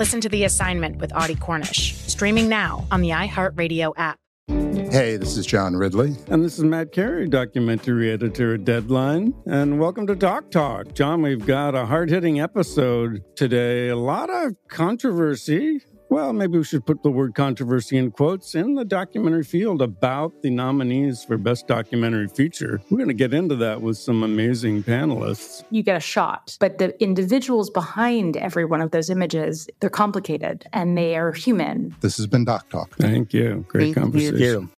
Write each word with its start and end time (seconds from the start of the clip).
Listen 0.00 0.22
to 0.22 0.30
The 0.30 0.44
Assignment 0.44 0.96
with 0.96 1.14
Audie 1.14 1.34
Cornish, 1.34 1.94
streaming 2.06 2.48
now 2.48 2.86
on 2.90 3.02
the 3.02 3.10
iHeartRadio 3.10 3.92
app. 3.98 4.18
Hey, 4.48 5.18
this 5.18 5.36
is 5.36 5.44
John 5.44 5.76
Ridley. 5.76 6.16
And 6.28 6.42
this 6.42 6.56
is 6.56 6.64
Matt 6.64 6.90
Carey, 6.90 7.28
documentary 7.28 8.10
editor 8.10 8.54
at 8.54 8.64
Deadline. 8.64 9.34
And 9.44 9.78
welcome 9.78 10.06
to 10.06 10.16
Doc 10.16 10.50
Talk. 10.50 10.94
John, 10.94 11.20
we've 11.20 11.44
got 11.44 11.74
a 11.74 11.84
hard 11.84 12.08
hitting 12.08 12.40
episode 12.40 13.22
today. 13.36 13.88
A 13.88 13.96
lot 13.96 14.30
of 14.30 14.54
controversy. 14.68 15.82
Well, 16.10 16.32
maybe 16.32 16.58
we 16.58 16.64
should 16.64 16.84
put 16.84 17.04
the 17.04 17.10
word 17.10 17.36
controversy 17.36 17.96
in 17.96 18.10
quotes 18.10 18.56
in 18.56 18.74
the 18.74 18.84
documentary 18.84 19.44
field 19.44 19.80
about 19.80 20.42
the 20.42 20.50
nominees 20.50 21.22
for 21.22 21.38
Best 21.38 21.68
Documentary 21.68 22.26
Feature. 22.26 22.80
We're 22.90 22.98
going 22.98 23.08
to 23.08 23.14
get 23.14 23.32
into 23.32 23.54
that 23.56 23.80
with 23.80 23.96
some 23.96 24.24
amazing 24.24 24.82
panelists. 24.82 25.62
You 25.70 25.84
get 25.84 25.96
a 25.96 26.00
shot, 26.00 26.56
but 26.58 26.78
the 26.78 27.00
individuals 27.00 27.70
behind 27.70 28.36
every 28.36 28.64
one 28.64 28.80
of 28.80 28.90
those 28.90 29.08
images, 29.08 29.68
they're 29.78 29.88
complicated 29.88 30.66
and 30.72 30.98
they 30.98 31.14
are 31.14 31.30
human. 31.30 31.94
This 32.00 32.16
has 32.16 32.26
been 32.26 32.44
Doc 32.44 32.68
Talk. 32.70 32.96
Thank 32.96 33.32
you. 33.32 33.64
Great 33.68 33.94
Thank 33.94 33.98
conversation. 33.98 34.38
You. 34.40 34.68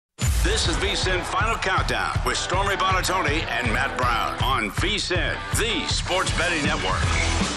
This 0.45 0.69
is 0.69 0.77
VSIN 0.77 1.23
Final 1.25 1.57
Countdown 1.57 2.21
with 2.27 2.37
Stormy 2.37 2.75
Buonantony 2.75 3.43
and 3.47 3.73
Matt 3.73 3.97
Brown 3.97 4.39
on 4.45 4.71
VSIN, 4.73 5.35
the 5.59 5.89
sports 5.89 6.37
betting 6.37 6.63
network. 6.67 7.52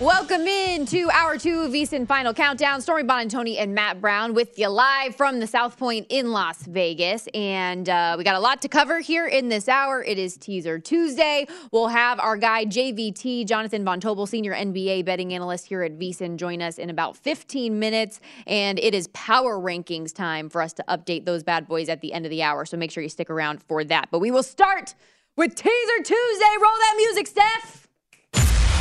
Welcome 0.00 0.48
in 0.48 0.86
to 0.86 1.08
hour 1.12 1.38
two 1.38 1.60
of 1.60 1.70
VSIN 1.70 2.08
Final 2.08 2.34
Countdown. 2.34 2.80
Stormy 2.80 3.04
Buonantony 3.04 3.60
and 3.60 3.76
Matt 3.76 4.00
Brown 4.00 4.34
with 4.34 4.58
you 4.58 4.66
live 4.66 5.14
from 5.14 5.38
the 5.38 5.46
South 5.46 5.78
Point 5.78 6.08
in 6.08 6.32
Las 6.32 6.64
Vegas. 6.64 7.28
And 7.32 7.88
uh, 7.88 8.16
we 8.18 8.24
got 8.24 8.34
a 8.34 8.40
lot 8.40 8.60
to 8.62 8.68
cover 8.68 8.98
here 8.98 9.28
in 9.28 9.48
this 9.48 9.68
hour. 9.68 10.02
It 10.02 10.18
is 10.18 10.36
Teaser 10.36 10.80
Tuesday. 10.80 11.46
We'll 11.70 11.86
have 11.86 12.18
our 12.18 12.36
guy 12.36 12.64
JVT, 12.64 13.46
Jonathan 13.46 13.84
Von 13.84 14.00
Tobel, 14.00 14.26
senior 14.26 14.52
NBA 14.52 15.04
betting 15.04 15.32
analyst 15.32 15.68
here 15.68 15.84
at 15.84 15.96
VSIN, 15.96 16.38
join 16.38 16.60
us 16.60 16.78
in 16.78 16.90
about 16.90 17.16
15 17.16 17.78
minutes. 17.78 18.18
And 18.48 18.80
it 18.80 18.96
is 18.96 19.06
power 19.08 19.60
rankings 19.60 20.12
time 20.12 20.48
for 20.48 20.60
us 20.60 20.72
to 20.72 20.84
update 20.88 21.24
those 21.24 21.44
bad 21.44 21.68
boys 21.68 21.88
at 21.88 22.00
the 22.00 22.12
end 22.12 22.26
of 22.26 22.30
the 22.30 22.42
hour. 22.42 22.64
So 22.64 22.76
make 22.76 22.90
sure 22.90 23.04
you 23.04 23.08
stick 23.08 23.30
around 23.30 23.62
for 23.62 23.84
that. 23.84 24.08
But 24.10 24.18
we 24.18 24.32
will 24.32 24.42
start 24.42 24.96
with 25.36 25.54
Teaser 25.54 25.98
Tuesday. 25.98 26.54
Roll 26.60 26.78
that 26.80 26.94
music, 26.96 27.28
Steph. 27.28 27.83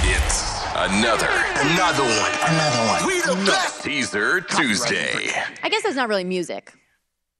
It's 0.05 0.51
another, 0.75 1.27
another 1.27 2.03
one, 2.03 2.31
another 2.49 2.87
one. 2.87 3.05
We 3.07 3.21
the 3.21 3.35
best. 3.45 3.83
Teaser 3.83 4.41
Tuesday. 4.41 5.29
I 5.63 5.69
guess 5.69 5.83
that's 5.83 5.95
not 5.95 6.09
really 6.09 6.23
music. 6.23 6.73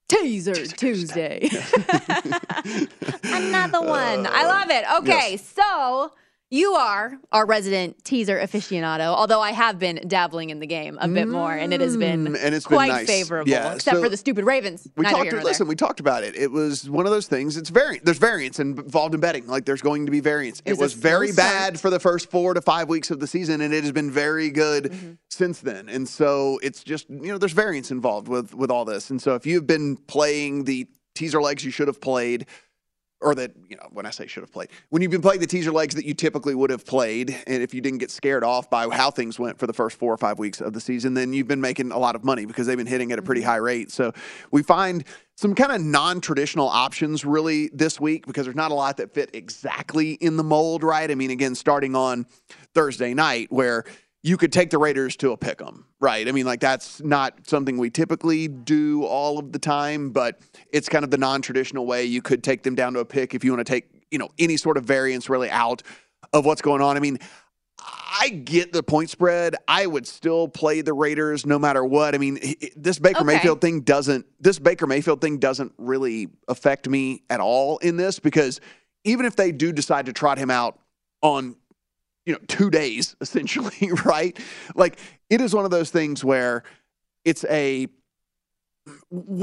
Teaser, 0.08 0.54
Tuesday. 0.54 1.50
Another 3.24 3.82
one. 3.82 4.26
Uh, 4.28 4.32
I 4.32 4.46
love 4.46 4.70
it. 4.70 4.84
Okay, 5.00 5.32
Yes. 5.32 5.46
so 5.56 6.12
you 6.54 6.74
are 6.76 7.18
our 7.32 7.48
resident 7.48 8.04
teaser 8.06 8.38
aficionado, 8.40 9.08
although 9.08 9.42
I 9.42 9.52
have 9.54 9.80
been 9.80 10.00
dabbling 10.08 10.52
in 10.52 10.60
the 10.60 10.68
game 10.68 11.00
a 11.02 11.08
bit 11.08 11.28
more, 11.28 11.52
and 11.52 11.74
it 11.74 11.82
has 11.82 11.98
been 11.98 12.28
Mm, 12.28 12.38
and 12.44 12.54
it's 12.54 12.68
been 12.68 12.76
quite 12.78 12.90
nice. 12.90 13.08
favorable, 13.08 13.50
Yeah, 13.50 13.74
except 13.74 13.98
so- 13.98 14.04
for 14.04 14.08
the 14.10 14.18
stupid 14.18 14.46
Ravens. 14.46 14.88
We 14.96 15.04
talked. 15.06 15.32
nor 15.32 15.42
Listen, 15.42 15.68
we 15.68 15.76
talked 15.76 16.00
about 16.00 16.24
it. 16.24 16.36
It 16.36 16.52
was 16.52 16.88
one 16.88 17.08
of 17.08 17.12
those 17.12 17.26
things. 17.26 17.58
It's 17.58 17.70
variant. 17.70 18.06
There's 18.06 18.20
variance 18.20 18.60
involved 18.60 19.16
in 19.16 19.20
betting. 19.20 19.48
Like 19.48 19.66
there's 19.66 19.82
going 19.82 20.06
to 20.06 20.12
be 20.12 20.20
variance. 20.20 20.62
It 20.64 20.74
was 20.74 20.78
It 20.78 20.82
was 20.84 20.94
very 20.94 21.32
bad 21.32 21.80
for 21.80 21.90
the 21.90 22.00
first 22.00 22.30
four 22.30 22.54
to 22.54 22.62
five 22.62 22.88
weeks 22.88 23.10
of 23.10 23.20
the 23.20 23.26
season, 23.28 23.60
and 23.62 23.74
it 23.74 23.82
has 23.84 23.92
been 23.92 24.12
very 24.12 24.50
good 24.52 24.92
Mm-hmm. 24.92 25.12
since 25.32 25.60
then. 25.60 25.90
And 25.90 26.08
so 26.08 26.60
it's 26.62 26.84
just 26.84 27.10
you 27.10 27.32
know 27.32 27.40
there's 27.40 27.54
variance 27.54 27.90
involved 27.90 28.28
with 28.28 28.54
with 28.54 28.70
all 28.70 28.86
this. 28.86 29.10
And 29.10 29.20
so 29.20 29.34
if 29.34 29.48
you've 29.48 29.66
been 29.66 29.98
playing 29.98 30.66
the 30.66 30.88
teaser 31.16 31.42
legs 31.42 31.66
you 31.66 31.72
should 31.72 31.88
have 31.88 32.00
played. 32.00 32.46
Or 33.24 33.34
that, 33.36 33.54
you 33.70 33.78
know, 33.78 33.88
when 33.92 34.06
I 34.06 34.10
say 34.10 34.28
should 34.28 34.44
have 34.44 34.52
played, 34.52 34.70
when 34.90 35.02
you've 35.02 35.12
been 35.12 35.22
playing 35.22 35.40
the 35.40 35.48
teaser 35.48 35.72
legs 35.72 35.96
that 35.96 36.06
you 36.06 36.14
typically 36.14 36.56
would 36.56 36.70
have 36.70 36.86
played, 36.86 37.36
and 37.48 37.64
if 37.64 37.74
you 37.74 37.82
didn't 37.82 38.00
get 38.00 38.12
scared 38.12 38.44
off 38.44 38.70
by 38.70 38.88
how 38.90 39.10
things 39.10 39.40
went 39.40 39.58
for 39.58 39.66
the 39.66 39.74
first 39.74 39.98
four 39.98 40.14
or 40.14 40.18
five 40.18 40.40
weeks 40.40 40.60
of 40.62 40.74
the 40.74 40.82
season, 40.82 41.14
then 41.14 41.34
you've 41.34 41.48
been 41.48 41.62
making 41.62 41.92
a 41.92 41.98
lot 41.98 42.16
of 42.16 42.24
money 42.24 42.46
because 42.46 42.68
they've 42.68 42.78
been 42.78 42.86
hitting 42.86 43.12
at 43.12 43.20
a 43.20 43.22
pretty 43.22 43.42
mm-hmm. 43.42 43.50
high 43.50 43.58
rate. 43.58 43.92
So 43.92 44.12
we 44.52 44.62
find 44.62 45.06
some 45.36 45.56
kind 45.56 45.72
of 45.72 45.82
non 45.82 46.22
traditional 46.22 46.68
options 46.68 47.26
really 47.26 47.70
this 47.74 48.00
week 48.00 48.28
because 48.28 48.46
there's 48.46 48.56
not 48.56 48.72
a 48.72 48.76
lot 48.76 48.98
that 48.98 49.14
fit 49.14 49.30
exactly 49.34 50.14
in 50.14 50.38
the 50.38 50.44
mold, 50.44 50.84
right? 50.84 51.10
I 51.10 51.16
mean, 51.16 51.32
again, 51.32 51.56
starting 51.56 51.96
on 51.96 52.28
Thursday 52.74 53.14
night, 53.14 53.52
where 53.52 53.86
you 54.24 54.38
could 54.38 54.54
take 54.54 54.70
the 54.70 54.78
Raiders 54.78 55.18
to 55.18 55.32
a 55.32 55.38
pick 55.38 55.62
'em, 55.62 55.86
right? 56.00 56.28
I 56.28 56.32
mean, 56.32 56.46
like 56.46 56.62
that's 56.62 57.02
not 57.04 57.46
something 57.46 57.78
we 57.78 57.90
typically 57.90 58.48
do 58.48 59.04
all 59.04 59.38
of 59.38 59.52
the 59.52 59.60
time, 59.60 60.12
but 60.12 60.40
it's 60.72 60.88
kind 60.88 61.04
of 61.04 61.12
the 61.12 61.18
non-traditional 61.18 61.86
way. 61.86 62.06
You 62.06 62.22
could 62.22 62.44
take 62.44 62.64
them 62.64 62.74
down 62.74 62.94
to 62.94 63.00
a 63.00 63.06
pick 63.06 63.36
if 63.36 63.44
you 63.44 63.52
want 63.52 63.66
to 63.66 63.72
take, 63.72 63.86
you 64.12 64.18
know, 64.18 64.30
any 64.40 64.56
sort 64.56 64.78
of 64.78 64.86
variance 64.86 65.30
really 65.30 65.50
out 65.50 65.84
of 66.32 66.46
what's 66.46 66.62
going 66.62 66.82
on. 66.82 66.96
I 66.96 67.02
mean, 67.02 67.20
I 68.22 68.30
get 68.30 68.72
the 68.72 68.82
point 68.82 69.10
spread. 69.10 69.56
I 69.68 69.86
would 69.86 70.08
still 70.08 70.48
play 70.48 70.80
the 70.80 70.94
Raiders 70.94 71.46
no 71.46 71.60
matter 71.60 71.84
what. 71.84 72.16
I 72.16 72.18
mean, 72.18 72.40
this 72.78 73.00
Baker 73.00 73.20
Okay. 73.20 73.26
Mayfield 73.26 73.60
thing 73.60 73.82
doesn't 73.82 74.26
this 74.40 74.58
Baker 74.58 74.88
Mayfield 74.88 75.20
thing 75.20 75.38
doesn't 75.38 75.74
really 75.78 76.30
affect 76.48 76.88
me 76.88 77.24
at 77.30 77.42
all 77.42 77.78
in 77.80 77.98
this 77.98 78.20
because 78.20 78.62
even 79.04 79.26
if 79.26 79.36
they 79.36 79.52
do 79.52 79.74
decide 79.74 80.06
to 80.06 80.14
trot 80.14 80.38
him 80.38 80.50
out 80.50 80.80
on 81.22 81.56
you 82.26 82.34
know, 82.34 82.40
2 82.48 82.70
days 82.70 83.16
essentially, 83.22 83.92
right? 84.06 84.38
Like 84.76 85.00
it 85.30 85.42
is 85.42 85.54
one 85.54 85.66
of 85.66 85.72
those 85.72 85.90
things 85.90 86.24
where 86.24 86.64
it's 87.26 87.46
a 87.50 87.88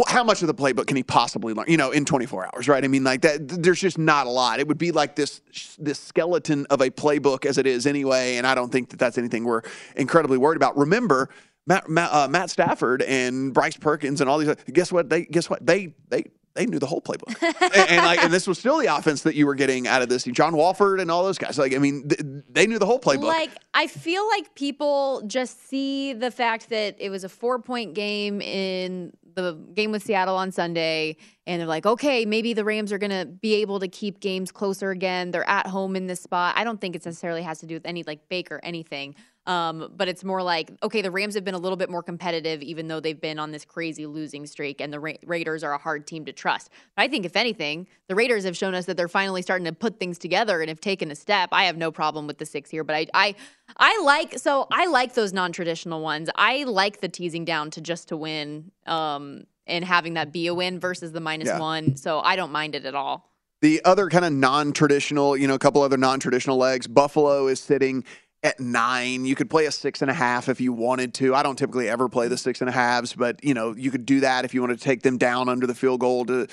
how 0.07 0.23
much 0.23 0.43
of 0.43 0.49
the 0.49 0.55
playbook 0.55 0.87
can 0.87 0.99
he 0.99 1.03
possibly 1.03 1.55
learn 1.55 1.65
you 1.67 1.79
know 1.79 1.93
in 1.93 2.05
24 2.05 2.51
hours 2.55 2.69
right? 2.69 2.85
I 2.85 2.89
mean 2.89 3.05
like 3.05 3.23
that 3.23 3.49
there's 3.49 3.81
just 3.81 3.97
not 3.97 4.27
a 4.27 4.31
lot. 4.31 4.61
It 4.61 4.69
would 4.69 4.77
be 4.77 4.93
like 4.93 5.17
this 5.17 5.41
this 5.79 5.99
skeleton 5.99 6.67
of 6.69 6.83
a 6.83 6.91
playbook 6.91 7.47
as 7.47 7.57
it 7.57 7.67
is 7.67 7.87
anyway 7.87 8.37
and 8.37 8.47
i 8.47 8.55
don't 8.55 8.71
think 8.71 8.91
that 8.91 8.99
that's 8.99 9.17
anything 9.17 9.45
we're 9.45 9.63
incredibly 9.97 10.37
worried 10.37 10.57
about. 10.57 10.77
Remember 10.77 11.31
matt, 11.67 11.89
matt, 11.89 12.13
uh, 12.13 12.29
matt 12.29 12.51
stafford 12.51 13.03
and 13.03 13.55
bryce 13.55 13.77
perkins 13.77 14.21
and 14.21 14.29
all 14.29 14.39
these 14.39 14.55
guess 14.73 14.93
what 14.93 15.09
they 15.09 15.25
guess 15.25 15.49
what 15.49 15.65
they 15.67 15.95
they 16.09 16.25
they 16.55 16.67
knew 16.67 16.79
the 16.79 16.87
whole 16.87 17.01
playbook 17.01 17.35
and, 17.43 17.91
and 17.91 18.05
like 18.05 18.23
and 18.23 18.33
this 18.33 18.47
was 18.47 18.59
still 18.59 18.79
the 18.79 18.87
offense 18.87 19.23
that 19.23 19.35
you 19.35 19.47
were 19.47 19.55
getting 19.55 19.87
out 19.87 20.03
of 20.03 20.09
this 20.09 20.25
john 20.25 20.57
wolford 20.57 21.01
and 21.01 21.11
all 21.11 21.25
those 21.25 21.39
guys 21.39 21.59
like 21.59 21.75
i 21.75 21.79
mean 21.79 22.09
th- 22.09 22.21
they 22.51 22.67
knew 22.67 22.79
the 22.79 22.87
whole 22.87 23.01
playbook 23.01 23.25
Like, 23.29 23.51
I 23.73 23.87
feel 23.87 24.27
like 24.29 24.55
people 24.55 25.23
just 25.27 25.69
see 25.69 26.13
the 26.13 26.31
fact 26.31 26.71
that 26.71 26.97
it 26.99 27.11
was 27.11 27.25
a 27.25 27.29
four 27.29 27.61
point 27.61 27.95
game 27.95 28.41
in 28.41 29.13
the 29.35 29.53
game 29.75 29.93
with 29.93 30.03
Seattle 30.03 30.37
on 30.37 30.51
Sunday, 30.51 31.17
and 31.47 31.61
they're 31.61 31.69
like, 31.69 31.87
okay, 31.87 32.25
maybe 32.25 32.53
the 32.53 32.65
Rams 32.65 32.93
are 32.93 32.99
going 32.99 33.11
to 33.11 33.27
be 33.27 33.55
able 33.55 33.79
to 33.79 33.87
keep 33.87 34.19
games 34.19 34.51
closer 34.51 34.91
again. 34.91 35.31
They're 35.31 35.49
at 35.49 35.69
home 35.69 35.95
in 35.95 36.09
this 36.09 36.21
spot. 36.21 36.55
I 36.57 36.65
don't 36.65 36.81
think 36.81 36.97
it 36.97 37.05
necessarily 37.05 37.43
has 37.43 37.61
to 37.61 37.67
do 37.67 37.75
with 37.75 37.87
any 37.87 38.03
like 38.03 38.29
Baker 38.29 38.59
anything. 38.65 39.15
Um, 39.47 39.91
but 39.97 40.07
it's 40.07 40.23
more 40.23 40.43
like, 40.43 40.71
okay, 40.83 41.01
the 41.01 41.11
Rams 41.11 41.35
have 41.35 41.45
been 41.45 41.55
a 41.55 41.59
little 41.59 41.77
bit 41.77 41.91
more 41.91 42.03
competitive, 42.03 42.63
even 42.63 42.89
though 42.89 43.01
they've 43.01 43.21
been 43.21 43.39
on 43.39 43.53
this 43.53 43.65
crazy 43.65 44.05
losing 44.07 44.47
streak, 44.47 44.81
and 44.81 44.93
the 44.93 45.01
Ra- 45.01 45.15
Raiders 45.25 45.65
are 45.65 45.73
a 45.73 45.79
hard 45.79 46.07
team 46.07 46.27
to 46.27 46.33
trust. 46.33 46.69
But 46.95 47.03
I 47.05 47.09
think, 47.09 47.25
if 47.25 47.37
anything, 47.37 47.87
the 48.09 48.15
Raiders 48.15 48.45
have 48.45 48.57
shown 48.57 48.75
us 48.75 48.85
that 48.85 48.99
they're 48.99 49.09
finally 49.09 49.41
starting 49.41 49.65
to 49.65 49.73
put 49.73 49.99
things 49.99 50.19
together 50.19 50.61
and 50.61 50.69
have 50.69 50.81
taken 50.81 51.11
a 51.11 51.15
step. 51.15 51.49
I 51.53 51.65
have 51.65 51.79
no 51.79 51.91
problem 51.91 52.27
with 52.27 52.37
the 52.37 52.45
six 52.45 52.69
here, 52.69 52.85
but 52.85 52.95
I, 52.95 53.07
I, 53.15 53.35
I 53.79 54.01
like 54.05 54.39
so 54.39 54.67
I 54.71 54.87
like 54.87 55.15
those 55.15 55.33
non-traditional 55.33 56.03
ones. 56.03 56.29
I 56.35 56.65
like 56.65 57.01
the 57.01 57.09
teasing 57.09 57.47
down 57.47 57.71
to 57.73 57.81
just 57.81 58.09
to 58.09 58.19
win, 58.19 58.71
um, 58.87 59.45
and 59.67 59.85
having 59.85 60.15
that 60.15 60.33
be 60.33 60.49
a 60.49 60.55
win 60.55 60.79
versus 60.79 61.13
the 61.13 61.21
minus 61.21 61.49
Yeah. 61.49 61.59
one. 61.61 61.97
So 61.97 62.21
I 62.21 62.37
don't 62.37 62.53
mind 62.53 62.75
it 62.75 62.85
at 62.85 62.95
all. 62.95 63.31
The 63.63 63.81
other 63.85 64.09
kind 64.09 64.25
of 64.25 64.33
non-traditional, 64.33 65.37
you 65.37 65.47
know, 65.49 65.55
a 65.55 65.59
couple 65.59 65.83
other 65.83 65.97
non-traditional 65.97 66.57
legs. 66.57 66.87
Buffalo 66.87 67.47
is 67.47 67.61
sitting 67.61 68.05
at 68.43 68.59
nine. 68.59 69.25
You 69.25 69.35
could 69.35 69.51
play 69.51 69.67
a 69.67 69.73
six 69.73 70.03
and 70.03 70.11
a 70.11 70.15
half 70.15 70.49
if 70.49 70.61
you 70.61 70.73
wanted 70.73 71.15
to. 71.15 71.35
I 71.35 71.43
don't 71.43 71.57
typically 71.57 71.89
ever 71.89 72.09
play 72.09 72.29
the 72.29 72.39
six 72.39 72.61
and 72.61 72.69
a 72.69 72.73
halves, 72.73 73.15
but 73.15 73.43
you 73.45 73.55
know, 73.55 73.75
you 73.75 73.91
could 73.91 74.07
do 74.07 74.21
that 74.21 74.45
if 74.45 74.55
you 74.55 74.63
want 74.63 74.79
to 74.79 74.83
take 74.83 75.03
them 75.03 75.19
down 75.19 75.49
under 75.49 75.67
the 75.67 75.75
field 75.75 76.01
goal 76.01 76.25
to 76.27 76.47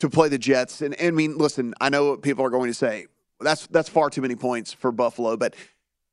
to 0.00 0.10
play 0.10 0.28
the 0.28 0.38
Jets. 0.38 0.82
And, 0.82 0.94
and 0.94 1.08
I 1.08 1.10
mean, 1.10 1.38
listen, 1.38 1.74
I 1.80 1.88
know 1.88 2.10
what 2.10 2.22
people 2.22 2.44
are 2.44 2.50
going 2.50 2.70
to 2.70 2.74
say. 2.74 3.06
That's 3.40 3.66
that's 3.68 3.88
far 3.88 4.10
too 4.10 4.22
many 4.22 4.36
points 4.36 4.72
for 4.72 4.92
Buffalo, 4.92 5.36
but 5.36 5.54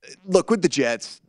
uh, 0.06 0.12
look 0.26 0.50
with 0.50 0.62
the 0.62 0.70
Jets. 0.70 1.22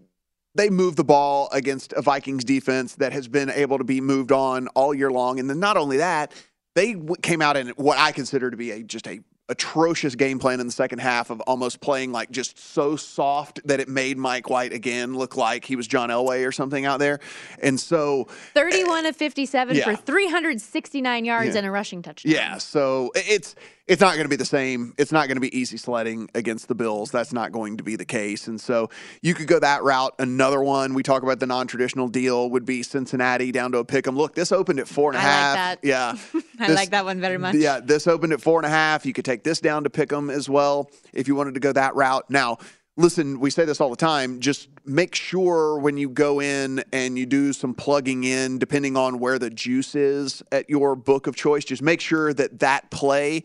They 0.54 0.68
move 0.68 0.96
the 0.96 1.04
ball 1.04 1.48
against 1.52 1.92
a 1.92 2.02
Vikings 2.02 2.42
defense 2.42 2.96
that 2.96 3.12
has 3.12 3.28
been 3.28 3.50
able 3.50 3.78
to 3.78 3.84
be 3.84 4.00
moved 4.00 4.32
on 4.32 4.66
all 4.68 4.92
year 4.92 5.10
long, 5.10 5.38
and 5.38 5.48
then 5.48 5.60
not 5.60 5.76
only 5.76 5.98
that, 5.98 6.32
they 6.74 6.96
came 7.22 7.40
out 7.40 7.56
in 7.56 7.68
what 7.70 7.98
I 7.98 8.12
consider 8.12 8.50
to 8.50 8.56
be 8.56 8.70
a 8.70 8.82
just 8.82 9.06
a 9.06 9.20
atrocious 9.50 10.14
game 10.14 10.38
plan 10.38 10.60
in 10.60 10.66
the 10.66 10.72
second 10.72 11.00
half 11.00 11.28
of 11.28 11.40
almost 11.42 11.80
playing 11.80 12.12
like 12.12 12.30
just 12.30 12.58
so 12.58 12.96
soft 12.96 13.60
that 13.66 13.80
it 13.80 13.88
made 13.88 14.16
Mike 14.16 14.48
White 14.48 14.72
again 14.72 15.14
look 15.16 15.36
like 15.36 15.64
he 15.64 15.76
was 15.76 15.86
John 15.86 16.08
Elway 16.08 16.46
or 16.46 16.52
something 16.52 16.86
out 16.86 17.00
there. 17.00 17.18
And 17.62 17.78
so 17.78 18.28
eh, 18.30 18.32
31 18.54 19.06
of 19.06 19.16
57 19.16 19.76
Yeah. 19.76 19.84
for 19.84 19.96
369 19.96 21.24
yards 21.24 21.50
Yeah. 21.52 21.58
and 21.58 21.66
a 21.66 21.70
rushing 21.70 22.00
touchdown. 22.02 22.32
Yeah, 22.32 22.58
so 22.58 23.10
it's 23.14 23.54
it's 23.90 24.00
not 24.00 24.14
going 24.14 24.24
to 24.24 24.28
be 24.28 24.36
the 24.36 24.44
same. 24.44 24.94
It's 24.98 25.10
not 25.10 25.26
going 25.26 25.34
to 25.36 25.40
be 25.40 25.54
easy 25.58 25.76
sledding 25.76 26.30
against 26.36 26.68
the 26.68 26.74
Bills. 26.76 27.10
That's 27.10 27.32
not 27.32 27.50
going 27.50 27.76
to 27.78 27.82
be 27.82 27.96
the 27.96 28.04
case. 28.04 28.46
And 28.46 28.60
so 28.60 28.88
you 29.20 29.34
could 29.34 29.48
go 29.48 29.58
that 29.58 29.82
route. 29.82 30.14
Another 30.20 30.62
one 30.62 30.94
we 30.94 31.02
talk 31.02 31.24
about 31.24 31.40
the 31.40 31.46
non-traditional 31.46 32.06
deal 32.06 32.48
would 32.50 32.64
be 32.64 32.84
Cincinnati 32.84 33.50
down 33.50 33.72
to 33.72 33.78
a 33.78 33.84
pick 33.84 34.06
'em. 34.06 34.16
Look, 34.16 34.36
this 34.36 34.52
opened 34.52 34.78
at 34.78 34.86
four 34.86 35.10
and 35.12 35.16
a 35.16 35.20
I 35.20 35.24
like 35.24 35.32
half. 35.32 35.54
that. 35.56 35.78
Yeah, 35.82 36.14
I 36.60 36.66
This- 36.68 36.76
like 36.76 36.90
that 36.90 37.04
one 37.04 37.20
very 37.20 37.36
much. 37.38 37.56
Yeah, 37.56 37.80
this 37.80 38.06
opened 38.06 38.32
at 38.32 38.40
four 38.40 38.60
and 38.60 38.66
a 38.66 38.70
half. 38.70 39.04
You 39.04 39.12
could 39.12 39.24
take 39.24 39.42
this 39.42 39.60
down 39.60 39.82
to 39.84 39.90
pick 39.90 40.12
'em 40.12 40.30
as 40.30 40.48
well 40.48 40.88
if 41.12 41.26
you 41.26 41.34
wanted 41.34 41.54
to 41.54 41.60
go 41.60 41.72
that 41.72 41.94
route. 41.96 42.24
Now. 42.30 42.58
Listen, 42.96 43.40
we 43.40 43.48
say 43.50 43.64
this 43.64 43.80
all 43.80 43.88
the 43.88 43.96
time. 43.96 44.40
Just 44.40 44.68
make 44.84 45.14
sure 45.14 45.78
when 45.78 45.96
you 45.96 46.10
go 46.10 46.38
in 46.40 46.84
and 46.92 47.16
you 47.16 47.24
do 47.24 47.54
some 47.54 47.72
plugging 47.72 48.24
in, 48.24 48.58
depending 48.58 48.94
on 48.94 49.18
where 49.20 49.38
the 49.38 49.48
juice 49.48 49.94
is 49.94 50.42
at 50.52 50.68
your 50.68 50.96
book 50.96 51.26
of 51.26 51.34
choice, 51.34 51.64
just 51.64 51.80
make 51.82 52.00
sure 52.02 52.34
that 52.34 52.58
that 52.58 52.90
play 52.90 53.44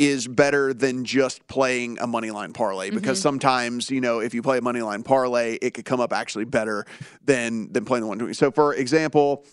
is 0.00 0.26
better 0.26 0.72
than 0.72 1.04
just 1.04 1.46
playing 1.46 1.98
a 2.00 2.06
money 2.06 2.30
line 2.30 2.54
parlay 2.54 2.88
because 2.88 3.18
Mhm. 3.18 3.22
sometimes 3.22 3.90
you 3.90 4.00
know 4.00 4.20
if 4.20 4.32
you 4.32 4.40
play 4.40 4.56
a 4.56 4.62
money 4.62 4.80
line 4.80 5.02
parlay 5.02 5.58
it 5.60 5.74
could 5.74 5.84
come 5.84 6.00
up 6.00 6.10
actually 6.10 6.46
better 6.46 6.86
than 7.22 7.70
than 7.70 7.84
playing 7.84 8.00
the 8.02 8.08
one 8.08 8.18
twenty. 8.18 8.32
So 8.32 8.50
for 8.50 8.72
example, 8.74 9.44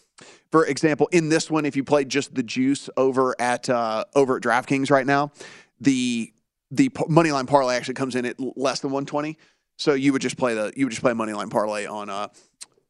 for 0.49 0.65
example, 0.65 1.09
in 1.11 1.27
this 1.27 1.51
one, 1.51 1.65
if 1.65 1.75
you 1.75 1.83
play 1.83 2.05
just 2.05 2.33
the 2.33 2.43
juice 2.43 2.89
over 2.95 3.35
at 3.39 3.69
uh, 3.69 4.05
over 4.15 4.37
at 4.37 4.41
DraftKings 4.41 4.89
right 4.89 5.05
now, 5.05 5.31
the 5.81 6.31
the 6.71 6.87
p- 6.89 7.03
money 7.09 7.31
line 7.33 7.45
parlay 7.45 7.75
actually 7.75 7.95
comes 7.95 8.15
in 8.15 8.25
at 8.25 8.37
less 8.55 8.79
than 8.79 8.91
one 8.91 9.05
twenty. 9.05 9.37
So 9.77 9.93
you 9.95 10.13
would 10.13 10.21
just 10.21 10.37
play 10.37 10.53
the 10.53 10.71
you 10.77 10.85
would 10.85 10.91
just 10.91 11.01
play 11.03 11.11
money 11.13 11.33
line 11.33 11.49
parlay 11.49 11.85
on 11.85 12.09
uh 12.09 12.29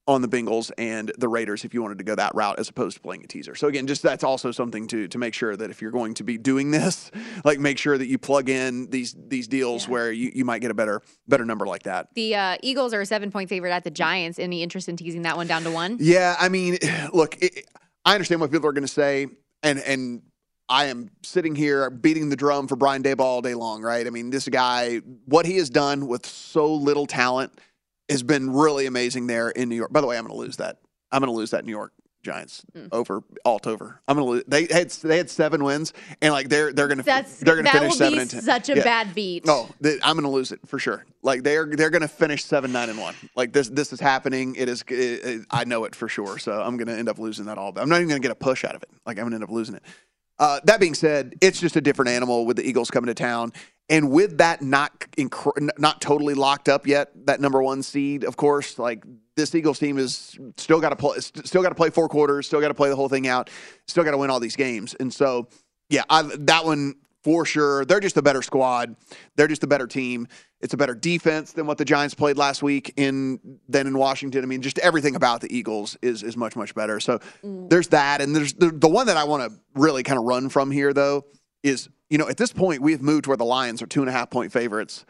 on 0.07 0.21
the 0.21 0.27
Bengals 0.27 0.71
and 0.77 1.11
the 1.17 1.27
Raiders 1.27 1.65
if 1.65 1.73
you 1.73 1.81
wanted 1.81 1.97
to 1.97 2.03
go 2.03 2.15
that 2.15 2.33
route 2.33 2.59
as 2.59 2.69
opposed 2.69 2.95
to 2.95 3.01
playing 3.01 3.23
a 3.23 3.27
teaser. 3.27 3.55
So 3.55 3.67
again, 3.67 3.87
just 3.87 4.01
that's 4.01 4.23
also 4.23 4.51
something 4.51 4.87
to 4.87 5.07
to 5.07 5.17
make 5.17 5.33
sure 5.33 5.55
that 5.55 5.69
if 5.69 5.81
you're 5.81 5.91
going 5.91 6.13
to 6.15 6.23
be 6.23 6.37
doing 6.37 6.71
this, 6.77 7.11
like 7.43 7.59
make 7.59 7.77
sure 7.77 7.97
that 7.97 8.07
you 8.07 8.17
plug 8.17 8.49
in 8.49 8.89
these 8.89 9.15
these 9.27 9.47
deals 9.47 9.87
where 9.87 10.11
you, 10.11 10.31
you 10.33 10.45
might 10.45 10.59
get 10.59 10.71
a 10.71 10.75
better 10.75 11.01
better 11.27 11.45
number 11.45 11.67
like 11.67 11.83
that. 11.83 12.07
The 12.15 12.35
uh, 12.35 12.57
Eagles 12.61 12.93
are 12.93 13.01
a 13.01 13.05
seven 13.05 13.31
point 13.31 13.49
favorite 13.49 13.71
at 13.71 13.83
the 13.83 13.91
Giants. 13.91 14.39
Any 14.39 14.63
interest 14.63 14.87
in 14.89 14.95
teasing 14.95 15.23
that 15.23 15.35
one 15.35 15.47
down 15.47 15.63
to 15.63 15.71
one? 15.71 15.97
Yeah, 15.99 16.35
I 16.39 16.49
mean, 16.49 16.77
look, 17.13 17.37
it, 17.41 17.65
I 18.05 18.13
understand 18.13 18.41
what 18.41 18.51
people 18.51 18.67
are 18.69 18.73
going 18.73 18.83
to 18.83 18.87
say, 18.87 19.27
and 19.63 19.79
and 19.79 20.21
I 20.69 20.85
am 20.85 21.09
sitting 21.23 21.55
here 21.55 21.89
beating 21.89 22.29
the 22.29 22.35
drum 22.35 22.67
for 22.67 22.75
Brian 22.75 23.01
Daboll 23.01 23.21
all 23.21 23.41
day 23.41 23.53
long, 23.53 23.81
right? 23.81 24.05
I 24.05 24.09
mean, 24.09 24.29
this 24.29 24.47
guy, 24.49 24.97
what 25.25 25.45
he 25.45 25.57
has 25.57 25.69
done 25.69 26.07
with 26.07 26.25
so 26.25 26.73
little 26.73 27.05
talent, 27.05 27.57
has 28.09 28.23
been 28.23 28.51
really 28.51 28.85
amazing 28.85 29.27
there 29.27 29.49
in 29.49 29.69
New 29.69 29.75
York. 29.75 29.91
By 29.91 30.01
the 30.01 30.07
way, 30.07 30.17
I'm 30.17 30.23
going 30.25 30.33
to 30.33 30.39
lose 30.39 30.57
that. 30.57 30.77
I'm 31.11 31.19
going 31.21 31.31
to 31.31 31.37
lose 31.37 31.51
that 31.51 31.65
New 31.65 31.71
York 31.71 31.93
Giants 32.23 32.65
over 32.91 33.21
alt 33.45 33.67
over. 33.67 34.01
I'm 34.07 34.17
going 34.17 34.25
to 34.27 34.31
lose. 34.31 34.43
They 34.47 34.67
had 34.73 34.89
they 34.89 35.17
had 35.17 35.29
seven 35.29 35.63
wins, 35.63 35.93
and 36.21 36.33
like 36.33 36.49
they're 36.49 36.73
they're 36.73 36.87
going 36.87 36.97
to 36.97 37.03
they're 37.03 37.23
going 37.55 37.57
to 37.59 37.63
that 37.63 37.73
finish 37.73 37.89
will 37.91 37.95
seven 37.97 38.13
be 38.15 38.19
and 38.21 38.29
ten. 38.29 38.41
such 38.41 38.69
a 38.69 38.75
Yeah. 38.75 38.83
bad 38.83 39.15
beat. 39.15 39.45
Oh, 39.47 39.69
th- 39.81 39.99
I'm 40.03 40.15
going 40.15 40.23
to 40.25 40.29
lose 40.29 40.51
it 40.51 40.59
for 40.67 40.77
sure. 40.79 41.05
Like 41.21 41.43
they're 41.43 41.65
they're 41.67 41.89
going 41.91 42.01
to 42.01 42.07
finish 42.09 42.43
seven 42.43 42.73
nine 42.73 42.89
and 42.89 42.99
one. 42.99 43.15
Like 43.35 43.53
this 43.53 43.69
this 43.69 43.93
is 43.93 43.99
happening. 44.01 44.55
It 44.55 44.67
is. 44.67 44.83
It, 44.89 44.93
it- 44.93 45.45
I 45.51 45.63
know 45.63 45.85
it 45.85 45.95
for 45.95 46.09
sure. 46.09 46.37
So 46.37 46.51
I'm 46.61 46.75
going 46.75 46.87
to 46.87 46.97
end 46.97 47.07
up 47.07 47.17
losing 47.19 47.45
that 47.45 47.57
all. 47.57 47.71
I'm 47.77 47.87
not 47.87 47.97
even 47.97 48.09
going 48.09 48.21
to 48.21 48.27
get 48.27 48.31
a 48.31 48.35
push 48.35 48.65
out 48.65 48.75
of 48.75 48.83
it. 48.83 48.89
Like 49.05 49.17
I'm 49.17 49.23
going 49.23 49.31
to 49.31 49.35
end 49.35 49.43
up 49.45 49.51
losing 49.51 49.75
it. 49.75 49.83
Uh, 50.39 50.59
that 50.65 50.79
being 50.79 50.93
said, 50.95 51.33
it's 51.41 51.59
just 51.61 51.75
a 51.77 51.81
different 51.81 52.09
animal 52.09 52.45
with 52.45 52.57
the 52.57 52.67
Eagles 52.67 52.91
coming 52.91 53.07
to 53.07 53.15
town, 53.15 53.51
and 53.89 54.11
with 54.11 54.37
that 54.39 54.61
not 54.61 54.99
inc- 55.17 55.69
not 55.79 56.01
totally 56.01 56.33
locked 56.33 56.69
up 56.69 56.87
yet. 56.87 57.11
That 57.25 57.39
number 57.39 57.61
one 57.61 57.83
seed, 57.83 58.23
of 58.23 58.37
course, 58.37 58.77
like 58.77 59.03
this 59.35 59.53
Eagles 59.55 59.79
team 59.79 59.97
is 59.97 60.37
still 60.57 60.81
got 60.81 60.89
to 60.89 60.95
play. 60.95 61.17
Still 61.19 61.61
got 61.61 61.69
to 61.69 61.75
play 61.75 61.89
four 61.89 62.09
quarters. 62.09 62.47
Still 62.47 62.59
got 62.61 62.67
to 62.69 62.73
play 62.73 62.89
the 62.89 62.95
whole 62.95 63.09
thing 63.09 63.27
out. 63.27 63.49
Still 63.87 64.03
got 64.03 64.11
to 64.11 64.17
win 64.17 64.29
all 64.29 64.39
these 64.39 64.55
games. 64.55 64.95
And 64.99 65.13
so, 65.13 65.47
yeah, 65.89 66.03
I, 66.09 66.23
that 66.23 66.65
one 66.65 66.95
for 67.23 67.45
sure. 67.45 67.85
They're 67.85 67.99
just 67.99 68.17
a 68.17 68.21
better 68.21 68.41
squad. 68.41 68.95
They're 69.35 69.47
just 69.47 69.63
a 69.63 69.67
better 69.67 69.87
team. 69.87 70.27
It's 70.59 70.73
a 70.73 70.77
better 70.77 70.95
defense 70.95 71.53
than 71.53 71.67
what 71.67 71.77
the 71.77 71.85
Giants 71.85 72.15
played 72.15 72.35
last 72.35 72.63
week 72.63 72.93
in 72.97 73.39
than 73.69 73.85
in 73.85 73.97
Washington. 73.97 74.43
I 74.43 74.47
mean, 74.47 74.61
just 74.61 74.79
everything 74.79 75.15
about 75.15 75.41
the 75.41 75.55
Eagles 75.55 75.97
is 76.01 76.23
is 76.23 76.35
much 76.35 76.55
much 76.55 76.73
better. 76.73 76.99
So 76.99 77.19
mm. 77.43 77.69
there's 77.69 77.89
that, 77.89 78.21
and 78.21 78.35
there's 78.35 78.53
the, 78.53 78.71
the 78.71 78.87
one 78.89 79.07
that 79.07 79.17
I 79.17 79.25
want 79.25 79.51
to 79.51 79.59
really 79.75 80.03
kind 80.03 80.17
of 80.17 80.25
run 80.25 80.49
from 80.49 80.71
here 80.71 80.93
though 80.93 81.25
is 81.63 81.89
you 82.09 82.17
know 82.17 82.27
at 82.27 82.37
this 82.37 82.53
point 82.53 82.81
we've 82.81 83.01
moved 83.01 83.25
to 83.25 83.29
where 83.29 83.37
the 83.37 83.45
Lions 83.45 83.81
are 83.81 83.87
two 83.87 84.01
and 84.01 84.09
a 84.09 84.11
half 84.11 84.29
point 84.29 84.51
favorites 84.51 85.05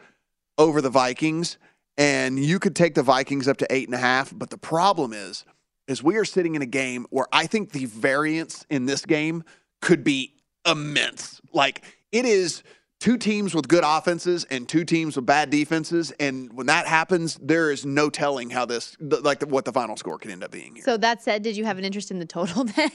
over 0.56 0.80
the 0.80 0.90
Vikings, 0.90 1.58
and 1.96 2.38
you 2.38 2.58
could 2.58 2.74
take 2.74 2.94
the 2.94 3.02
Vikings 3.02 3.48
up 3.48 3.56
to 3.58 3.66
eight 3.70 3.88
and 3.88 3.94
a 3.94 3.98
half. 3.98 4.32
But 4.36 4.50
the 4.50 4.58
problem 4.58 5.12
is, 5.12 5.44
is 5.86 6.02
we 6.02 6.16
are 6.16 6.24
sitting 6.24 6.54
in 6.54 6.62
a 6.62 6.66
game 6.66 7.06
where 7.10 7.26
I 7.32 7.46
think 7.46 7.72
the 7.72 7.86
variance 7.86 8.66
in 8.68 8.86
this 8.86 9.04
game 9.06 9.44
could 9.80 10.04
be 10.04 10.34
immense. 10.66 11.40
Like 11.52 11.84
it 12.12 12.24
is 12.24 12.62
two 13.00 13.16
teams 13.16 13.54
with 13.54 13.68
good 13.68 13.84
offenses 13.86 14.44
and 14.50 14.68
two 14.68 14.84
teams 14.84 15.16
with 15.16 15.26
bad 15.26 15.50
defenses, 15.50 16.12
and 16.18 16.52
when 16.52 16.66
that 16.66 16.86
happens, 16.86 17.38
there 17.40 17.70
is 17.70 17.86
no 17.86 18.10
telling 18.10 18.50
how 18.50 18.64
this, 18.64 18.96
like, 19.00 19.42
what 19.42 19.64
the 19.64 19.72
final 19.72 19.96
score 19.96 20.18
can 20.18 20.30
end 20.30 20.42
up 20.42 20.50
being. 20.50 20.80
So 20.82 20.96
that 20.98 21.22
said, 21.22 21.42
did 21.42 21.56
you 21.56 21.64
have 21.64 21.78
an 21.78 21.84
interest 21.84 22.10
in 22.10 22.18
the 22.18 22.26
total 22.26 22.64
then? 22.76 22.90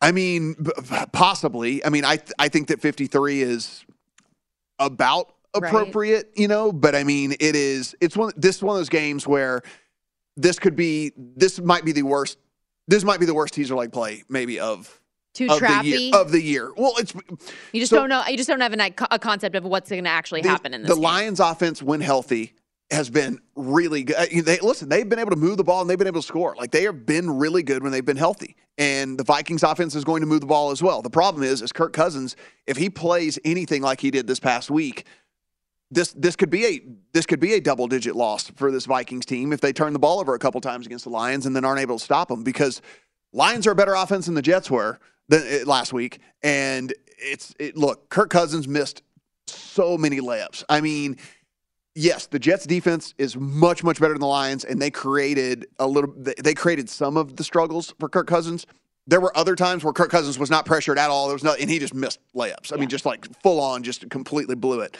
I 0.00 0.12
mean, 0.12 0.56
possibly. 1.12 1.84
I 1.84 1.88
mean, 1.90 2.04
I 2.04 2.16
th- 2.16 2.32
I 2.38 2.48
think 2.48 2.68
that 2.68 2.80
53 2.80 3.42
is 3.42 3.84
about 4.78 5.34
Right. 5.52 5.68
appropriate, 5.68 6.30
you 6.36 6.46
know, 6.46 6.70
but 6.70 6.94
I 6.94 7.02
mean, 7.02 7.32
it 7.40 7.56
is 7.56 7.96
it's 8.00 8.16
one 8.16 8.30
this 8.36 8.56
is 8.58 8.62
one 8.62 8.76
of 8.76 8.78
those 8.78 8.88
games 8.88 9.26
where 9.26 9.62
this 10.36 10.60
could 10.60 10.76
be 10.76 11.10
this 11.16 11.58
might 11.60 11.84
be 11.84 11.90
the 11.90 12.04
worst 12.04 12.38
this 12.86 13.02
might 13.02 13.18
be 13.18 13.26
the 13.26 13.34
worst 13.34 13.54
teaser 13.54 13.74
like 13.74 13.90
play 13.90 14.22
maybe 14.28 14.60
of 14.60 15.00
Too 15.32 15.46
of 15.48 15.60
the 15.60 15.66
trappy? 15.66 15.84
year 15.84 16.14
of 16.14 16.32
the 16.32 16.42
year. 16.42 16.72
Well, 16.76 16.94
it's 16.98 17.14
You 17.72 17.80
just 17.80 17.90
So- 17.90 17.96
don't 17.96 18.08
know. 18.08 18.22
You 18.26 18.36
just 18.36 18.48
don't 18.48 18.60
have 18.60 18.72
an, 18.72 18.80
a 19.10 19.18
concept 19.18 19.54
of 19.56 19.64
what's 19.64 19.88
going 19.90 20.04
to 20.04 20.10
actually 20.10 20.42
happen 20.42 20.74
in 20.74 20.82
this. 20.82 20.88
the 20.88 20.94
game. 20.96 21.04
Lions 21.04 21.40
offense 21.40 21.82
when 21.82 22.00
healthy 22.00 22.54
has 22.90 23.08
been 23.08 23.40
really 23.54 24.02
good. 24.02 24.16
Uh, 24.16 24.26
They 24.42 24.58
listen, 24.58 24.88
they've 24.88 25.08
been 25.08 25.20
able 25.20 25.30
to 25.30 25.36
move 25.36 25.56
the 25.56 25.62
ball 25.64 25.80
and 25.80 25.88
they've 25.88 25.96
been 25.98 26.08
able 26.08 26.20
to 26.22 26.26
score. 26.26 26.56
Like 26.58 26.72
they 26.72 26.82
have 26.82 27.06
been 27.06 27.30
really 27.38 27.62
good 27.62 27.82
when 27.84 27.92
they've 27.92 28.04
been 28.04 28.16
healthy. 28.16 28.56
And 28.78 29.16
the 29.18 29.22
Vikings 29.24 29.62
offense 29.62 29.94
is 29.94 30.02
going 30.04 30.22
to 30.22 30.26
move 30.26 30.40
the 30.40 30.46
ball 30.46 30.72
as 30.72 30.82
well. 30.82 31.00
The 31.02 31.10
problem 31.10 31.44
is 31.44 31.62
is 31.62 31.70
Kirk 31.70 31.92
Cousins, 31.92 32.34
if 32.66 32.76
he 32.76 32.90
plays 32.90 33.38
anything 33.44 33.82
like 33.82 34.00
he 34.00 34.10
did 34.10 34.26
this 34.26 34.40
past 34.40 34.70
week, 34.70 35.04
this 35.92 36.12
this 36.16 36.34
could 36.34 36.50
be 36.50 36.66
a 36.66 36.80
this 37.12 37.26
could 37.26 37.38
be 37.40 37.54
a 37.54 37.60
double 37.60 37.86
digit 37.86 38.16
loss 38.16 38.50
for 38.56 38.72
this 38.72 38.86
Vikings 38.86 39.26
team 39.26 39.52
if 39.52 39.60
they 39.60 39.72
turn 39.72 39.92
the 39.92 39.98
ball 40.00 40.18
over 40.18 40.34
a 40.34 40.38
couple 40.40 40.60
times 40.60 40.86
against 40.86 41.04
the 41.04 41.10
Lions 41.10 41.46
and 41.46 41.54
then 41.54 41.64
aren't 41.64 41.80
able 41.80 41.98
to 41.98 42.04
stop 42.04 42.26
them 42.28 42.42
because 42.42 42.80
Lions 43.32 43.66
are 43.68 43.72
a 43.72 43.74
better 43.76 43.94
offense 43.94 44.26
than 44.26 44.34
the 44.34 44.42
Jets 44.42 44.68
were 44.70 44.98
than, 45.30 45.62
uh, 45.62 45.64
last 45.66 45.92
week. 45.94 46.20
And 46.42 46.92
it's 47.16 47.54
it, 47.58 47.76
look, 47.76 48.08
Kirk 48.10 48.28
Cousins 48.30 48.68
missed 48.68 49.02
so 49.46 49.96
many 49.96 50.20
layups. 50.20 50.62
I 50.68 50.80
mean, 50.80 51.16
yes, 51.94 52.26
the 52.26 52.38
Jets 52.38 52.66
defense 52.66 53.14
is 53.18 53.36
much 53.36 53.82
much 53.82 53.98
better 53.98 54.12
than 54.12 54.20
the 54.20 54.26
Lions, 54.26 54.64
and 54.64 54.80
they 54.80 54.90
created 54.90 55.66
a 55.78 55.86
little. 55.86 56.12
they- 56.16 56.54
created 56.54 56.90
some 56.90 57.16
of 57.16 57.36
the 57.36 57.44
struggles 57.44 57.94
for 57.98 58.08
Kirk 58.08 58.26
Cousins. 58.26 58.66
There 59.06 59.20
were 59.20 59.36
other 59.36 59.56
times 59.56 59.82
where 59.82 59.92
Kirk 59.92 60.10
Cousins 60.10 60.38
was 60.38 60.50
not 60.50 60.66
pressured 60.66 60.98
at 60.98 61.10
all. 61.10 61.26
There 61.26 61.34
was 61.34 61.42
no, 61.42 61.54
and 61.54 61.70
he 61.70 61.78
just 61.78 61.94
missed 61.94 62.20
layups. 62.36 62.72
I 62.72 62.76
mean, 62.76 62.88
just 62.88 63.06
like 63.06 63.26
full 63.42 63.60
on, 63.60 63.82
just 63.82 64.08
completely 64.10 64.54
blew 64.54 64.80
it. 64.80 64.96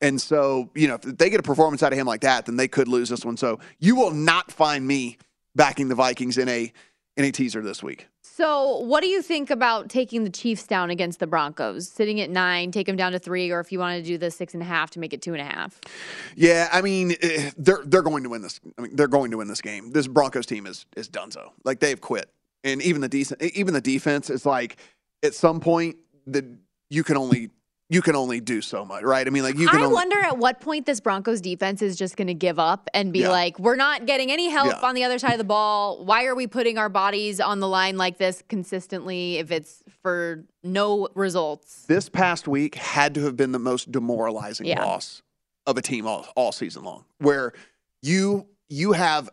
And 0.00 0.20
so, 0.20 0.70
you 0.74 0.88
know, 0.88 0.96
if 0.96 1.02
they 1.02 1.30
get 1.30 1.40
a 1.40 1.42
performance 1.42 1.82
out 1.82 1.92
of 1.92 1.98
him 1.98 2.06
like 2.06 2.22
that, 2.22 2.44
then 2.46 2.56
they 2.56 2.68
could 2.68 2.88
lose 2.88 3.08
this 3.08 3.24
one. 3.24 3.36
So 3.36 3.60
you 3.78 3.96
will 3.96 4.10
not 4.10 4.52
find 4.52 4.86
me 4.86 5.16
backing 5.54 5.88
the 5.88 5.94
Vikings 5.94 6.36
in 6.36 6.48
a 6.48 6.72
in 7.16 7.24
a 7.24 7.30
teaser 7.30 7.62
this 7.62 7.82
week. 7.82 8.08
So, 8.36 8.78
what 8.78 9.00
do 9.00 9.06
you 9.06 9.22
think 9.22 9.48
about 9.48 9.88
taking 9.88 10.24
the 10.24 10.30
Chiefs 10.30 10.66
down 10.66 10.90
against 10.90 11.20
the 11.20 11.26
Broncos? 11.28 11.88
Sitting 11.88 12.20
at 12.20 12.30
nine, 12.30 12.72
take 12.72 12.88
them 12.88 12.96
down 12.96 13.12
to 13.12 13.20
three, 13.20 13.52
or 13.52 13.60
if 13.60 13.70
you 13.70 13.78
want 13.78 13.96
to 13.96 14.02
do 14.04 14.18
the 14.18 14.28
six 14.28 14.54
and 14.54 14.62
a 14.62 14.66
half 14.66 14.90
to 14.90 14.98
make 14.98 15.12
it 15.12 15.22
two 15.22 15.34
and 15.34 15.40
a 15.40 15.44
half? 15.44 15.80
Yeah, 16.34 16.68
I 16.72 16.82
mean, 16.82 17.14
eh, 17.22 17.52
they're 17.56 17.82
they're 17.84 18.02
going 18.02 18.24
to 18.24 18.28
win 18.28 18.42
this. 18.42 18.58
I 18.76 18.82
mean, 18.82 18.96
they're 18.96 19.06
going 19.06 19.30
to 19.30 19.36
win 19.36 19.46
this 19.46 19.60
game. 19.60 19.92
This 19.92 20.08
Broncos 20.08 20.46
team 20.46 20.66
is 20.66 20.84
is 20.96 21.06
done 21.06 21.30
so. 21.30 21.52
Like 21.62 21.78
they've 21.78 22.00
quit, 22.00 22.28
and 22.64 22.82
even 22.82 23.02
the 23.02 23.08
decent, 23.08 23.40
even 23.40 23.72
the 23.72 23.80
defense 23.80 24.30
is 24.30 24.44
like 24.44 24.78
at 25.22 25.32
some 25.34 25.60
point 25.60 25.94
that 26.26 26.44
you 26.90 27.04
can 27.04 27.16
only 27.16 27.50
you 27.90 28.00
can 28.00 28.16
only 28.16 28.40
do 28.40 28.60
so 28.62 28.84
much, 28.84 29.02
right? 29.02 29.26
I 29.26 29.30
mean, 29.30 29.42
like 29.42 29.58
you 29.58 29.68
can. 29.68 29.80
I 29.80 29.84
only, 29.84 29.94
wonder 29.94 30.18
at 30.20 30.38
what 30.38 30.60
point 30.60 30.86
this 30.86 31.00
Broncos 31.00 31.40
defense 31.40 31.82
is 31.82 31.96
just 31.96 32.16
going 32.16 32.28
to 32.28 32.34
give 32.34 32.58
up 32.58 32.88
and 32.94 33.12
be 33.12 33.20
Yeah. 33.20 33.28
like, 33.30 33.58
"We're 33.58 33.76
not 33.76 34.06
getting 34.06 34.32
any 34.32 34.48
help 34.48 34.68
Yeah. 34.68 34.80
on 34.88 34.94
the 34.94 35.04
other 35.04 35.18
side 35.18 35.32
of 35.32 35.38
the 35.38 35.44
ball. 35.44 36.04
Why 36.04 36.24
are 36.24 36.34
we 36.34 36.46
putting 36.46 36.78
our 36.78 36.88
bodies 36.88 37.40
on 37.40 37.60
the 37.60 37.68
line 37.68 37.96
like 37.98 38.16
this 38.18 38.42
consistently 38.48 39.36
if 39.36 39.50
it's 39.50 39.82
for 40.02 40.44
no 40.62 41.08
results?" 41.14 41.84
this 41.86 42.08
past 42.08 42.48
week 42.48 42.74
had 42.76 43.14
to 43.14 43.20
have 43.24 43.36
been 43.36 43.52
the 43.52 43.58
most 43.58 43.92
demoralizing 43.92 44.66
Yeah. 44.66 44.82
loss 44.84 45.22
of 45.66 45.76
a 45.76 45.82
team 45.82 46.06
all, 46.06 46.26
all 46.36 46.52
season 46.52 46.84
long 46.84 47.04
where 47.18 47.52
you 48.02 48.46
you 48.70 48.92
have 48.92 49.28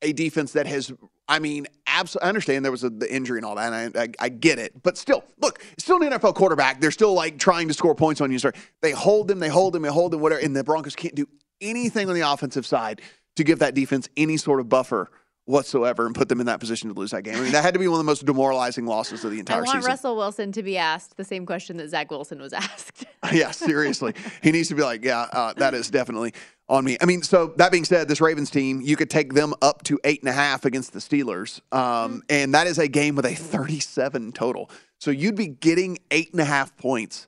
a 0.00 0.12
defense 0.12 0.52
that 0.52 0.66
has 0.66 0.90
I 1.28 1.38
mean, 1.38 1.66
absolutely. 2.00 2.26
I 2.26 2.28
understand 2.28 2.64
there 2.64 2.72
was 2.72 2.84
a, 2.84 2.90
the 2.90 3.12
injury 3.12 3.38
and 3.38 3.46
all 3.46 3.54
that, 3.56 3.72
and 3.72 3.96
I, 3.96 4.02
I, 4.02 4.08
I 4.20 4.28
get 4.28 4.58
it. 4.58 4.82
But 4.82 4.98
still, 4.98 5.24
look, 5.40 5.62
still 5.78 6.02
an 6.02 6.12
NFL 6.12 6.34
quarterback. 6.34 6.80
They're 6.80 6.90
still 6.90 7.14
like 7.14 7.38
trying 7.38 7.68
to 7.68 7.74
score 7.74 7.94
points 7.94 8.20
on 8.20 8.30
you. 8.30 8.38
So 8.38 8.50
they 8.82 8.92
hold 8.92 9.28
them, 9.28 9.38
they 9.38 9.48
hold 9.48 9.72
them, 9.72 9.82
they 9.82 9.88
hold 9.88 10.12
them, 10.12 10.20
whatever. 10.20 10.40
And 10.40 10.54
the 10.54 10.64
Broncos 10.64 10.96
can't 10.96 11.14
do 11.14 11.26
anything 11.60 12.08
on 12.08 12.14
the 12.14 12.20
offensive 12.20 12.66
side 12.66 13.00
to 13.36 13.44
give 13.44 13.60
that 13.60 13.74
defense 13.74 14.08
any 14.16 14.36
sort 14.36 14.60
of 14.60 14.68
buffer 14.68 15.10
whatsoever 15.46 16.06
and 16.06 16.14
put 16.14 16.28
them 16.28 16.40
in 16.40 16.46
that 16.46 16.58
position 16.58 16.92
to 16.92 16.98
lose 16.98 17.10
that 17.10 17.22
game. 17.22 17.36
I 17.36 17.40
mean, 17.40 17.52
that 17.52 17.62
had 17.62 17.74
to 17.74 17.80
be 17.80 17.86
one 17.86 17.96
of 17.96 18.04
the 18.04 18.10
most 18.10 18.24
demoralizing 18.24 18.86
losses 18.86 19.24
of 19.24 19.30
the 19.30 19.38
entire 19.38 19.62
season. 19.62 19.68
I 19.68 19.74
want 19.74 19.82
season. 19.82 19.90
Russell 19.90 20.16
Wilson 20.16 20.52
to 20.52 20.62
be 20.62 20.78
asked 20.78 21.16
the 21.16 21.24
same 21.24 21.44
question 21.44 21.76
that 21.76 21.88
Zach 21.88 22.10
Wilson 22.10 22.40
was 22.40 22.52
asked. 22.52 23.04
yeah, 23.32 23.50
seriously. 23.50 24.14
he 24.42 24.52
needs 24.52 24.68
to 24.68 24.74
be 24.74 24.82
like, 24.82 25.04
yeah, 25.04 25.26
uh, 25.32 25.52
that 25.54 25.74
is 25.74 25.90
definitely 25.90 26.32
on 26.68 26.84
me. 26.84 26.96
I 27.00 27.04
mean, 27.04 27.22
so 27.22 27.48
that 27.56 27.72
being 27.72 27.84
said, 27.84 28.08
this 28.08 28.20
Ravens 28.20 28.50
team, 28.50 28.80
you 28.80 28.96
could 28.96 29.10
take 29.10 29.34
them 29.34 29.52
up 29.60 29.82
to 29.84 30.00
eight 30.04 30.20
and 30.20 30.28
a 30.28 30.32
half 30.32 30.64
against 30.64 30.92
the 30.92 30.98
Steelers. 30.98 31.60
Um, 31.74 32.22
and 32.30 32.54
that 32.54 32.66
is 32.66 32.78
a 32.78 32.88
game 32.88 33.14
with 33.16 33.26
a 33.26 33.34
37 33.34 34.32
total. 34.32 34.70
So 34.98 35.10
you'd 35.10 35.36
be 35.36 35.48
getting 35.48 35.98
eight 36.10 36.32
and 36.32 36.40
a 36.40 36.44
half 36.46 36.74
points 36.76 37.26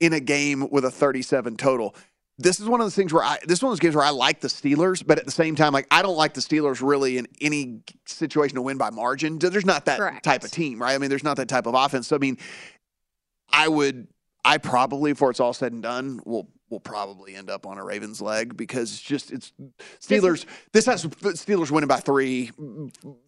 in 0.00 0.12
a 0.12 0.20
game 0.20 0.68
with 0.70 0.84
a 0.84 0.90
37 0.90 1.56
total. 1.56 1.94
This 2.36 2.58
is 2.58 2.68
one 2.68 2.80
of 2.80 2.84
those 2.86 2.96
things 2.96 3.12
where 3.12 3.22
I, 3.22 3.38
this 3.46 3.58
is 3.58 3.62
one 3.62 3.68
of 3.70 3.72
those 3.74 3.80
games 3.80 3.94
where 3.94 4.04
I 4.04 4.10
like 4.10 4.40
the 4.40 4.48
Steelers, 4.48 5.06
but 5.06 5.18
at 5.18 5.24
the 5.24 5.30
same 5.30 5.54
time, 5.54 5.72
like 5.72 5.86
I 5.90 6.02
don't 6.02 6.16
like 6.16 6.34
the 6.34 6.40
Steelers 6.40 6.80
really 6.82 7.16
in 7.18 7.28
any 7.40 7.80
situation 8.06 8.56
to 8.56 8.62
win 8.62 8.76
by 8.76 8.90
margin. 8.90 9.38
There's 9.38 9.64
not 9.64 9.84
that 9.84 9.98
Correct. 9.98 10.24
type 10.24 10.42
of 10.42 10.50
team, 10.50 10.82
right? 10.82 10.94
I 10.94 10.98
mean, 10.98 11.10
there's 11.10 11.22
not 11.22 11.36
that 11.36 11.48
type 11.48 11.66
of 11.66 11.74
offense. 11.74 12.08
So 12.08 12.16
I 12.16 12.18
mean, 12.18 12.38
I 13.52 13.68
would, 13.68 14.08
I 14.44 14.58
probably, 14.58 15.12
before 15.12 15.30
it's 15.30 15.38
all 15.40 15.52
said 15.52 15.72
and 15.72 15.82
done, 15.82 16.20
will 16.24 16.48
will 16.70 16.80
probably 16.80 17.36
end 17.36 17.50
up 17.50 17.66
on 17.66 17.78
a 17.78 17.84
Ravens 17.84 18.20
leg 18.20 18.56
because 18.56 18.90
it's 18.92 19.00
just 19.00 19.30
it's 19.30 19.52
Steelers. 20.00 20.44
This 20.72 20.86
has 20.86 21.04
Steelers 21.06 21.70
winning 21.70 21.86
by 21.86 22.00
three, 22.00 22.50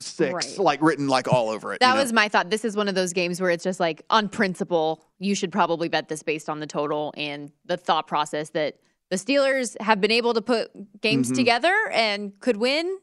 six, 0.01 0.33
Right. 0.33 0.59
like 0.59 0.83
written 0.83 1.07
like 1.07 1.29
all 1.33 1.51
over 1.51 1.73
it. 1.73 1.79
That 1.81 1.91
you 1.91 1.95
know? 1.95 2.03
was 2.03 2.13
my 2.13 2.29
thought. 2.29 2.51
This 2.51 2.65
is 2.65 2.77
one 2.77 2.89
of 2.89 2.97
those 2.97 3.13
games 3.13 3.41
where 3.41 3.51
it's 3.51 3.63
just 3.63 3.79
like 3.79 4.03
on 4.11 4.29
principle, 4.29 5.05
you 5.21 5.37
should 5.37 5.53
probably 5.53 5.89
bet 5.89 6.09
this 6.09 6.25
based 6.25 6.49
on 6.49 6.59
the 6.59 6.67
total 6.67 7.15
and 7.17 7.53
the 7.67 7.77
thought 7.77 8.09
process 8.09 8.51
that 8.51 8.79
the 9.11 9.17
Steelers 9.17 9.81
have 9.81 10.01
been 10.01 10.11
able 10.11 10.35
to 10.35 10.43
put 10.43 10.71
games 11.01 11.31
Mhm. 11.31 11.37
together 11.37 11.75
and 11.93 12.33
could 12.41 12.57
win. 12.57 12.99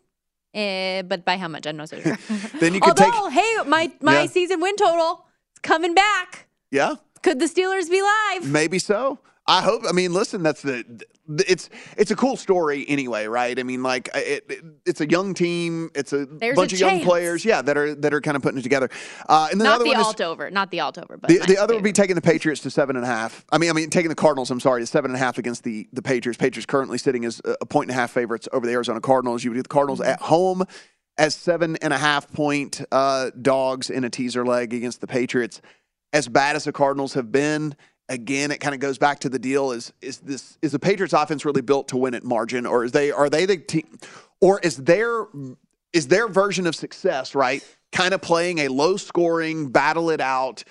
Eh, 0.54 1.02
but 1.02 1.26
by 1.26 1.38
how 1.38 1.48
much? 1.48 1.66
I'm 1.66 1.78
not 1.78 1.90
so 1.90 2.00
sure. 2.00 2.18
Then 2.60 2.74
you 2.76 2.80
could 2.82 3.00
Although, 3.00 3.30
take 3.30 3.40
hey, 3.40 3.52
my 3.66 3.92
my 4.02 4.22
Yeah. 4.22 4.28
season 4.28 4.60
win 4.62 4.76
total 4.76 5.26
is 5.56 5.60
coming 5.62 5.94
back. 5.96 6.48
yeah. 6.72 6.96
Could 7.24 7.40
the 7.40 7.46
Steelers 7.48 7.90
be 7.90 8.02
live? 8.02 8.44
Maybe 8.52 8.80
so. 8.80 9.18
I 9.46 9.62
hope. 9.62 9.82
I 9.88 9.92
mean, 9.92 10.14
listen, 10.14 10.42
that's 10.42 10.62
the. 10.62 10.86
It's 11.48 11.70
it's 11.98 12.12
a 12.12 12.16
cool 12.16 12.36
story 12.38 12.86
anyway, 12.88 13.28
right? 13.28 13.58
I 13.60 13.64
mean, 13.64 13.84
like 13.84 14.10
it, 14.16 14.46
it- 14.50 14.64
it's 14.86 15.02
a 15.02 15.10
young 15.10 15.34
team. 15.34 15.90
It's 15.96 16.14
a 16.14 16.26
There's 16.26 16.56
bunch 16.56 16.72
a 16.74 16.76
of 16.76 16.80
young 16.80 17.02
players, 17.02 17.44
yeah, 17.46 17.62
that 17.62 17.78
are 17.78 17.94
that 17.96 18.14
are 18.14 18.22
kind 18.22 18.36
of 18.38 18.44
putting 18.44 18.60
it 18.60 18.64
together. 18.64 18.90
Uh, 19.28 19.48
and 19.52 19.60
then 19.60 19.66
Not 19.66 19.72
the 19.72 19.76
other 19.76 19.84
the 19.86 19.90
one 19.98 20.06
alt 20.06 20.22
over, 20.22 20.50
not 20.52 20.72
the 20.72 20.80
alt 20.82 20.98
over, 20.98 21.18
but 21.18 21.30
the, 21.30 21.40
the 21.40 21.58
other 21.58 21.74
would 21.76 21.84
be 21.84 21.92
taking 21.94 22.16
the 22.16 22.22
Patriots 22.22 22.62
to 22.62 22.70
seven 22.70 22.96
and 22.96 23.04
a 23.06 23.08
half. 23.08 23.46
I 23.52 23.58
mean, 23.58 23.70
I 23.70 23.74
mean, 23.74 23.90
taking 23.90 24.10
the 24.10 24.16
Cardinals. 24.16 24.50
I'm 24.52 24.60
sorry, 24.60 24.82
to 24.82 24.86
seven 24.88 25.12
and 25.12 25.16
a 25.16 25.20
half 25.20 25.38
against 25.38 25.64
the 25.64 25.88
the 25.94 26.02
Patriots. 26.02 26.38
Patriots 26.38 26.66
currently 26.66 26.98
sitting 26.98 27.26
as 27.26 27.42
a 27.46 27.56
a 27.62 27.66
point 27.66 27.90
and 27.90 27.98
a 27.98 28.00
half 28.00 28.12
favorites 28.12 28.48
over 28.54 28.66
the 28.66 28.72
Arizona 28.74 29.00
Cardinals. 29.02 29.44
You 29.44 29.52
would 29.52 29.56
do 29.58 29.64
the 29.64 29.70
Cardinals 29.70 30.00
Mm-hmm. 30.00 30.10
at 30.10 30.22
home 30.22 30.64
as 31.18 31.36
seven 31.36 31.76
and 31.82 31.94
a 31.94 31.98
half 31.98 32.32
point 32.34 32.82
uh, 32.92 33.30
dogs 33.42 33.90
in 33.90 34.04
a 34.04 34.10
teaser 34.10 34.46
leg 34.46 34.74
against 34.74 35.00
the 35.02 35.08
Patriots. 35.08 35.62
As 36.12 36.28
bad 36.28 36.56
as 36.56 36.64
the 36.66 36.72
Cardinals 36.72 37.14
have 37.14 37.32
been, 37.32 37.76
again, 38.10 38.52
it 38.52 38.60
kind 38.60 38.74
of 38.74 38.80
goes 38.80 38.98
back 38.98 39.20
to 39.20 39.30
the 39.30 39.40
deal: 39.40 39.72
is 39.72 39.94
is 40.02 40.20
this 40.20 40.58
is 40.62 40.72
the 40.72 40.80
Patriots 40.80 41.14
offense 41.14 41.46
really 41.46 41.62
built 41.62 41.88
to 41.90 41.98
win 41.98 42.14
at 42.14 42.24
margin, 42.24 42.66
or 42.66 42.84
is 42.84 42.92
they 42.92 43.12
are 43.12 43.30
they 43.30 43.46
the 43.46 43.58
team, 43.58 44.00
or 44.42 44.60
is 44.60 44.78
their 44.78 45.26
is 45.92 46.08
their 46.08 46.28
version 46.28 46.68
of 46.68 46.76
success 46.76 47.36
right? 47.36 47.64
Kind 47.92 48.14
of 48.14 48.22
playing 48.22 48.60
a 48.60 48.68
low 48.70 48.98
scoring, 48.98 49.70
battle 49.70 50.10
it 50.10 50.20
out 50.20 50.64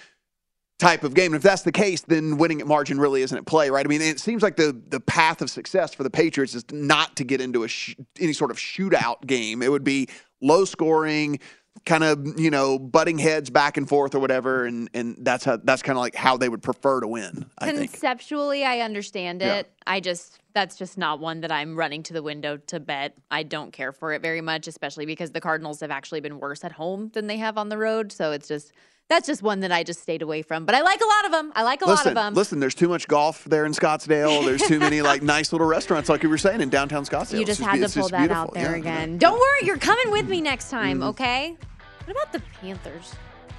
type 0.82 1.04
of 1.04 1.14
game. 1.14 1.26
And 1.26 1.36
if 1.36 1.42
that's 1.42 1.62
the 1.62 1.72
case, 1.72 2.00
then 2.00 2.36
winning 2.36 2.60
at 2.60 2.66
margin 2.66 2.98
really 2.98 3.22
isn't 3.22 3.36
at 3.38 3.46
play, 3.46 3.70
right? 3.70 3.86
I 3.86 3.88
mean, 3.88 4.02
it 4.02 4.18
seems 4.18 4.42
like 4.42 4.56
the 4.56 4.78
the 4.88 5.00
path 5.00 5.40
of 5.40 5.48
success 5.48 5.94
for 5.94 6.02
the 6.02 6.10
Patriots 6.10 6.54
is 6.54 6.64
not 6.72 7.16
to 7.16 7.24
get 7.24 7.40
into 7.40 7.62
a 7.62 7.68
sh- 7.68 7.94
any 8.20 8.32
sort 8.32 8.50
of 8.50 8.56
shootout 8.56 9.26
game. 9.26 9.62
It 9.62 9.70
would 9.70 9.84
be 9.84 10.08
low 10.40 10.64
scoring, 10.64 11.38
kind 11.84 12.04
of 12.04 12.38
you 12.38 12.50
know 12.50 12.78
butting 12.78 13.18
heads 13.18 13.50
back 13.50 13.76
and 13.76 13.88
forth 13.88 14.14
or 14.14 14.20
whatever, 14.20 14.64
and 14.64 14.88
and 14.94 15.16
that's 15.20 15.44
how 15.44 15.56
that's 15.56 15.82
kind 15.82 15.96
of 15.96 16.00
like 16.00 16.14
how 16.14 16.36
they 16.36 16.48
would 16.48 16.62
prefer 16.62 17.00
to 17.00 17.08
win. 17.08 17.46
I 17.58 17.72
think. 17.72 17.90
Conceptually, 17.92 18.64
I 18.64 18.80
understand 18.80 19.40
Yeah. 19.40 19.56
it. 19.56 19.72
I 19.86 20.00
just 20.00 20.38
that's 20.54 20.76
just 20.76 20.98
not 20.98 21.18
one 21.18 21.40
that 21.40 21.50
I'm 21.50 21.76
running 21.76 22.02
to 22.04 22.12
the 22.12 22.22
window 22.22 22.58
to 22.58 22.78
bet. 22.78 23.16
I 23.30 23.42
don't 23.42 23.72
care 23.72 23.90
for 23.92 24.12
it 24.12 24.20
very 24.22 24.40
much, 24.42 24.66
especially 24.68 25.06
because 25.06 25.30
the 25.32 25.40
Cardinals 25.40 25.80
have 25.80 25.90
actually 25.90 26.20
been 26.20 26.38
worse 26.38 26.62
at 26.62 26.72
home 26.72 27.10
than 27.14 27.26
they 27.26 27.38
have 27.38 27.56
on 27.56 27.68
the 27.70 27.78
road. 27.78 28.12
So 28.12 28.32
it's 28.32 28.48
just 28.48 28.72
that's 29.12 29.26
just 29.26 29.42
one 29.42 29.60
that 29.60 29.70
I 29.70 29.82
just 29.84 30.00
stayed 30.02 30.22
away 30.22 30.42
from. 30.42 30.64
But 30.64 30.74
I 30.74 30.80
like 30.80 31.00
a 31.00 31.06
lot 31.06 31.24
of 31.26 31.32
them. 31.32 31.52
I 31.54 31.62
like 31.62 31.82
a 31.82 31.86
lot 31.86 32.06
of 32.06 32.14
them. 32.14 32.34
listen. 32.34 32.58
There's 32.60 32.74
too 32.74 32.88
much 32.88 33.06
golf 33.08 33.44
there 33.44 33.66
in 33.66 33.72
Scottsdale. 33.72 34.44
There's 34.44 34.62
too 34.62 34.78
many 34.78 35.02
like 35.02 35.22
nice 35.36 35.52
little 35.52 35.66
restaurants, 35.66 36.08
like 36.08 36.22
you 36.22 36.28
were 36.30 36.38
saying 36.38 36.60
in 36.60 36.68
downtown 36.70 37.04
Scottsdale. 37.04 37.34
You 37.34 37.40
It's 37.40 37.48
just 37.58 37.60
had 37.60 37.74
be- 37.80 37.86
to 37.86 37.92
pull 37.92 38.08
just 38.08 38.10
that 38.12 38.30
out 38.30 38.54
there 38.54 38.72
Yeah. 38.72 38.76
again. 38.78 39.18
Don't 39.26 39.38
worry, 39.38 39.60
you're 39.66 39.76
coming 39.78 40.10
with 40.10 40.28
me 40.28 40.40
next 40.40 40.70
time, 40.70 41.00
Mhm. 41.00 41.08
okay? 41.08 41.56
What 42.04 42.16
about 42.16 42.32
the 42.32 42.40
Panthers 42.60 43.14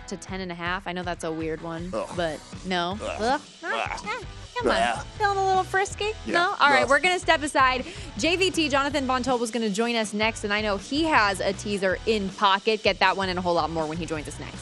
to 0.08 0.18
ten 0.18 0.42
and 0.42 0.52
a 0.52 0.56
half? 0.56 0.88
I 0.88 0.92
know 0.94 1.04
that's 1.04 1.24
a 1.24 1.32
weird 1.32 1.62
one, 1.62 1.90
Ugh. 1.94 2.10
but 2.16 2.40
no. 2.66 2.98
Ugh. 3.02 3.22
Ugh. 3.22 3.42
Huh? 3.62 3.88
Ugh. 4.06 4.26
Come 4.60 4.70
on, 4.70 4.76
Ugh. 4.78 5.06
feeling 5.18 5.38
a 5.38 5.46
little 5.48 5.64
frisky? 5.64 6.12
Yeah. 6.28 6.34
No? 6.34 6.56
All 6.60 6.70
right, 6.70 6.84
Ugh. 6.84 6.90
we're 6.90 7.00
going 7.00 7.16
to 7.16 7.20
step 7.20 7.42
aside. 7.42 7.86
JVT, 8.20 8.70
Jonathan 8.70 9.06
Von 9.08 9.24
Tobel, 9.24 9.44
is 9.44 9.50
going 9.52 9.68
to 9.68 9.74
join 9.74 9.96
us 9.96 10.14
next, 10.14 10.44
and 10.44 10.54
I 10.54 10.62
know 10.62 10.78
he 10.78 11.06
has 11.06 11.40
a 11.40 11.54
teaser 11.54 11.98
in 12.06 12.30
pocket. 12.30 12.84
Get 12.84 13.00
that 13.00 13.18
one 13.18 13.30
and 13.30 13.40
a 13.40 13.42
whole 13.42 13.56
lot 13.56 13.70
more 13.72 13.86
when 13.88 13.98
he 13.98 14.06
joins 14.06 14.28
us 14.28 14.40
next. 14.40 14.62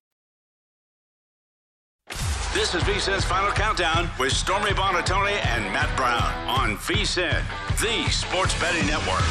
This 2.61 2.75
is 2.75 2.83
VSIN's 2.83 3.25
Final 3.25 3.51
Countdown 3.51 4.07
with 4.19 4.31
Stormy 4.31 4.69
Buonantony 4.69 5.33
and 5.47 5.63
Matt 5.73 5.97
Brown 5.97 6.21
on 6.47 6.77
VSIN, 6.77 7.43
the 7.81 8.07
sports 8.11 8.53
betting 8.59 8.85
network. 8.85 9.23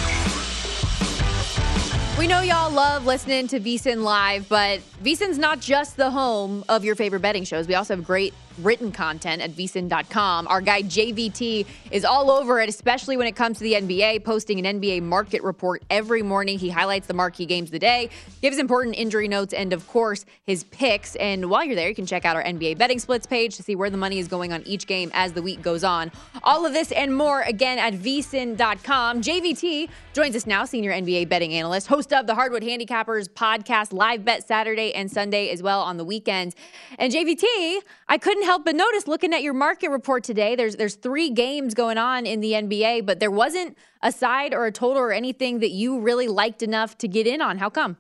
We 2.19 2.27
know 2.27 2.41
y'all 2.41 2.73
love 2.73 3.07
listening 3.07 3.47
to 3.47 3.61
VSIN 3.61 4.03
Live, 4.03 4.49
but 4.49 4.81
VSIN's 5.05 5.39
not 5.39 5.61
just 5.61 5.97
the 5.97 6.11
home 6.11 6.65
of 6.69 6.85
your 6.85 6.97
favorite 6.97 7.23
betting 7.23 7.45
shows. 7.45 7.69
We 7.69 7.77
also 7.77 7.95
have 7.95 8.05
great 8.05 8.35
written 8.63 8.93
content 8.93 9.43
at 9.43 9.51
vsin.com. 9.51 10.49
Our 10.49 10.61
guy 10.61 10.83
JVT 10.83 11.67
is 11.91 12.05
all 12.05 12.31
over 12.31 12.61
it, 12.61 12.69
especially 12.69 13.17
when 13.17 13.27
it 13.27 13.37
comes 13.37 13.59
to 13.59 13.65
the 13.65 13.75
NBA, 13.75 14.25
posting 14.25 14.65
an 14.65 14.81
NBA 14.81 15.03
market 15.03 15.43
report 15.43 15.83
every 15.91 16.23
morning. 16.23 16.59
He 16.59 16.71
highlights 16.71 17.07
the 17.07 17.15
marquee 17.15 17.47
games 17.47 17.69
of 17.69 17.73
the 17.73 17.79
day, 17.79 18.11
gives 18.43 18.59
important 18.59 18.97
injury 18.97 19.29
notes, 19.29 19.53
and 19.53 19.73
of 19.73 19.87
course, 19.89 20.25
his 20.45 20.65
picks. 20.65 21.17
And 21.17 21.51
while 21.51 21.65
you're 21.65 21.75
there, 21.75 21.89
you 21.89 21.95
can 21.95 22.07
check 22.07 22.25
out 22.25 22.37
our 22.37 22.45
NBA 22.45 22.79
betting 22.79 22.99
splits 22.99 23.27
page 23.27 23.57
to 23.57 23.63
see 23.63 23.75
where 23.75 23.91
the 23.91 23.97
money 23.97 24.19
is 24.19 24.29
going 24.29 24.53
on 24.53 24.63
each 24.67 24.87
game 24.87 25.11
as 25.15 25.33
the 25.33 25.43
week 25.43 25.63
goes 25.63 25.85
on. 25.85 26.11
All 26.43 26.67
of 26.67 26.73
this 26.73 26.93
and 26.93 27.17
more 27.17 27.43
again 27.43 27.79
at 27.79 27.95
vsin.com. 27.95 29.23
JVT 29.23 29.89
joins 30.13 30.37
us 30.37 30.47
now, 30.47 30.65
senior 30.65 30.93
NBA 30.93 31.29
betting 31.29 31.55
analyst, 31.55 31.87
host 31.87 32.13
of 32.13 32.27
the 32.27 32.35
Hardwood 32.35 32.63
Handicappers 32.63 33.29
podcast, 33.29 33.93
live 33.93 34.25
bet 34.25 34.47
Saturday 34.47 34.93
and 34.95 35.11
Sunday 35.11 35.51
as 35.51 35.63
well 35.63 35.83
on 35.83 35.97
the 35.97 36.05
weekends. 36.05 36.55
And 36.99 37.13
JVT, 37.13 37.81
I 38.09 38.19
couldn't 38.19 38.45
help 38.51 38.65
but 38.65 38.75
notice 38.75 39.07
looking 39.07 39.33
at 39.33 39.45
your 39.45 39.55
market 39.55 39.91
report 39.91 40.25
today. 40.25 40.57
There's 40.57 40.75
there's 40.75 40.97
three 40.97 41.31
games 41.31 41.73
going 41.73 41.99
on 41.99 42.27
in 42.27 42.41
the 42.41 42.53
NBA, 42.53 43.07
but 43.07 43.21
there 43.21 43.31
wasn't 43.31 43.79
a 44.03 44.11
side 44.11 44.53
or 44.53 44.67
a 44.67 44.73
total 44.73 45.01
or 45.01 45.13
anything 45.13 45.61
that 45.61 45.71
you 45.71 46.01
really 46.01 46.27
liked 46.27 46.61
enough 46.65 46.99
to 46.99 47.07
get 47.07 47.29
in 47.29 47.41
on. 47.41 47.59
How 47.59 47.71
come? 47.71 47.97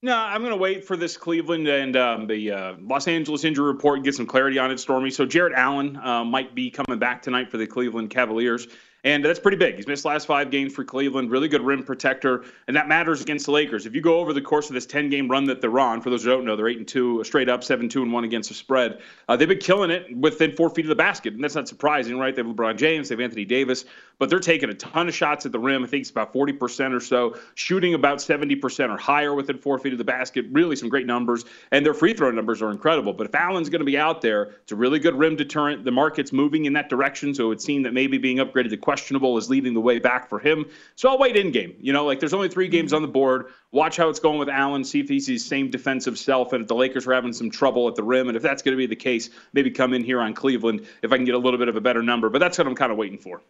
No, 0.00 0.16
I'm 0.16 0.40
going 0.40 0.52
to 0.52 0.56
wait 0.56 0.82
for 0.82 0.96
this 0.96 1.18
Cleveland 1.18 1.68
and 1.68 1.94
um, 1.94 2.26
the 2.26 2.52
uh, 2.52 2.74
Los 2.80 3.06
Angeles 3.06 3.44
injury 3.44 3.66
report 3.66 3.96
and 3.96 4.04
get 4.04 4.14
some 4.14 4.26
clarity 4.26 4.58
on 4.58 4.70
it, 4.70 4.80
Stormy. 4.80 5.10
So 5.10 5.26
Jarrett 5.26 5.52
Allen 5.54 5.96
uh, 5.96 6.24
might 6.24 6.54
be 6.54 6.70
coming 6.70 6.98
back 6.98 7.20
tonight 7.20 7.50
for 7.50 7.58
the 7.58 7.66
Cleveland 7.66 8.08
Cavaliers. 8.08 8.68
And 9.04 9.24
that's 9.24 9.38
pretty 9.38 9.56
big. 9.56 9.76
He's 9.76 9.86
missed 9.86 10.04
last 10.04 10.26
five 10.26 10.50
games 10.50 10.74
for 10.74 10.82
Cleveland. 10.82 11.30
Really 11.30 11.48
good 11.48 11.62
rim 11.62 11.84
protector, 11.84 12.44
and 12.66 12.76
that 12.76 12.88
matters 12.88 13.20
against 13.20 13.46
the 13.46 13.52
Lakers. 13.52 13.86
If 13.86 13.94
you 13.94 14.00
go 14.00 14.18
over 14.18 14.32
the 14.32 14.40
course 14.40 14.68
of 14.68 14.74
this 14.74 14.86
10-game 14.86 15.30
run 15.30 15.44
that 15.44 15.60
they're 15.60 15.78
on, 15.78 16.00
for 16.00 16.10
those 16.10 16.24
who 16.24 16.30
don't 16.30 16.44
know, 16.44 16.56
they're 16.56 16.68
eight 16.68 16.78
and 16.78 16.88
two, 16.88 17.22
straight 17.22 17.48
up, 17.48 17.62
seven 17.62 17.88
two 17.88 18.02
and 18.02 18.12
one 18.12 18.24
against 18.24 18.48
the 18.48 18.54
spread. 18.54 19.00
Uh, 19.28 19.36
they've 19.36 19.48
been 19.48 19.58
killing 19.58 19.90
it 19.90 20.16
within 20.16 20.56
four 20.56 20.70
feet 20.70 20.84
of 20.84 20.88
the 20.88 20.96
basket, 20.96 21.34
and 21.34 21.44
that's 21.44 21.54
not 21.54 21.68
surprising, 21.68 22.18
right? 22.18 22.34
They 22.34 22.42
have 22.42 22.50
LeBron 22.50 22.76
James, 22.78 23.08
they 23.08 23.14
have 23.14 23.20
Anthony 23.20 23.44
Davis, 23.44 23.84
but 24.18 24.30
they're 24.30 24.38
taking 24.38 24.70
a 24.70 24.74
ton 24.74 25.08
of 25.08 25.14
shots 25.14 25.46
at 25.46 25.52
the 25.52 25.58
rim. 25.58 25.84
I 25.84 25.86
think 25.86 26.02
it's 26.02 26.10
about 26.10 26.32
40% 26.32 26.94
or 26.94 27.00
so, 27.00 27.36
shooting 27.54 27.94
about 27.94 28.18
70% 28.18 28.90
or 28.90 28.96
higher 28.96 29.34
within 29.34 29.58
four 29.58 29.78
feet 29.78 29.92
of 29.92 29.98
the 29.98 30.04
basket. 30.04 30.46
Really, 30.50 30.76
some 30.76 30.88
great 30.88 31.06
numbers, 31.06 31.44
and 31.70 31.84
their 31.84 31.94
free 31.94 32.14
throw 32.14 32.30
numbers 32.30 32.62
are 32.62 32.70
incredible. 32.70 33.12
But 33.12 33.26
if 33.26 33.34
Allen's 33.34 33.68
going 33.68 33.80
to 33.80 33.86
be 33.86 33.98
out 33.98 34.22
there, 34.22 34.54
it's 34.62 34.72
a 34.72 34.76
really 34.76 34.98
good 34.98 35.14
rim 35.14 35.36
deterrent. 35.36 35.84
The 35.84 35.90
market's 35.90 36.32
moving 36.32 36.64
in 36.64 36.72
that 36.74 36.88
direction, 36.88 37.34
so 37.34 37.44
it 37.44 37.48
would 37.48 37.60
seem 37.60 37.82
that 37.82 37.92
maybe 37.92 38.18
being 38.18 38.38
upgraded 38.38 38.70
to 38.70 38.76
questionable 38.76 39.36
is 39.36 39.50
leading 39.50 39.74
the 39.74 39.80
way 39.80 39.98
back 39.98 40.28
for 40.28 40.38
him. 40.38 40.66
So 40.94 41.08
I'll 41.08 41.18
wait 41.18 41.36
in 41.36 41.50
game. 41.50 41.74
You 41.80 41.92
know, 41.92 42.04
like 42.04 42.20
there's 42.20 42.34
only 42.34 42.48
three 42.48 42.68
games 42.68 42.92
on 42.92 43.02
the 43.02 43.08
board. 43.08 43.46
Watch 43.72 43.96
how 43.96 44.08
it's 44.08 44.20
going 44.20 44.38
with 44.38 44.48
Allen, 44.48 44.84
see 44.84 45.00
if 45.00 45.08
he's 45.08 45.26
his 45.26 45.44
same 45.44 45.70
defensive 45.70 46.18
self, 46.18 46.52
and 46.52 46.62
if 46.62 46.68
the 46.68 46.74
Lakers 46.74 47.06
are 47.06 47.12
having 47.12 47.32
some 47.32 47.50
trouble 47.50 47.88
at 47.88 47.94
the 47.94 48.02
rim. 48.02 48.28
And 48.28 48.36
if 48.36 48.42
that's 48.42 48.62
going 48.62 48.72
to 48.72 48.78
be 48.78 48.86
the 48.86 48.96
case, 48.96 49.30
maybe 49.52 49.70
come 49.70 49.92
in 49.92 50.02
here 50.02 50.20
on 50.20 50.32
Cleveland 50.34 50.86
if 51.02 51.12
I 51.12 51.16
can 51.16 51.24
get 51.24 51.34
a 51.34 51.38
little 51.38 51.58
bit 51.58 51.68
of 51.68 51.76
a 51.76 51.80
better 51.80 52.02
number. 52.02 52.30
But 52.30 52.38
that's 52.38 52.56
what 52.56 52.66
I'm 52.66 52.74
kind 52.74 52.92
of 52.92 52.98
waiting 52.98 53.18
for. 53.18 53.42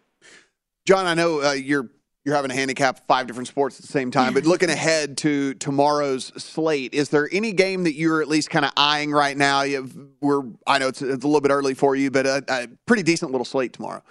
John, 0.86 1.06
I 1.06 1.14
know 1.14 1.42
uh, 1.42 1.52
you're 1.52 1.90
you're 2.24 2.34
having 2.34 2.50
a 2.50 2.54
handicap 2.54 3.06
five 3.06 3.28
different 3.28 3.46
sports 3.46 3.78
at 3.78 3.82
the 3.82 3.92
same 3.92 4.10
time, 4.10 4.34
but 4.34 4.46
looking 4.46 4.70
ahead 4.70 5.16
to 5.18 5.54
tomorrow's 5.54 6.26
slate, 6.42 6.92
is 6.92 7.08
there 7.08 7.28
any 7.30 7.52
game 7.52 7.84
that 7.84 7.94
you're 7.94 8.20
at 8.20 8.26
least 8.26 8.50
kind 8.50 8.64
of 8.64 8.72
eyeing 8.76 9.12
right 9.12 9.36
now? 9.36 9.62
You 9.62 10.10
we're 10.20 10.42
I 10.66 10.78
know 10.78 10.88
it's, 10.88 11.02
it's 11.02 11.24
a 11.24 11.26
little 11.26 11.40
bit 11.40 11.52
early 11.52 11.74
for 11.74 11.94
you, 11.94 12.10
but 12.10 12.26
a, 12.26 12.44
a 12.48 12.68
pretty 12.86 13.02
decent 13.02 13.30
little 13.32 13.44
slate 13.44 13.72
tomorrow. 13.72 14.02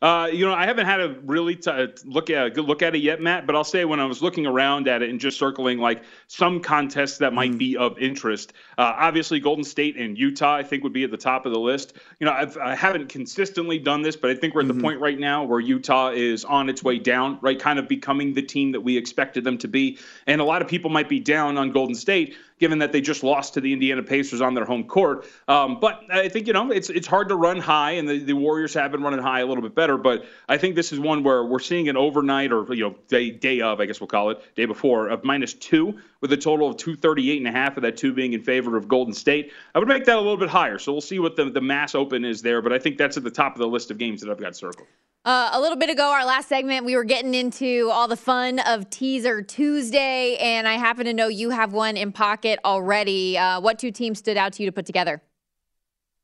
Uh, 0.00 0.28
you 0.32 0.46
know, 0.46 0.54
I 0.54 0.64
haven't 0.64 0.86
had 0.86 1.00
a 1.00 1.16
really 1.24 1.56
t- 1.56 1.70
uh, 1.70 1.88
look 2.04 2.30
at 2.30 2.46
a 2.46 2.50
good 2.50 2.66
look 2.66 2.82
at 2.82 2.94
it 2.94 3.00
yet, 3.00 3.20
Matt. 3.20 3.46
But 3.46 3.56
I'll 3.56 3.64
say 3.64 3.84
when 3.84 3.98
I 3.98 4.04
was 4.04 4.22
looking 4.22 4.46
around 4.46 4.86
at 4.86 5.02
it 5.02 5.10
and 5.10 5.18
just 5.18 5.38
circling 5.38 5.78
like 5.78 6.04
some 6.28 6.60
contests 6.60 7.18
that 7.18 7.32
might 7.32 7.58
be 7.58 7.76
of 7.76 7.98
interest, 7.98 8.52
uh, 8.78 8.92
obviously 8.96 9.40
Golden 9.40 9.64
State 9.64 9.96
and 9.96 10.16
Utah, 10.16 10.54
I 10.54 10.62
think 10.62 10.84
would 10.84 10.92
be 10.92 11.02
at 11.02 11.10
the 11.10 11.16
top 11.16 11.46
of 11.46 11.52
the 11.52 11.58
list. 11.58 11.94
You 12.20 12.26
know, 12.26 12.32
I've, 12.32 12.56
I 12.58 12.76
haven't 12.76 13.08
consistently 13.08 13.80
done 13.80 14.02
this, 14.02 14.14
but 14.14 14.30
I 14.30 14.34
think 14.34 14.54
we're 14.54 14.60
at 14.60 14.68
the 14.68 14.74
point 14.74 15.00
right 15.00 15.18
now 15.18 15.42
where 15.42 15.58
Utah 15.58 16.10
is 16.10 16.44
on 16.44 16.68
its 16.68 16.84
way 16.84 17.00
down, 17.00 17.38
right, 17.42 17.58
kind 17.58 17.80
of 17.80 17.88
becoming 17.88 18.34
the 18.34 18.42
team 18.42 18.70
that 18.72 18.80
we 18.80 18.96
expected 18.96 19.42
them 19.42 19.58
to 19.58 19.68
be. 19.68 19.98
And 20.28 20.40
a 20.40 20.44
lot 20.44 20.62
of 20.62 20.68
people 20.68 20.90
might 20.90 21.08
be 21.08 21.18
down 21.18 21.58
on 21.58 21.72
Golden 21.72 21.96
State 21.96 22.36
given 22.58 22.78
that 22.78 22.92
they 22.92 23.00
just 23.00 23.22
lost 23.22 23.54
to 23.54 23.60
the 23.60 23.72
Indiana 23.72 24.02
Pacers 24.02 24.40
on 24.40 24.54
their 24.54 24.64
home 24.64 24.84
court. 24.84 25.26
Um, 25.46 25.78
but 25.80 26.02
I 26.10 26.28
think 26.28 26.46
you 26.46 26.52
know 26.52 26.70
it's 26.70 26.90
it's 26.90 27.06
hard 27.06 27.28
to 27.28 27.36
run 27.36 27.58
high, 27.58 27.92
and 27.92 28.08
the, 28.08 28.18
the 28.18 28.32
Warriors 28.32 28.74
have 28.74 28.92
been 28.92 29.02
running 29.02 29.20
high 29.20 29.40
a 29.40 29.46
little 29.46 29.62
bit 29.62 29.74
better. 29.74 29.96
But 29.96 30.24
I 30.48 30.58
think 30.58 30.74
this 30.74 30.92
is 30.92 31.00
one 31.00 31.22
where 31.22 31.44
we're 31.44 31.58
seeing 31.58 31.88
an 31.88 31.96
overnight 31.96 32.52
or 32.52 32.72
you 32.74 32.84
know 32.84 32.96
day 33.08 33.30
day 33.30 33.60
of 33.60 33.80
I 33.80 33.86
guess 33.86 34.00
we'll 34.00 34.08
call 34.08 34.30
it 34.30 34.42
day 34.54 34.64
before 34.64 35.08
of 35.08 35.24
minus 35.24 35.54
two 35.54 35.98
with 36.20 36.32
a 36.32 36.36
total 36.36 36.68
of 36.68 36.76
238 36.76 37.38
and 37.38 37.46
a 37.46 37.52
half 37.52 37.76
of 37.76 37.82
that 37.82 37.96
two 37.96 38.12
being 38.12 38.32
in 38.32 38.42
favor 38.42 38.76
of 38.76 38.88
Golden 38.88 39.14
State. 39.14 39.52
I 39.74 39.78
would 39.78 39.88
make 39.88 40.04
that 40.04 40.16
a 40.16 40.20
little 40.20 40.36
bit 40.36 40.48
higher. 40.48 40.78
So 40.78 40.92
we'll 40.92 41.00
see 41.00 41.18
what 41.18 41.36
the 41.36 41.50
the 41.50 41.60
mass 41.60 41.94
open 41.94 42.24
is 42.24 42.42
there. 42.42 42.62
But 42.62 42.72
I 42.72 42.78
think 42.78 42.98
that's 42.98 43.16
at 43.16 43.24
the 43.24 43.30
top 43.30 43.54
of 43.54 43.60
the 43.60 43.68
list 43.68 43.90
of 43.90 43.98
games 43.98 44.20
that 44.20 44.30
I've 44.30 44.40
got 44.40 44.56
circled. 44.56 44.88
Uh, 45.28 45.50
a 45.52 45.60
little 45.60 45.76
bit 45.76 45.90
ago, 45.90 46.10
our 46.10 46.24
last 46.24 46.48
segment, 46.48 46.86
we 46.86 46.96
were 46.96 47.04
getting 47.04 47.34
into 47.34 47.90
all 47.92 48.08
the 48.08 48.16
fun 48.16 48.58
of 48.60 48.88
Teaser 48.88 49.42
Tuesday, 49.42 50.38
and 50.38 50.66
I 50.66 50.76
happen 50.76 51.04
to 51.04 51.12
know 51.12 51.28
you 51.28 51.50
have 51.50 51.74
one 51.74 51.98
in 51.98 52.12
pocket 52.12 52.58
already. 52.64 53.36
Uh, 53.36 53.60
what 53.60 53.78
two 53.78 53.90
teams 53.90 54.20
stood 54.20 54.38
out 54.38 54.54
to 54.54 54.62
you 54.62 54.70
to 54.70 54.72
put 54.72 54.86
together? 54.86 55.20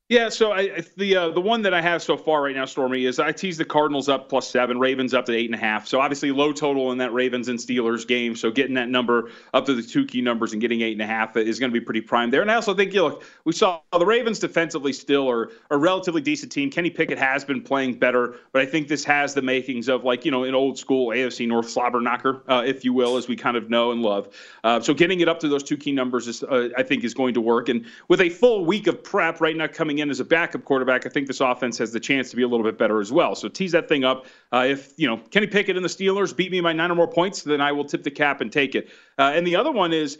Yeah, 0.07 0.29
so 0.29 0.51
I, 0.51 0.83
the 0.97 1.15
uh, 1.15 1.29
the 1.29 1.41
one 1.41 1.63
that 1.63 1.73
I 1.73 1.81
have 1.81 2.03
so 2.03 2.15
far 2.15 2.43
right 2.43 2.55
now, 2.55 2.65
Stormy, 2.65 3.05
is 3.05 3.17
I 3.17 3.31
tease 3.31 3.57
the 3.57 3.65
Cardinals 3.65 4.07
up 4.07 4.29
plus 4.29 4.47
seven, 4.47 4.79
Ravens 4.79 5.15
up 5.15 5.25
to 5.25 5.33
eight 5.33 5.47
and 5.47 5.55
a 5.55 5.57
half. 5.57 5.87
So 5.87 5.99
obviously 5.99 6.31
low 6.31 6.53
total 6.53 6.91
in 6.91 6.99
that 6.99 7.11
Ravens 7.11 7.47
and 7.47 7.57
Steelers 7.57 8.07
game. 8.07 8.35
So 8.35 8.51
getting 8.51 8.75
that 8.75 8.87
number 8.87 9.31
up 9.55 9.65
to 9.65 9.73
the 9.73 9.81
two 9.81 10.05
key 10.05 10.21
numbers 10.21 10.53
and 10.53 10.61
getting 10.61 10.81
eight 10.81 10.91
and 10.91 11.01
a 11.01 11.07
half 11.07 11.35
is 11.35 11.57
going 11.57 11.71
to 11.71 11.79
be 11.79 11.83
pretty 11.83 12.01
prime 12.01 12.29
there. 12.29 12.43
And 12.43 12.51
I 12.51 12.53
also 12.53 12.75
think, 12.75 12.93
you 12.93 12.99
know, 12.99 13.19
we 13.45 13.53
saw 13.53 13.81
the 13.97 14.05
Ravens 14.05 14.37
defensively 14.37 14.93
still 14.93 15.27
are 15.27 15.49
a 15.71 15.77
relatively 15.77 16.21
decent 16.21 16.51
team. 16.51 16.69
Kenny 16.69 16.91
Pickett 16.91 17.17
has 17.17 17.43
been 17.43 17.63
playing 17.63 17.97
better, 17.97 18.35
but 18.51 18.61
I 18.61 18.67
think 18.67 18.87
this 18.87 19.03
has 19.05 19.33
the 19.33 19.41
makings 19.41 19.89
of 19.89 20.03
like 20.03 20.23
you 20.23 20.29
know 20.29 20.43
an 20.43 20.53
old 20.53 20.77
school 20.77 21.07
AFC 21.07 21.47
North 21.47 21.67
slobber 21.67 21.99
knocker, 21.99 22.43
uh, 22.47 22.61
if 22.63 22.85
you 22.85 22.93
will, 22.93 23.17
as 23.17 23.27
we 23.27 23.35
kind 23.35 23.57
of 23.57 23.71
know 23.71 23.91
and 23.91 24.03
love. 24.03 24.29
Uh, 24.63 24.79
so 24.79 24.93
getting 24.93 25.21
it 25.21 25.27
up 25.27 25.39
to 25.39 25.47
those 25.47 25.63
two 25.63 25.77
key 25.77 25.91
numbers 25.91 26.27
is 26.27 26.43
uh, 26.43 26.69
I 26.77 26.83
think 26.83 27.03
is 27.03 27.15
going 27.15 27.33
to 27.33 27.41
work. 27.41 27.69
And 27.69 27.87
with 28.07 28.21
a 28.21 28.29
full 28.29 28.65
week 28.65 28.85
of 28.85 29.03
prep 29.03 29.41
right 29.41 29.57
now 29.57 29.65
coming 29.65 29.94
in 29.99 30.09
as 30.09 30.19
a 30.19 30.25
backup 30.25 30.63
quarterback, 30.65 31.05
I 31.05 31.09
think 31.09 31.27
this 31.27 31.41
offense 31.41 31.77
has 31.77 31.91
the 31.91 31.99
chance 31.99 32.29
to 32.31 32.35
be 32.35 32.43
a 32.43 32.47
little 32.47 32.65
bit 32.65 32.77
better 32.77 32.99
as 32.99 33.11
well. 33.11 33.35
So 33.35 33.47
tease 33.47 33.71
that 33.73 33.87
thing 33.87 34.03
up. 34.03 34.25
Uh, 34.51 34.65
if 34.69 34.93
you 34.97 35.07
know 35.07 35.17
Kenny 35.17 35.47
Pickett 35.47 35.75
and 35.75 35.83
the 35.83 35.89
Steelers 35.89 36.35
beat 36.35 36.51
me 36.51 36.61
by 36.61 36.73
nine 36.73 36.91
or 36.91 36.95
more 36.95 37.07
points, 37.07 37.43
then 37.43 37.61
I 37.61 37.71
will 37.71 37.85
tip 37.85 38.03
the 38.03 38.11
cap 38.11 38.41
and 38.41 38.51
take 38.51 38.75
it. 38.75 38.89
Uh, 39.17 39.31
and 39.33 39.47
the 39.47 39.55
other 39.55 39.71
one 39.71 39.93
is 39.93 40.17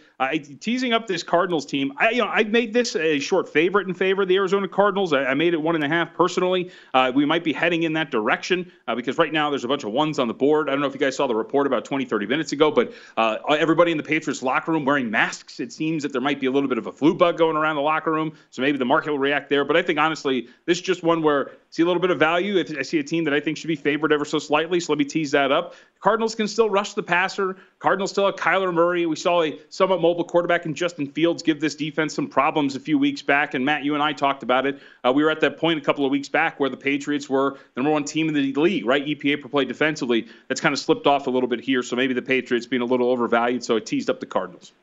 teasing 0.59 0.93
up 0.93 1.07
this 1.07 1.23
Cardinals 1.23 1.65
team. 1.65 1.93
I 1.97 2.11
you 2.11 2.21
know 2.21 2.27
I 2.27 2.43
made 2.43 2.73
this 2.73 2.95
a 2.95 3.19
short 3.19 3.49
favorite 3.49 3.87
in 3.87 3.93
favor 3.93 4.21
of 4.21 4.27
the 4.27 4.35
Arizona 4.35 4.67
Cardinals. 4.67 5.13
I, 5.13 5.25
I 5.25 5.33
made 5.33 5.53
it 5.53 5.61
one 5.61 5.75
and 5.75 5.83
a 5.83 5.89
half 5.89 6.13
personally. 6.13 6.71
Uh, 6.93 7.11
we 7.13 7.25
might 7.25 7.43
be 7.43 7.53
heading 7.53 7.83
in 7.83 7.93
that 7.93 8.11
direction 8.11 8.71
uh, 8.87 8.95
because 8.95 9.17
right 9.17 9.33
now 9.33 9.49
there's 9.49 9.63
a 9.63 9.67
bunch 9.67 9.83
of 9.83 9.91
ones 9.91 10.19
on 10.19 10.27
the 10.27 10.33
board. 10.33 10.69
I 10.69 10.71
don't 10.71 10.81
know 10.81 10.87
if 10.87 10.93
you 10.93 10.99
guys 10.99 11.15
saw 11.15 11.27
the 11.27 11.35
report 11.35 11.67
about 11.67 11.85
20, 11.85 12.05
30 12.05 12.25
minutes 12.27 12.51
ago, 12.51 12.71
but 12.71 12.93
uh, 13.17 13.37
everybody 13.49 13.91
in 13.91 13.97
the 13.97 14.03
Patriots 14.03 14.41
locker 14.41 14.71
room 14.71 14.85
wearing 14.85 15.09
masks. 15.09 15.59
It 15.59 15.73
seems 15.73 16.03
that 16.03 16.11
there 16.11 16.21
might 16.21 16.39
be 16.39 16.47
a 16.47 16.51
little 16.51 16.69
bit 16.69 16.77
of 16.77 16.87
a 16.87 16.91
flu 16.91 17.13
bug 17.13 17.37
going 17.37 17.57
around 17.57 17.75
the 17.75 17.81
locker 17.81 18.11
room, 18.11 18.33
so 18.49 18.61
maybe 18.61 18.77
the 18.77 18.85
market 18.85 19.11
will 19.11 19.19
react 19.19 19.49
there. 19.49 19.64
But 19.65 19.77
I 19.77 19.81
think 19.81 19.99
honestly, 19.99 20.47
this 20.65 20.77
is 20.77 20.83
just 20.83 21.03
one 21.03 21.21
where 21.21 21.49
I 21.49 21.51
see 21.71 21.83
a 21.83 21.85
little 21.85 22.01
bit 22.01 22.11
of 22.11 22.19
value. 22.19 22.63
I 22.77 22.81
see 22.83 22.99
a 22.99 23.03
team 23.03 23.23
that 23.25 23.33
I 23.33 23.39
think 23.39 23.57
should 23.57 23.67
be 23.67 23.75
favored 23.75 24.13
ever 24.13 24.25
so 24.25 24.39
slightly, 24.39 24.79
so 24.79 24.93
let 24.93 24.99
me 24.99 25.05
tease 25.05 25.31
that 25.31 25.51
up. 25.51 25.75
Cardinals 25.99 26.35
can 26.35 26.47
still 26.47 26.69
rush 26.69 26.93
the 26.93 27.03
passer. 27.03 27.57
Cardinals 27.79 28.11
still 28.11 28.25
have 28.25 28.35
Kyler 28.35 28.73
Murray. 28.73 29.05
We 29.05 29.15
saw 29.15 29.43
a 29.43 29.59
somewhat 29.69 30.01
mobile 30.01 30.23
quarterback 30.23 30.65
in 30.65 30.73
Justin 30.73 31.07
Fields 31.07 31.41
give 31.41 31.59
this 31.59 31.75
defense 31.75 32.13
some 32.13 32.27
problems 32.27 32.75
a 32.75 32.79
few 32.79 32.97
weeks 32.97 33.21
back. 33.21 33.53
And 33.53 33.65
Matt, 33.65 33.83
you 33.83 33.93
and 33.93 34.03
I 34.03 34.13
talked 34.13 34.43
about 34.43 34.65
it. 34.65 34.79
Uh, 35.03 35.11
we 35.11 35.23
were 35.23 35.31
at 35.31 35.41
that 35.41 35.57
point 35.57 35.79
a 35.79 35.81
couple 35.81 36.05
of 36.05 36.11
weeks 36.11 36.29
back 36.29 36.59
where 36.59 36.69
the 36.69 36.77
Patriots 36.77 37.29
were 37.29 37.57
the 37.73 37.81
number 37.81 37.91
one 37.91 38.03
team 38.03 38.27
in 38.27 38.33
the 38.33 38.53
league, 38.53 38.85
right? 38.85 39.05
EPA 39.05 39.41
per 39.41 39.49
play 39.49 39.65
defensively. 39.65 40.27
That's 40.47 40.61
kind 40.61 40.73
of 40.73 40.79
slipped 40.79 41.07
off 41.07 41.27
a 41.27 41.31
little 41.31 41.49
bit 41.49 41.61
here. 41.61 41.81
So 41.81 41.95
maybe 41.95 42.13
the 42.13 42.21
Patriots 42.21 42.67
being 42.67 42.81
a 42.81 42.85
little 42.85 43.09
overvalued. 43.09 43.63
So 43.63 43.77
I 43.77 43.79
teased 43.79 44.09
up 44.09 44.19
the 44.19 44.25
Cardinals. 44.25 44.73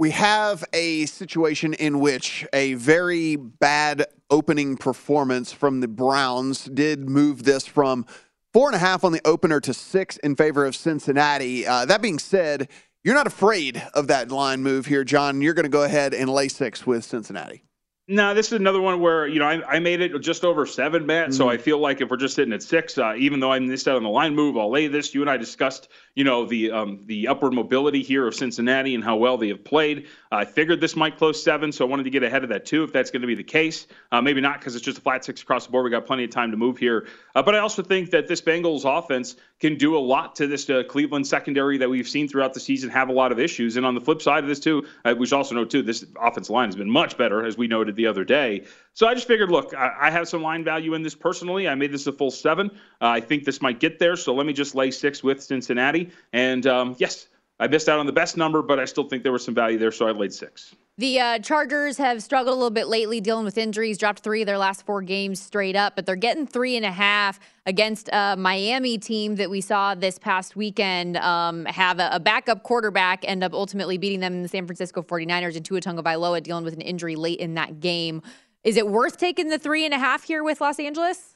We 0.00 0.12
have 0.12 0.64
a 0.72 1.06
situation 1.06 1.74
in 1.74 1.98
which 1.98 2.46
a 2.52 2.74
very 2.74 3.34
bad 3.34 4.06
opening 4.30 4.76
performance 4.76 5.52
from 5.52 5.80
the 5.80 5.88
Browns 5.88 6.66
did 6.66 7.08
move 7.08 7.42
this 7.42 7.66
from 7.66 8.06
four 8.52 8.68
and 8.68 8.76
a 8.76 8.78
half 8.78 9.02
on 9.02 9.10
the 9.10 9.20
opener 9.24 9.58
to 9.58 9.74
six 9.74 10.16
in 10.18 10.36
favor 10.36 10.64
of 10.64 10.76
Cincinnati. 10.76 11.66
Uh, 11.66 11.84
that 11.84 12.00
being 12.00 12.20
said, 12.20 12.68
you're 13.02 13.16
not 13.16 13.26
afraid 13.26 13.82
of 13.92 14.06
that 14.06 14.30
line 14.30 14.62
move 14.62 14.86
here, 14.86 15.02
John. 15.02 15.42
You're 15.42 15.54
going 15.54 15.64
to 15.64 15.68
go 15.68 15.82
ahead 15.82 16.14
and 16.14 16.30
lay 16.30 16.46
six 16.46 16.86
with 16.86 17.04
Cincinnati. 17.04 17.64
No, 18.10 18.32
this 18.32 18.46
is 18.46 18.54
another 18.54 18.80
one 18.80 19.00
where 19.00 19.26
you 19.26 19.38
know 19.38 19.44
I, 19.46 19.76
I 19.76 19.78
made 19.80 20.00
it 20.00 20.18
just 20.20 20.42
over 20.42 20.64
seven, 20.64 21.04
Matt. 21.04 21.24
Mm-hmm. 21.28 21.36
So 21.36 21.50
I 21.50 21.58
feel 21.58 21.78
like 21.78 22.00
if 22.00 22.08
we're 22.08 22.16
just 22.16 22.34
sitting 22.34 22.54
at 22.54 22.62
six, 22.62 22.96
uh, 22.96 23.14
even 23.18 23.38
though 23.38 23.52
I 23.52 23.58
missed 23.58 23.86
out 23.86 23.96
on 23.96 24.02
the 24.02 24.08
line 24.08 24.34
move, 24.34 24.56
I'll 24.56 24.70
lay 24.70 24.86
this. 24.86 25.14
You 25.14 25.20
and 25.20 25.28
I 25.28 25.36
discussed, 25.36 25.88
you 26.18 26.24
know, 26.24 26.44
the 26.44 26.72
um, 26.72 26.98
the 27.06 27.28
upward 27.28 27.52
mobility 27.52 28.02
here 28.02 28.26
of 28.26 28.34
Cincinnati 28.34 28.96
and 28.96 29.04
how 29.04 29.14
well 29.14 29.38
they 29.38 29.46
have 29.46 29.62
played. 29.62 30.08
I 30.32 30.44
figured 30.44 30.80
this 30.80 30.96
might 30.96 31.16
close 31.16 31.40
seven, 31.40 31.70
so 31.70 31.86
I 31.86 31.88
wanted 31.88 32.02
to 32.02 32.10
get 32.10 32.24
ahead 32.24 32.42
of 32.42 32.48
that 32.48 32.66
too. 32.66 32.82
If 32.82 32.92
that's 32.92 33.12
going 33.12 33.20
to 33.20 33.28
be 33.28 33.36
the 33.36 33.44
case, 33.44 33.86
uh, 34.10 34.20
maybe 34.20 34.40
not 34.40 34.58
because 34.58 34.74
it's 34.74 34.84
just 34.84 34.98
a 34.98 35.00
flat 35.00 35.24
six 35.24 35.42
across 35.42 35.66
the 35.66 35.70
board. 35.70 35.84
We 35.84 35.90
got 35.90 36.06
plenty 36.06 36.24
of 36.24 36.30
time 36.30 36.50
to 36.50 36.56
move 36.56 36.76
here, 36.76 37.06
uh, 37.36 37.42
but 37.44 37.54
I 37.54 37.58
also 37.58 37.84
think 37.84 38.10
that 38.10 38.26
this 38.26 38.40
Bengals 38.40 38.82
offense 38.84 39.36
can 39.60 39.76
do 39.76 39.96
a 39.96 40.00
lot 40.00 40.34
to 40.36 40.48
this 40.48 40.68
uh, 40.68 40.82
Cleveland 40.88 41.24
secondary 41.24 41.78
that 41.78 41.88
we've 41.88 42.08
seen 42.08 42.26
throughout 42.26 42.52
the 42.52 42.60
season 42.60 42.90
have 42.90 43.10
a 43.10 43.12
lot 43.12 43.30
of 43.30 43.38
issues. 43.38 43.76
And 43.76 43.86
on 43.86 43.94
the 43.94 44.00
flip 44.00 44.20
side 44.20 44.42
of 44.42 44.48
this 44.48 44.58
too, 44.58 44.86
uh, 45.04 45.14
we 45.16 45.26
should 45.26 45.36
also 45.36 45.54
know 45.54 45.64
too 45.64 45.82
this 45.82 46.04
offensive 46.20 46.50
line 46.50 46.66
has 46.66 46.76
been 46.76 46.90
much 46.90 47.16
better 47.16 47.46
as 47.46 47.56
we 47.56 47.68
noted 47.68 47.94
the 47.94 48.06
other 48.08 48.24
day. 48.24 48.64
So 48.94 49.06
I 49.06 49.14
just 49.14 49.26
figured, 49.26 49.50
look, 49.50 49.74
I, 49.74 49.92
I 50.00 50.10
have 50.10 50.28
some 50.28 50.42
line 50.42 50.64
value 50.64 50.94
in 50.94 51.02
this 51.02 51.14
personally. 51.14 51.68
I 51.68 51.74
made 51.74 51.92
this 51.92 52.06
a 52.06 52.12
full 52.12 52.30
seven. 52.30 52.70
Uh, 53.00 53.06
I 53.06 53.20
think 53.20 53.44
this 53.44 53.62
might 53.62 53.80
get 53.80 53.98
there. 53.98 54.16
So 54.16 54.34
let 54.34 54.46
me 54.46 54.52
just 54.52 54.74
lay 54.74 54.90
six 54.90 55.22
with 55.22 55.42
Cincinnati. 55.42 56.10
And 56.32 56.66
um, 56.66 56.96
yes, 56.98 57.28
I 57.60 57.66
missed 57.66 57.88
out 57.88 57.98
on 57.98 58.06
the 58.06 58.12
best 58.12 58.36
number, 58.36 58.62
but 58.62 58.78
I 58.78 58.84
still 58.84 59.04
think 59.04 59.22
there 59.22 59.32
was 59.32 59.44
some 59.44 59.54
value 59.54 59.78
there. 59.78 59.92
So 59.92 60.06
I 60.06 60.12
laid 60.12 60.32
six. 60.32 60.74
The 60.98 61.20
uh, 61.20 61.38
Chargers 61.38 61.96
have 61.98 62.24
struggled 62.24 62.52
a 62.54 62.56
little 62.56 62.70
bit 62.70 62.88
lately, 62.88 63.20
dealing 63.20 63.44
with 63.44 63.56
injuries. 63.56 63.98
Dropped 63.98 64.18
three 64.20 64.42
of 64.42 64.46
their 64.46 64.58
last 64.58 64.84
four 64.84 65.00
games 65.00 65.40
straight 65.40 65.76
up, 65.76 65.94
but 65.94 66.06
they're 66.06 66.16
getting 66.16 66.44
three 66.44 66.76
and 66.76 66.84
a 66.84 66.90
half 66.90 67.38
against 67.66 68.08
a 68.12 68.34
Miami 68.36 68.98
team 68.98 69.36
that 69.36 69.48
we 69.48 69.60
saw 69.60 69.94
this 69.94 70.18
past 70.18 70.56
weekend 70.56 71.16
um, 71.18 71.64
have 71.66 72.00
a, 72.00 72.08
a, 72.12 72.18
backup 72.18 72.64
quarterback 72.64 73.24
end 73.28 73.44
up 73.44 73.52
ultimately 73.52 73.96
beating 73.96 74.18
them 74.18 74.32
in 74.32 74.42
the 74.42 74.48
San 74.48 74.66
Francisco 74.66 75.02
49ers 75.02 75.54
and 75.54 75.64
Tua 75.64 75.80
Tagovailoa 75.80 76.42
dealing 76.42 76.64
with 76.64 76.74
an 76.74 76.80
injury 76.80 77.14
late 77.14 77.38
in 77.38 77.54
that 77.54 77.78
game. 77.78 78.20
Is 78.64 78.76
it 78.76 78.88
worth 78.88 79.18
taking 79.18 79.48
the 79.48 79.58
three 79.58 79.84
and 79.84 79.94
a 79.94 79.98
half 79.98 80.24
here 80.24 80.42
with 80.42 80.60
Los 80.60 80.78
Angeles? 80.78 81.34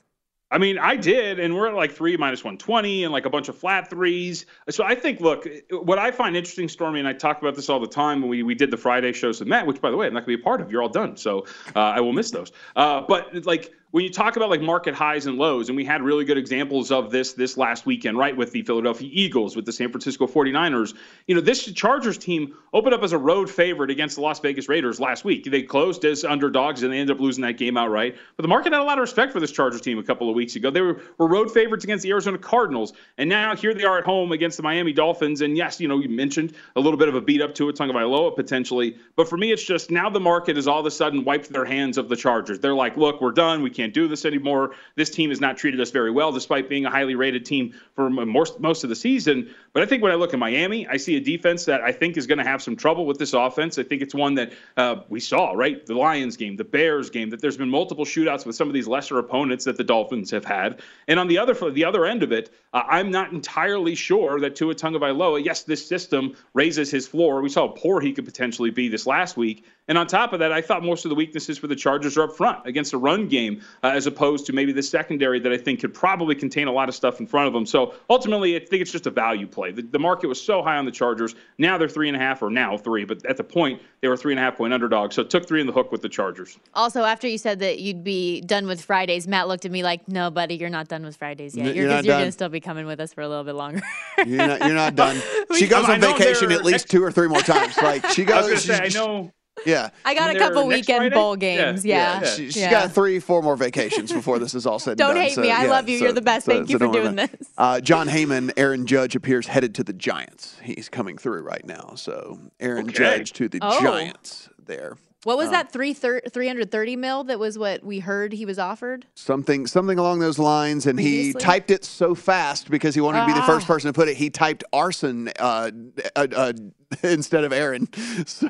I 0.51 0.59
mean, 0.59 0.77
I 0.79 0.97
did, 0.97 1.41
and 1.41 1.55
we're 1.55 1.69
at 1.69 1.75
like 1.75 1.93
three 1.93 2.15
minus 2.19 2.45
120 2.45 3.05
and 3.05 3.13
like 3.13 3.25
a 3.25 3.31
bunch 3.31 3.49
of 3.49 3.57
flat 3.57 3.89
threes. 3.89 4.45
So 4.69 4.85
I 4.85 4.95
think, 4.95 5.21
look, 5.21 5.49
what 5.71 5.99
I 5.99 6.11
find 6.11 6.37
interesting, 6.37 6.69
Stormy, 6.69 6.99
and 6.99 7.09
I 7.09 7.15
talk 7.15 7.41
about 7.41 7.55
this 7.55 7.71
all 7.71 7.81
the 7.81 7.87
time 7.87 8.21
when 8.21 8.29
we, 8.29 8.43
we 8.43 8.55
did 8.55 8.71
the 8.71 8.77
Friday 8.77 9.15
shows 9.15 9.41
with 9.41 9.49
Matt, 9.49 9.67
which, 9.67 9.81
by 9.81 9.91
the 9.91 9.97
way, 9.97 10.07
I'm 10.07 10.13
not 10.13 10.27
going 10.27 10.37
to 10.37 10.37
be 10.37 10.43
a 10.43 10.45
part 10.45 10.61
of. 10.61 10.71
You're 10.71 10.83
all 10.83 10.91
done. 10.91 11.17
So 11.17 11.47
uh, 11.75 11.81
I 11.81 12.01
will 12.01 12.13
miss 12.13 12.31
those. 12.33 12.53
Uh, 12.77 13.01
but 13.09 13.47
like, 13.47 13.73
when 13.93 14.05
you 14.05 14.11
talk 14.11 14.37
about 14.37 14.49
like 14.49 14.63
market 14.63 14.95
highs 14.95 15.27
and 15.27 15.37
lows, 15.39 15.69
and 15.69 15.77
we 15.77 15.85
had 15.85 16.03
really 16.03 16.25
good 16.25 16.39
examples 16.39 16.91
of 16.91 17.11
this 17.11 17.35
this 17.35 17.59
last 17.59 17.85
weekend, 17.87 18.17
right, 18.17 18.35
with 18.35 18.51
the 18.51 18.63
Philadelphia 18.63 19.09
Eagles, 19.13 19.55
with 19.55 19.67
the 19.67 19.73
San 19.73 19.91
Francisco 19.91 20.27
49ers. 20.27 20.95
You 21.27 21.35
know, 21.35 21.43
this 21.43 21.71
Chargers 21.73 22.17
team 22.17 22.55
opened 22.73 22.95
up 22.95 23.03
as 23.03 23.13
a 23.13 23.19
road 23.19 23.51
favorite 23.51 23.91
against 23.91 24.17
the 24.17 24.23
Las 24.23 24.41
Vegas 24.41 24.69
Raiders 24.69 24.99
last 24.99 25.27
week. 25.27 25.45
They 25.45 25.63
closed 25.63 26.07
as 26.07 26.25
underdogs 26.25 26.83
and 26.83 26.93
they 26.93 26.99
ended 26.99 27.17
up 27.17 27.21
losing 27.21 27.43
that 27.43 27.59
game 27.59 27.77
outright. 27.77 28.17
But 28.37 28.43
the 28.43 28.49
market 28.49 28.73
had 28.73 28.81
a 28.81 28.85
lot 28.85 28.97
of 28.97 29.03
respect 29.03 29.31
for 29.31 29.41
this 29.41 29.53
Chargers 29.53 29.83
team 29.83 29.99
a 29.99 30.03
couple 30.03 30.29
of 30.31 30.35
weeks 30.35 30.57
ago. 30.57 30.71
They 30.71 30.81
were, 30.81 31.03
were 31.19 31.29
road 31.29 31.51
favorites 31.53 31.85
against 31.85 32.03
the 32.03 32.11
Arizona 32.11 32.39
Cardinals, 32.39 32.95
and 33.19 33.29
now 33.29 33.55
here 33.55 33.75
they 33.75 33.85
are 33.85 33.99
at 33.99 34.05
home 34.05 34.33
against 34.33 34.57
the 34.57 34.63
Miami 34.63 34.95
Dolphins. 34.95 35.43
And 35.43 35.55
yes, 35.55 35.81
you 35.81 35.89
know, 35.89 35.99
you 35.99 36.09
mentioned 36.09 36.55
a 36.77 36.81
little 36.81 36.99
bit 36.99 37.09
of 37.09 37.15
a 37.15 37.21
beat 37.21 37.43
up 37.43 37.55
to 37.57 37.69
it, 37.69 37.77
Tagovailoa 37.77 38.35
potentially. 38.35 38.97
But 39.17 39.29
for 39.29 39.37
me, 39.37 39.53
it's 39.53 39.63
just 39.63 39.91
now 39.91 40.09
the 40.09 40.21
market 40.21 40.57
has 40.57 40.67
all 40.67 40.81
of 40.81 40.87
a 40.87 40.91
sudden 40.91 41.25
wiped 41.25 41.51
their 41.51 41.67
hands 41.67 41.99
of 41.99 42.09
the 42.09 42.17
Chargers. 42.17 42.59
They're 42.59 42.75
like, 42.75 42.97
look, 42.97 43.21
we're 43.21 43.33
done. 43.33 43.63
We 43.63 43.69
can't 43.69 43.82
do 43.91 44.07
this 44.07 44.25
anymore. 44.25 44.75
This 44.95 45.11
team 45.11 45.31
has 45.31 45.41
not 45.41 45.57
treated 45.57 45.81
us 45.81 45.91
very 45.91 46.11
well, 46.11 46.31
despite 46.31 46.69
being 46.69 46.85
a 46.85 46.91
highly 46.91 47.15
rated 47.15 47.47
team 47.47 47.75
for 47.95 48.11
most 48.11 48.61
most 48.61 48.85
of 48.85 48.91
the 48.91 48.97
season. 48.97 49.55
But 49.73 49.83
I 49.83 49.87
think 49.87 50.03
when 50.03 50.13
I 50.13 50.17
look 50.17 50.35
at 50.35 50.39
Miami, 50.39 50.87
I 50.87 50.99
see 50.99 51.17
a 51.17 51.21
defense 51.21 51.65
that 51.65 51.81
I 51.81 51.93
think 51.93 52.17
is 52.19 52.27
going 52.27 52.39
to 52.39 52.45
have 52.45 52.63
some 52.63 52.77
trouble 52.77 53.07
with 53.07 53.19
this 53.19 53.33
offense. 53.33 53.79
I 53.79 53.85
think 53.85 54.03
it's 54.03 54.15
one 54.15 54.35
that 54.35 54.53
uh, 54.77 54.97
we 55.09 55.19
saw, 55.21 55.53
right? 55.53 55.85
The 55.85 55.95
Lions 55.95 56.37
game, 56.37 56.57
the 56.57 56.65
Bears 56.65 57.09
game, 57.09 57.31
that 57.31 57.41
there's 57.41 57.57
been 57.57 57.71
multiple 57.71 58.05
shootouts 58.05 58.45
with 58.45 58.55
some 58.55 58.69
of 58.69 58.75
these 58.75 58.87
lesser 58.87 59.19
opponents 59.19 59.65
that 59.65 59.79
the 59.79 59.85
Dolphins 59.85 60.31
have 60.33 60.45
had. 60.45 60.81
And 61.09 61.19
on 61.19 61.29
the 61.29 61.39
other 61.39 61.55
the 61.71 61.87
other 61.87 62.05
end 62.05 62.23
of 62.23 62.33
it, 62.33 62.51
uh, 62.75 62.83
I'm 62.87 63.11
not 63.11 63.33
entirely 63.33 63.95
sure 63.95 64.41
that 64.41 64.57
Tua 64.57 64.75
Tagovailoa, 64.75 65.43
yes, 65.43 65.63
this 65.63 65.87
system 65.87 66.37
raises 66.53 66.91
his 66.91 67.09
floor. 67.09 67.41
We 67.41 67.49
saw 67.49 67.63
how 67.63 67.69
poor 67.69 68.01
he 68.01 68.13
could 68.13 68.25
potentially 68.25 68.71
be 68.71 68.89
this 68.89 69.07
last 69.07 69.37
week. 69.37 69.65
And 69.93 69.99
on 69.99 70.07
top 70.07 70.33
of 70.33 70.39
that, 70.39 70.53
I 70.53 70.63
thought 70.63 70.83
most 70.83 71.05
of 71.05 71.11
the 71.11 71.15
weaknesses 71.15 71.59
for 71.59 71.67
the 71.67 71.77
Chargers 71.77 72.17
are 72.17 72.23
up 72.23 72.35
front 72.35 72.67
against 72.67 72.95
a 72.95 72.97
run 72.97 73.29
game, 73.29 73.61
uh, 73.83 73.89
as 73.89 74.07
opposed 74.07 74.47
to 74.47 74.55
maybe 74.55 74.73
the 74.73 74.83
secondary 74.83 75.39
that 75.41 75.53
I 75.53 75.59
think 75.59 75.81
could 75.81 75.93
probably 75.93 76.35
contain 76.35 76.67
a 76.67 76.73
lot 76.73 76.89
of 76.89 76.95
stuff 76.95 77.21
in 77.21 77.27
front 77.27 77.47
of 77.47 77.53
them. 77.53 77.67
So 77.67 77.93
ultimately, 78.09 78.57
I 78.57 78.61
think 78.61 78.81
it's 78.81 78.91
just 78.91 79.07
a 79.07 79.11
value 79.11 79.47
play. 79.47 79.71
The, 79.71 79.83
the 79.83 79.99
market 79.99 80.29
was 80.29 80.43
so 80.43 80.63
high 80.63 80.79
on 80.79 80.87
the 80.87 80.91
Chargers. 80.91 81.35
Now 81.59 81.77
they're 81.77 81.91
three 81.91 82.09
and 82.09 82.17
a 82.17 82.19
half, 82.19 82.41
or 82.41 82.49
now 82.49 82.79
three, 82.79 83.05
but 83.05 83.23
at 83.27 83.37
the 83.37 83.45
point 83.45 83.83
they 84.01 84.09
were 84.09 84.17
three 84.17 84.33
and 84.33 84.41
a 84.41 84.43
half 84.43 84.57
point 84.57 84.73
underdogs. 84.73 85.15
So 85.15 85.21
it 85.21 85.29
took 85.29 85.47
three 85.47 85.61
in 85.61 85.67
the 85.67 85.75
hook 85.75 85.93
with 85.93 86.01
the 86.01 86.09
Chargers. 86.09 86.59
Also, 86.73 87.03
after 87.05 87.29
you 87.29 87.37
said 87.37 87.59
that 87.59 87.81
you'd 87.81 88.03
be 88.03 88.41
done 88.41 88.67
with 88.67 88.81
Fridays, 88.83 89.29
Matt 89.29 89.47
looked 89.47 89.67
at 89.67 89.71
me 89.71 89.83
like, 89.83 90.09
"No, 90.09 90.31
buddy, 90.31 90.55
you're 90.55 90.71
not 90.71 90.89
done 90.89 91.05
with 91.05 91.19
Fridays 91.19 91.55
yet. 91.55 91.77
You're, 91.77 91.85
you're, 91.85 91.95
you're 91.97 92.03
going 92.05 92.25
to 92.25 92.33
still 92.33 92.49
be 92.49 92.61
coming 92.61 92.87
with 92.87 92.99
us 92.99 93.13
for 93.13 93.21
a 93.21 93.29
little 93.29 93.45
bit 93.45 93.57
longer." 93.57 93.83
you're, 94.27 94.39
not, 94.39 94.61
you're 94.61 94.75
not 94.75 94.95
done. 94.95 95.21
She 95.55 95.69
goes 95.69 95.87
on 95.87 96.01
vacation 96.01 96.51
at 96.51 96.65
least 96.65 96.89
two 96.89 97.05
or 97.05 97.13
three 97.13 97.29
more 97.29 97.43
times. 97.43 97.77
Like 97.77 98.07
she 98.07 98.25
goes. 98.25 98.51
I, 98.51 98.55
say, 98.55 98.81
I 98.85 98.89
know. 98.89 99.31
Yeah. 99.65 99.91
I 100.05 100.15
got 100.15 100.35
a 100.35 100.39
couple 100.39 100.67
weekend 100.67 100.99
Friday? 100.99 101.15
bowl 101.15 101.37
games. 101.37 101.85
Yeah. 101.85 101.97
yeah. 101.97 102.21
yeah. 102.23 102.35
She, 102.35 102.45
has 102.47 102.57
yeah. 102.57 102.71
got 102.71 102.93
three, 102.93 103.19
four 103.19 103.43
more 103.43 103.57
vacations 103.57 104.13
before 104.13 104.39
this 104.39 104.55
is 104.55 104.67
all 104.67 104.79
said 104.79 104.99
Don't 104.99 105.15
done. 105.15 105.25
hate 105.25 105.33
so, 105.35 105.43
me. 105.43 105.51
I 105.51 105.67
love 105.67 105.89
you. 105.89 105.99
So, 105.99 106.05
You're 106.05 106.13
the 106.13 106.21
best. 106.23 106.47
So, 106.47 106.53
Thank 106.53 106.69
you 106.71 106.79
for 106.79 106.89
doing 106.91 107.17
this. 107.17 107.31
Uh, 107.57 107.81
Jon 107.81 108.09
Heyman, 108.09 108.53
Aaron 108.57 108.87
Judge 108.87 109.15
appears 109.17 109.47
headed 109.47 109.75
to 109.77 109.85
the 109.85 109.93
Giants. 109.93 110.57
He's 110.63 110.89
coming 110.89 111.19
through 111.19 111.43
right 111.43 111.65
now. 111.67 111.93
So 111.97 112.39
Aaron 112.61 112.87
okay. 112.89 112.95
Judge 112.95 113.33
to 113.35 113.49
the 113.49 113.59
oh. 113.63 113.81
Giants 113.81 114.49
there. 114.65 114.97
What 115.25 115.37
was 115.37 115.47
Um, 115.49 115.53
that 115.53 115.73
three 115.73 115.93
thir- 115.95 116.21
330 116.33 116.97
mil 116.97 117.23
that 117.25 117.39
was 117.39 117.57
what 117.57 117.85
we 117.85 118.01
heard 118.01 118.33
he 118.33 118.45
was 118.45 118.59
offered? 118.59 119.07
something 119.15 119.69
something 119.69 119.97
along 119.99 120.19
those 120.19 120.37
lines 120.39 120.85
and 120.87 120.99
he 120.99 121.33
typed 121.35 121.71
it 121.71 121.85
so 121.85 122.15
fast 122.17 122.69
because 122.69 122.97
he 122.97 123.01
wanted 123.01 123.21
to 123.21 123.27
be 123.27 123.33
the 123.33 123.43
first 123.43 123.65
Ah. 123.67 123.73
person 123.73 123.89
to 123.89 123.93
put 123.93 124.09
it 124.09 124.17
he 124.17 124.31
typed 124.31 124.65
arson 124.73 125.31
uh, 125.39 125.71
uh, 126.17 126.27
uh, 126.35 126.53
instead 127.03 127.45
of 127.45 127.53
aaron 127.53 127.89
so 128.27 128.49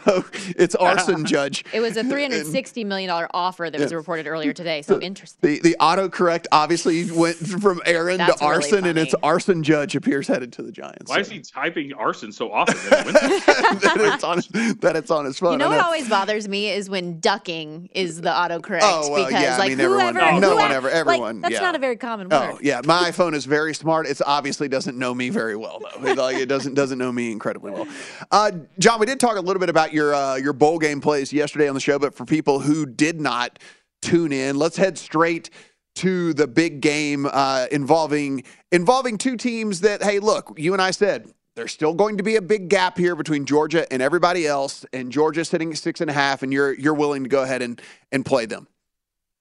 it's 0.56 0.74
arson 0.74 1.22
uh, 1.22 1.24
judge 1.24 1.64
It 1.72 1.80
was 1.80 1.96
a 1.96 2.02
360 2.12 2.84
million 2.84 3.08
dollar 3.08 3.28
offer 3.32 3.70
that 3.70 3.80
was 3.80 3.90
Yeah. 3.90 3.96
reported 3.96 4.26
earlier 4.26 4.52
today. 4.52 4.82
So 4.82 5.00
interesting. 5.00 5.38
the 5.42 5.60
the 5.60 5.76
autocorrect 5.80 6.46
obviously 6.52 7.10
went 7.10 7.36
from 7.36 7.80
aaron 7.86 8.18
That's 8.18 8.38
to 8.40 8.44
really 8.44 8.56
arson 8.56 8.86
and 8.86 8.98
it's 8.98 9.14
arson 9.22 9.62
judge 9.62 9.94
appears 9.96 10.26
headed 10.28 10.52
to 10.54 10.62
the 10.62 10.72
giants 10.72 11.10
Why 11.10 11.20
is 11.20 11.30
he 11.30 11.40
typing 11.40 11.92
arson 11.94 12.32
so 12.32 12.52
often? 12.52 12.76
that 12.90 13.80
that 13.82 14.14
it's 14.14 14.24
on 14.24 14.36
his, 14.36 14.48
that 14.76 14.96
it's 14.96 15.10
on 15.10 15.24
his 15.24 15.38
phone 15.38 15.52
You 15.52 15.58
know 15.58 15.66
I 15.70 15.76
what 15.76 15.84
always 15.84 16.08
bothers 16.08 16.48
me 16.48 16.68
is 16.70 16.88
when 16.90 17.20
ducking 17.20 17.88
is 17.94 18.20
the 18.20 18.30
autocorrect 18.30 18.80
Oh, 18.82 19.10
well, 19.10 19.26
because 19.26 19.42
yeah, 19.42 19.54
I 19.54 19.58
like 19.58 19.68
mean, 19.70 19.80
everyone- 19.80 20.14
whoever, 20.16 20.40
no 20.40 20.50
whoever- 20.50 20.54
one 20.56 20.72
ever- 20.72 20.88
like, 20.88 20.94
everyone, 20.96 21.40
that's 21.40 21.54
yeah. 21.54 21.60
not 21.60 21.74
a 21.74 21.78
very 21.78 21.96
common 21.96 22.28
oh, 22.30 22.40
word. 22.40 22.50
Oh 22.54 22.58
yeah, 22.62 22.80
my 22.84 23.10
iPhone 23.10 23.34
is 23.34 23.44
very 23.44 23.74
smart. 23.74 24.06
It's 24.06 24.22
obviously 24.24 24.68
doesn't 24.68 24.98
know 24.98 25.14
me 25.14 25.30
very 25.30 25.56
well 25.56 25.80
though. 25.80 26.06
It, 26.06 26.18
like 26.18 26.36
it 26.36 26.46
doesn't 26.46 26.74
doesn't 26.74 26.98
know 26.98 27.12
me 27.12 27.32
incredibly 27.32 27.70
well. 27.72 27.86
Uh, 28.32 28.50
John, 28.78 28.98
we 28.98 29.04
did 29.04 29.20
talk 29.20 29.36
a 29.36 29.40
little 29.40 29.60
bit 29.60 29.68
about 29.68 29.92
your 29.92 30.14
uh, 30.14 30.36
your 30.36 30.54
bowl 30.54 30.78
game 30.78 31.02
plays 31.02 31.34
yesterday 31.34 31.68
on 31.68 31.74
the 31.74 31.80
show, 31.80 31.98
but 31.98 32.14
for 32.14 32.24
people 32.24 32.60
who 32.60 32.86
did 32.86 33.20
not 33.20 33.58
tune 34.00 34.32
in, 34.32 34.56
let's 34.56 34.78
head 34.78 34.96
straight 34.96 35.50
to 35.96 36.32
the 36.32 36.46
big 36.46 36.80
game 36.80 37.28
uh, 37.30 37.66
involving 37.70 38.42
involving 38.72 39.18
two 39.18 39.36
teams 39.36 39.82
that 39.82 40.02
hey, 40.02 40.18
look, 40.18 40.54
you 40.56 40.72
and 40.72 40.80
I 40.80 40.90
said. 40.90 41.28
There's 41.54 41.70
still 41.70 41.92
going 41.92 42.16
to 42.16 42.22
be 42.22 42.36
a 42.36 42.40
big 42.40 42.70
gap 42.70 42.96
here 42.96 43.14
between 43.14 43.44
Georgia 43.44 43.86
and 43.92 44.00
everybody 44.00 44.46
else, 44.46 44.86
and 44.94 45.12
Georgia's 45.12 45.50
sitting 45.50 45.70
at 45.70 45.76
six 45.76 46.00
and 46.00 46.08
a 46.08 46.14
half, 46.14 46.42
and 46.42 46.50
you're 46.50 46.72
you're 46.72 46.94
willing 46.94 47.24
to 47.24 47.28
go 47.28 47.42
ahead 47.42 47.60
and 47.60 47.78
and 48.10 48.24
play 48.24 48.46
them. 48.46 48.66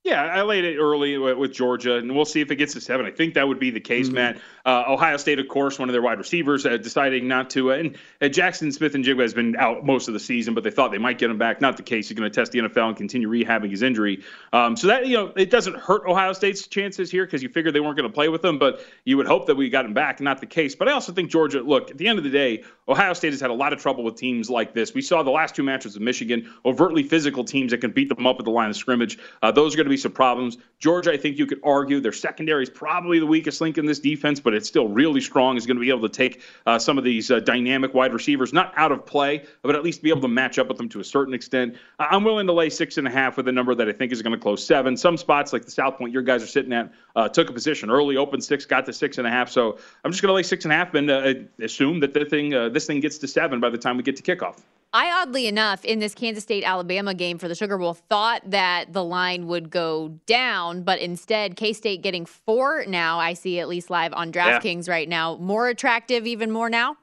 Yeah, 0.04 0.24
I 0.24 0.42
laid 0.42 0.66
it 0.66 0.80
early 0.80 1.16
with, 1.20 1.54
Georgia, 1.54 1.98
and 1.98 2.16
we'll 2.16 2.26
see 2.26 2.42
if 2.42 2.50
it 2.50 2.56
gets 2.56 2.74
to 2.74 2.82
seven. 2.82 3.06
I 3.06 3.12
think 3.12 3.36
that 3.36 3.48
would 3.48 3.60
be 3.60 3.70
the 3.70 3.80
case, 3.80 4.08
Mm-hmm. 4.08 4.16
Matt. 4.16 4.38
Uh, 4.66 4.84
Ohio 4.88 5.18
State, 5.18 5.38
of 5.40 5.48
course, 5.48 5.78
one 5.78 5.90
of 5.90 5.94
their 5.94 6.02
wide 6.02 6.18
receivers 6.18 6.66
uh, 6.66 6.78
deciding 6.78 7.28
not 7.28 7.52
to. 7.52 7.72
Uh, 7.72 7.76
and 7.76 7.96
uh, 8.20 8.26
Jaxon 8.26 8.74
Smith-Njigba 8.74 9.22
has 9.22 9.34
been 9.34 9.56
out 9.58 9.86
most 9.86 10.08
of 10.08 10.16
the 10.16 10.20
season, 10.20 10.56
but 10.56 10.64
they 10.64 10.72
thought 10.72 10.92
they 10.92 10.98
might 10.98 11.20
get 11.20 11.30
him 11.30 11.38
back. 11.38 11.62
Not 11.62 11.78
the 11.78 11.84
case. 11.84 12.10
He's 12.10 12.18
going 12.18 12.30
to 12.30 12.34
test 12.34 12.52
the 12.52 12.60
NFL 12.60 12.88
and 12.90 12.98
continue 12.98 13.30
rehabbing 13.30 13.70
his 13.70 13.84
injury. 13.84 14.24
Um, 14.54 14.76
so 14.76 14.88
that 14.88 15.06
you 15.06 15.18
know, 15.18 15.34
it 15.36 15.52
doesn't 15.52 15.78
hurt 15.78 16.08
Ohio 16.08 16.34
State's 16.34 16.66
chances 16.66 17.12
here 17.12 17.26
because 17.26 17.44
you 17.44 17.50
figured 17.50 17.76
they 17.76 17.80
weren't 17.80 17.98
going 17.98 18.10
to 18.10 18.14
play 18.14 18.30
with 18.30 18.44
him, 18.44 18.58
but 18.58 18.84
you 19.06 19.18
would 19.18 19.28
hope 19.28 19.46
that 19.48 19.56
we 19.56 19.70
got 19.70 19.86
him 19.86 19.94
back. 19.94 20.20
Not 20.20 20.40
the 20.40 20.48
case. 20.48 20.74
But 20.76 20.90
I 20.90 20.94
also 20.94 21.12
think 21.12 21.30
Georgia. 21.30 21.62
Look, 21.62 21.92
at 21.92 21.98
the 22.00 22.08
end 22.08 22.18
of 22.18 22.24
the 22.24 22.32
day, 22.32 22.64
Ohio 22.88 23.14
State 23.14 23.34
has 23.34 23.42
had 23.42 23.52
a 23.52 23.54
lot 23.54 23.72
of 23.72 23.80
trouble 23.80 24.04
with 24.04 24.16
teams 24.16 24.50
like 24.50 24.74
this. 24.74 24.96
We 24.96 25.02
saw 25.04 25.22
the 25.22 25.32
last 25.32 25.56
two 25.56 25.64
matches 25.64 25.96
of 25.96 26.02
Michigan, 26.02 26.52
overtly 26.66 27.04
physical 27.04 27.44
teams 27.44 27.72
that 27.72 27.80
can 27.82 27.92
beat 27.92 28.10
them 28.10 28.26
up 28.26 28.38
at 28.40 28.46
the 28.46 28.52
line 28.52 28.70
of 28.70 28.76
scrimmage. 28.76 29.18
Uh, 29.42 29.52
those 29.52 29.74
are 29.74 29.78
going 29.78 29.86
to 29.86 29.91
be 29.92 29.98
some 29.98 30.12
problems. 30.12 30.58
Georgia, 30.80 31.12
I 31.12 31.18
think 31.18 31.38
you 31.38 31.46
could 31.46 31.60
argue 31.64 32.00
their 32.00 32.12
secondary 32.12 32.64
is 32.64 32.70
probably 32.70 33.20
the 33.20 33.26
weakest 33.26 33.62
link 33.62 33.78
in 33.78 33.86
this 33.86 34.00
defense, 34.00 34.40
but 34.40 34.56
it's 34.56 34.68
still 34.68 34.88
really 34.88 35.22
strong. 35.22 35.56
Is 35.56 35.68
going 35.68 35.78
to 35.78 35.82
be 35.82 35.90
able 35.90 36.10
to 36.10 36.10
take 36.10 36.42
uh, 36.66 36.80
some 36.80 36.98
of 36.98 37.04
these 37.04 37.30
uh, 37.30 37.40
dynamic 37.40 37.94
wide 37.94 38.14
receivers, 38.14 38.52
not 38.52 38.74
out 38.76 38.92
of 38.92 39.06
play, 39.06 39.46
but 39.62 39.76
at 39.76 39.84
least 39.84 40.02
be 40.02 40.10
able 40.10 40.22
to 40.22 40.28
match 40.28 40.58
up 40.58 40.68
with 40.68 40.78
them 40.78 40.90
to 40.90 41.00
a 41.00 41.04
certain 41.04 41.36
extent. 41.36 41.76
I'm 42.00 42.24
willing 42.24 42.48
to 42.48 42.54
lay 42.54 42.70
six 42.70 42.98
and 42.98 43.08
a 43.08 43.12
half 43.12 43.38
with 43.38 43.48
a 43.48 43.52
number 43.52 43.76
that 43.76 43.88
I 43.88 43.92
think 43.92 44.12
is 44.12 44.24
going 44.24 44.34
to 44.34 44.42
close 44.42 44.66
seven. 44.66 44.98
Some 44.98 45.18
spots 45.18 45.54
like 45.54 45.66
the 45.66 45.72
South 45.72 45.98
Point, 45.98 46.14
your 46.14 46.24
guys 46.24 46.42
are 46.42 46.48
sitting 46.48 46.74
at, 46.74 46.92
uh, 47.16 47.30
took 47.30 47.50
a 47.50 47.54
position 47.54 47.92
early, 47.92 48.18
opened 48.18 48.44
six, 48.44 48.66
got 48.66 48.86
to 48.88 48.94
six 48.94 49.20
and 49.20 49.28
a 49.28 49.30
half. 49.30 49.50
So 49.50 49.78
I'm 50.04 50.12
just 50.12 50.24
going 50.24 50.32
to 50.32 50.36
lay 50.36 50.44
six 50.44 50.66
and 50.66 50.72
a 50.72 50.76
half 50.76 50.94
and 50.96 51.12
uh, 51.12 51.34
assume 51.60 52.00
that 52.00 52.14
the 52.14 52.26
thing, 52.26 52.56
uh, 52.56 52.70
this 52.70 52.88
thing 52.88 53.00
gets 53.02 53.20
to 53.20 53.28
seven 53.28 53.60
by 53.60 53.70
the 53.70 53.78
time 53.78 53.98
we 53.98 54.04
get 54.04 54.16
to 54.16 54.24
kickoff. 54.24 54.62
I 54.94 55.22
oddly 55.22 55.48
enough 55.48 55.86
in 55.86 56.00
this 56.00 56.14
Kansas 56.14 56.44
State 56.44 56.66
Alabama 56.66 57.14
game 57.14 57.38
for 57.38 57.48
the 57.48 57.56
Sugar 57.56 57.78
Bowl 57.78 57.94
thought 57.94 58.42
that 58.52 58.92
the 58.92 59.04
line 59.04 59.48
would 59.48 59.70
go 59.70 59.81
down, 60.26 60.84
but 60.84 61.00
instead 61.00 61.56
K 61.56 61.74
State 61.74 62.02
getting 62.02 62.26
four 62.26 62.86
now. 62.88 63.20
I 63.20 63.34
see 63.34 63.60
at 63.60 63.68
least 63.68 63.90
live 63.90 64.14
on 64.14 64.32
Yeah. 64.32 64.60
DraftKings 64.60 64.88
right 64.90 65.08
now. 65.08 65.38
More 65.38 65.68
attractive, 65.68 66.26
even 66.28 66.52
more 66.52 66.70
now. 66.70 66.98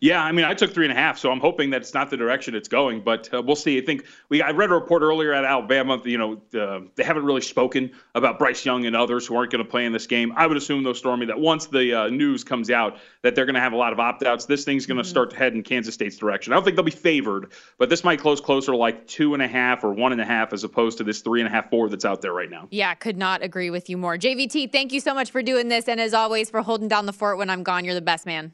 Yeah, 0.00 0.22
I 0.22 0.32
mean, 0.32 0.44
I 0.44 0.54
took 0.54 0.72
three 0.72 0.84
and 0.84 0.92
a 0.92 0.96
half, 0.96 1.18
so 1.18 1.30
I'm 1.30 1.40
hoping 1.40 1.70
that 1.70 1.80
it's 1.80 1.94
not 1.94 2.10
the 2.10 2.16
direction 2.16 2.54
it's 2.54 2.68
going, 2.68 3.02
but 3.02 3.32
uh, 3.32 3.42
we'll 3.42 3.56
see. 3.56 3.78
I 3.78 3.80
think 3.80 4.04
we 4.28 4.42
I 4.42 4.50
read 4.50 4.70
a 4.70 4.74
report 4.74 5.02
earlier 5.02 5.32
at 5.32 5.44
Alabama. 5.44 6.00
You 6.04 6.18
know, 6.18 6.60
uh, 6.60 6.80
they 6.94 7.04
haven't 7.04 7.24
really 7.24 7.40
spoken 7.40 7.92
about 8.14 8.38
Bryce 8.38 8.64
Young 8.64 8.86
and 8.86 8.94
others 8.94 9.26
who 9.26 9.36
aren't 9.36 9.52
going 9.52 9.64
to 9.64 9.70
play 9.70 9.84
in 9.84 9.92
this 9.92 10.06
game. 10.06 10.32
I 10.36 10.46
would 10.46 10.56
assume, 10.56 10.82
though, 10.82 10.92
Stormy, 10.92 11.26
that 11.26 11.38
once 11.38 11.66
the 11.66 11.94
uh, 11.94 12.08
news 12.08 12.44
comes 12.44 12.70
out 12.70 12.98
that 13.22 13.34
they're 13.34 13.46
going 13.46 13.54
to 13.54 13.60
have 13.60 13.72
a 13.72 13.76
lot 13.76 13.92
of 13.92 14.00
opt 14.00 14.22
outs, 14.22 14.46
this 14.46 14.64
thing's 14.64 14.86
going 14.86 14.98
to 14.98 15.04
start 15.04 15.30
to 15.30 15.36
head 15.36 15.54
in 15.54 15.62
Kansas 15.62 15.94
State's 15.94 16.16
direction. 16.16 16.52
I 16.52 16.56
don't 16.56 16.64
think 16.64 16.76
they'll 16.76 16.84
be 16.84 16.90
favored, 16.90 17.52
but 17.78 17.88
this 17.90 18.04
might 18.04 18.20
close 18.20 18.40
closer 18.40 18.72
to 18.72 18.76
like 18.76 19.06
two 19.06 19.34
and 19.34 19.42
a 19.42 19.48
half 19.48 19.84
or 19.84 19.92
one 19.92 20.12
and 20.12 20.20
a 20.20 20.26
half 20.26 20.52
as 20.52 20.64
opposed 20.64 20.98
to 20.98 21.04
this 21.04 21.20
three 21.20 21.40
and 21.40 21.48
a 21.48 21.50
half, 21.50 21.70
four 21.70 21.88
that's 21.88 22.04
out 22.04 22.22
there 22.22 22.32
right 22.32 22.50
now. 22.50 22.68
Yeah, 22.70 22.94
could 22.94 23.16
not 23.16 23.42
agree 23.42 23.70
with 23.70 23.88
you 23.88 23.96
more. 23.96 24.16
JVT, 24.16 24.72
thank 24.72 24.92
you 24.92 25.00
so 25.00 25.14
much 25.14 25.30
for 25.30 25.42
doing 25.42 25.68
this, 25.68 25.88
and 25.88 26.00
as 26.00 26.14
always 26.14 26.50
for 26.50 26.62
holding 26.62 26.88
down 26.88 27.06
the 27.06 27.12
fort 27.12 27.38
when 27.38 27.50
I'm 27.50 27.62
gone. 27.62 27.84
You're 27.84 27.94
the 27.94 28.00
best 28.00 28.26
man. 28.26 28.52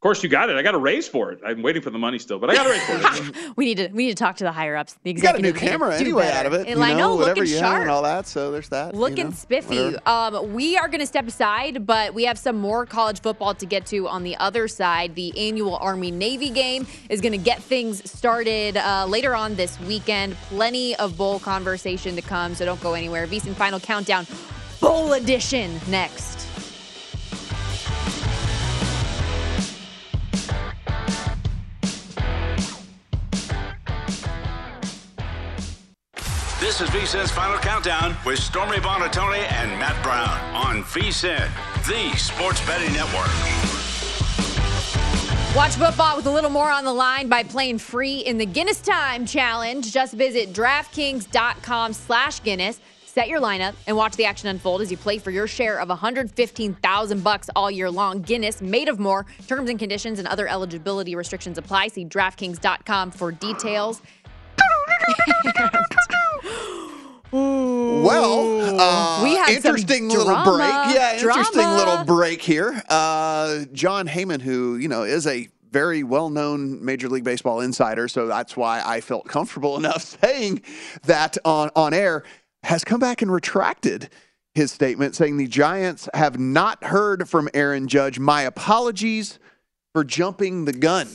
Of 0.00 0.02
course, 0.02 0.22
you 0.22 0.30
got 0.30 0.48
it. 0.48 0.56
I 0.56 0.62
got 0.62 0.74
a 0.74 0.78
raise 0.78 1.06
for 1.06 1.30
it. 1.30 1.40
I'm 1.44 1.60
waiting 1.60 1.82
for 1.82 1.90
the 1.90 1.98
money 1.98 2.18
still, 2.18 2.38
but 2.38 2.48
I 2.48 2.54
got 2.54 2.64
a 2.66 2.70
raise 2.70 2.82
for 2.84 2.94
it. 2.96 3.52
We 3.56 3.66
need 3.66 3.76
to 3.76 3.88
we 3.88 4.06
need 4.06 4.16
to 4.16 4.24
talk 4.24 4.36
to 4.38 4.44
the 4.44 4.50
higher 4.52 4.74
ups. 4.74 4.96
The 5.02 5.10
executive. 5.10 5.44
You 5.44 5.52
got 5.52 5.60
a 5.60 5.64
new 5.64 5.68
camera 5.70 5.94
anyway 5.94 6.22
better. 6.22 6.38
out 6.38 6.46
of 6.46 6.52
it. 6.54 6.68
And 6.68 6.78
you 6.78 6.82
I 6.86 6.94
know, 6.94 7.16
whatever 7.16 7.40
looking 7.40 7.52
you 7.52 7.58
sharp. 7.58 7.82
and 7.82 7.90
all 7.90 8.00
that. 8.04 8.26
So 8.26 8.50
there's 8.50 8.70
that. 8.70 8.94
you 8.94 8.98
Looking 9.00 9.26
know, 9.26 9.30
spiffy. 9.32 9.76
whatever. 9.92 10.36
Um, 10.38 10.54
we 10.54 10.78
are 10.78 10.88
going 10.88 11.00
to 11.00 11.06
step 11.06 11.28
aside, 11.28 11.86
but 11.86 12.14
we 12.14 12.24
have 12.24 12.38
some 12.38 12.56
more 12.56 12.86
college 12.86 13.20
football 13.20 13.54
to 13.56 13.66
get 13.66 13.84
to 13.86 14.08
on 14.08 14.22
the 14.22 14.36
other 14.38 14.68
side. 14.68 15.14
The 15.16 15.36
annual 15.38 15.76
Army 15.76 16.10
Navy 16.10 16.48
game 16.48 16.86
is 17.10 17.20
going 17.20 17.32
to 17.32 17.38
get 17.38 17.62
things 17.62 18.10
started 18.10 18.78
uh, 18.78 19.04
later 19.06 19.34
on 19.34 19.54
this 19.56 19.78
weekend. 19.80 20.34
Plenty 20.48 20.96
of 20.96 21.18
bowl 21.18 21.38
conversation 21.40 22.16
to 22.16 22.22
come, 22.22 22.54
so 22.54 22.64
don't 22.64 22.80
go 22.80 22.94
anywhere. 22.94 23.26
VSiN 23.26 23.52
Final 23.54 23.78
Countdown, 23.78 24.26
Bowl 24.80 25.12
Edition 25.12 25.78
next. 25.88 26.46
This 36.70 36.82
is 36.82 36.90
VSIN's 36.90 37.32
Final 37.32 37.58
Countdown 37.58 38.14
with 38.24 38.38
Stormy 38.38 38.76
Buonantony 38.76 39.40
and 39.50 39.72
Matt 39.80 40.00
Brown 40.04 40.38
on 40.54 40.84
VSIN, 40.84 41.50
the 41.88 42.16
sports 42.16 42.64
betting 42.64 42.92
network. 42.92 43.26
Watch 45.56 45.74
football 45.74 46.16
with 46.16 46.26
a 46.26 46.30
little 46.30 46.48
more 46.48 46.70
on 46.70 46.84
the 46.84 46.92
line 46.92 47.28
by 47.28 47.42
playing 47.42 47.78
free 47.78 48.18
in 48.18 48.38
the 48.38 48.46
Guinness 48.46 48.80
Time 48.80 49.26
Challenge. 49.26 49.92
Just 49.92 50.14
visit 50.14 50.52
DraftKings.com 50.52 51.92
slash 51.92 52.40
Guinness. 52.44 52.80
Set 53.04 53.26
your 53.26 53.40
lineup 53.40 53.74
and 53.88 53.96
watch 53.96 54.14
the 54.14 54.24
action 54.24 54.48
unfold 54.48 54.80
as 54.80 54.92
you 54.92 54.96
play 54.96 55.18
for 55.18 55.32
your 55.32 55.48
share 55.48 55.80
of 55.80 55.88
115,000 55.88 57.24
bucks 57.24 57.50
all 57.56 57.68
year 57.68 57.90
long. 57.90 58.22
Guinness, 58.22 58.62
made 58.62 58.88
of 58.88 59.00
more. 59.00 59.26
Terms 59.48 59.68
and 59.70 59.78
conditions 59.80 60.20
and 60.20 60.28
other 60.28 60.46
eligibility 60.46 61.16
restrictions 61.16 61.58
apply. 61.58 61.88
See 61.88 62.04
DraftKings.com 62.04 63.10
for 63.10 63.32
details. 63.32 64.02
Well, 67.32 68.80
uh, 68.80 69.22
We 69.22 69.36
had 69.36 69.46
some 69.46 69.56
interesting 69.76 70.08
little 70.08 70.24
drama. 70.24 70.56
break. 70.56 70.94
Yeah, 70.96 71.12
interesting 71.14 71.62
Drama. 71.62 71.76
little 71.76 72.04
break 72.04 72.42
here. 72.42 72.82
Uh, 72.88 73.64
Jon 73.72 74.08
Heyman, 74.08 74.40
who 74.40 74.76
you 74.76 74.88
know 74.88 75.02
is 75.04 75.26
a 75.26 75.48
very 75.70 76.02
well-known 76.02 76.84
Major 76.84 77.08
League 77.08 77.22
Baseball 77.22 77.60
insider, 77.60 78.08
so 78.08 78.26
that's 78.26 78.56
why 78.56 78.82
I 78.84 79.00
felt 79.00 79.26
comfortable 79.26 79.76
enough 79.82 80.02
saying 80.02 80.62
that 81.04 81.38
on 81.44 81.70
on 81.76 81.94
air, 81.94 82.24
has 82.64 82.82
come 82.84 82.98
back 83.00 83.22
and 83.22 83.30
retracted 83.32 84.08
his 84.54 84.72
statement, 84.72 85.14
saying 85.14 85.36
the 85.36 85.46
Giants 85.46 86.08
have 86.12 86.38
not 86.38 86.82
heard 86.82 87.28
from 87.28 87.48
Aaron 87.54 87.86
Judge. 87.86 88.18
My 88.18 88.42
apologies 88.42 89.38
for 89.92 90.02
jumping 90.04 90.64
the 90.64 90.72
gun. 90.72 91.06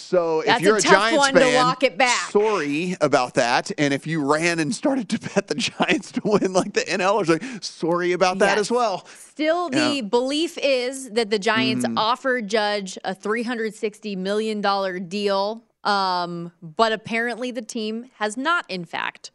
So 0.00 0.42
That's 0.44 0.60
if 0.60 0.66
you're 0.66 0.76
a 0.76 0.78
a, 0.78 0.82
tough 0.82 0.92
Giants 0.92 1.18
one 1.18 1.34
to 1.34 1.40
fan, 1.40 1.64
walk 1.64 1.82
it 1.82 1.96
back. 1.98 2.30
sorry 2.30 2.96
about 3.00 3.34
that. 3.34 3.70
And 3.78 3.94
if 3.94 4.06
you 4.06 4.24
ran 4.24 4.58
and 4.58 4.74
started 4.74 5.08
to 5.10 5.18
bet 5.18 5.46
the 5.46 5.54
Giants 5.70 6.10
to 6.12 6.20
win 6.24 6.52
like 6.52 6.72
the 6.72 6.80
NL, 6.80 7.14
or 7.14 7.24
like, 7.24 7.42
sorry 7.62 8.12
about 8.12 8.38
that 8.38 8.52
Yes. 8.56 8.58
as 8.58 8.70
well. 8.70 9.06
Still, 9.06 9.68
the 9.68 9.96
Yeah. 9.96 10.00
belief 10.02 10.58
is 10.60 11.10
that 11.10 11.30
the 11.30 11.38
Giants 11.38 11.84
offered 11.96 12.48
Judge 12.48 12.98
a 13.04 13.14
$360 13.14 14.16
million 14.16 14.60
deal. 15.08 15.62
Um, 15.84 16.52
but 16.60 16.92
apparently 16.92 17.50
the 17.52 17.62
team 17.62 18.10
has 18.18 18.36
not, 18.36 18.64
in 18.68 18.84
fact, 18.84 19.30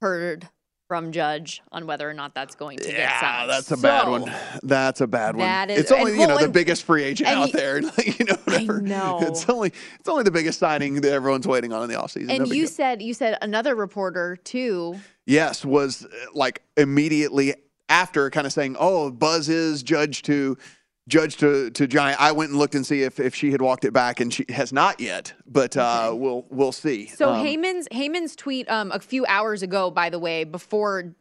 heard 0.00 0.48
from 0.88 1.12
Judge 1.12 1.62
on 1.72 1.86
whether 1.86 2.08
or 2.08 2.12
not 2.14 2.34
that's 2.34 2.54
going 2.54 2.78
to 2.78 2.84
get 2.84 2.94
Yeah, 2.98 3.20
signed. 3.20 3.50
that's 3.50 3.70
a 3.70 3.76
bad 3.76 4.08
one. 4.08 4.30
That's 4.62 5.00
a 5.00 5.06
bad 5.06 5.34
one. 5.36 5.46
That 5.46 5.70
is- 5.70 5.80
it's 5.80 5.92
only 5.92 6.12
and- 6.12 6.20
you 6.20 6.26
know 6.26 6.36
well, 6.36 6.44
the 6.44 6.50
biggest 6.52 6.82
free 6.84 7.02
agent 7.04 7.28
out 7.28 7.46
y- 7.46 7.50
there. 7.52 7.80
You 8.04 8.24
know, 8.26 8.36
whatever. 8.44 8.80
know. 8.80 9.18
It's 9.22 9.48
only 9.48 9.72
it's 9.98 10.08
only 10.08 10.24
the 10.24 10.30
biggest 10.30 10.58
signing 10.58 11.00
that 11.00 11.12
everyone's 11.12 11.46
waiting 11.48 11.72
on 11.72 11.82
in 11.82 11.88
the 11.88 11.96
offseason. 11.96 12.30
And 12.30 12.48
you 12.48 12.66
said 12.66 13.00
you 13.02 13.14
said 13.14 13.38
another 13.42 13.74
reporter 13.74 14.36
too. 14.36 15.00
yes, 15.26 15.64
was 15.64 16.04
uh, 16.04 16.08
like 16.34 16.62
immediately 16.76 17.54
after 17.88 18.28
kind 18.30 18.46
of 18.46 18.52
saying, 18.52 18.76
"Oh, 18.78 19.10
Buzz 19.10 19.48
is 19.48 19.82
judge 19.82 20.22
to 20.22 20.56
Judge 21.06 21.36
to, 21.36 21.70
to 21.70 21.86
Giant. 21.86 22.20
I 22.20 22.32
went 22.32 22.50
and 22.50 22.58
looked 22.58 22.74
and 22.74 22.86
see 22.86 23.02
if, 23.02 23.20
if 23.20 23.34
she 23.34 23.50
had 23.52 23.60
walked 23.60 23.84
it 23.84 23.92
back, 23.92 24.20
and 24.20 24.32
she 24.32 24.46
has 24.48 24.72
not 24.72 25.00
yet. 25.00 25.34
But 25.46 25.76
uh, 25.76 26.12
we'll 26.16 26.46
we'll 26.50 26.72
see. 26.72 27.06
So 27.08 27.30
Um, 27.30 27.44
Heyman's 27.44 27.88
Heyman's 27.92 28.34
tweet 28.34 28.68
um, 28.70 28.90
a 28.90 28.98
few 28.98 29.26
hours 29.26 29.62
ago, 29.62 29.90
by 29.90 30.08
the 30.08 30.18
way, 30.18 30.44
before 30.44 31.14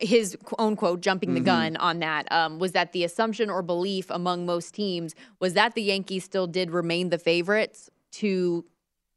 his 0.00 0.36
own 0.58 0.76
quote 0.76 1.00
jumping 1.02 1.34
the 1.34 1.40
Mhm. 1.40 1.44
gun 1.44 1.76
on 1.76 1.98
that 2.00 2.30
um, 2.32 2.58
was 2.58 2.72
that 2.72 2.92
the 2.92 3.04
assumption 3.04 3.50
or 3.50 3.60
belief 3.62 4.06
among 4.10 4.46
most 4.46 4.74
teams 4.74 5.14
was 5.40 5.52
that 5.54 5.74
the 5.74 5.82
Yankees 5.82 6.24
still 6.24 6.46
did 6.46 6.70
remain 6.70 7.10
the 7.10 7.18
favorites 7.18 7.90
to 8.12 8.64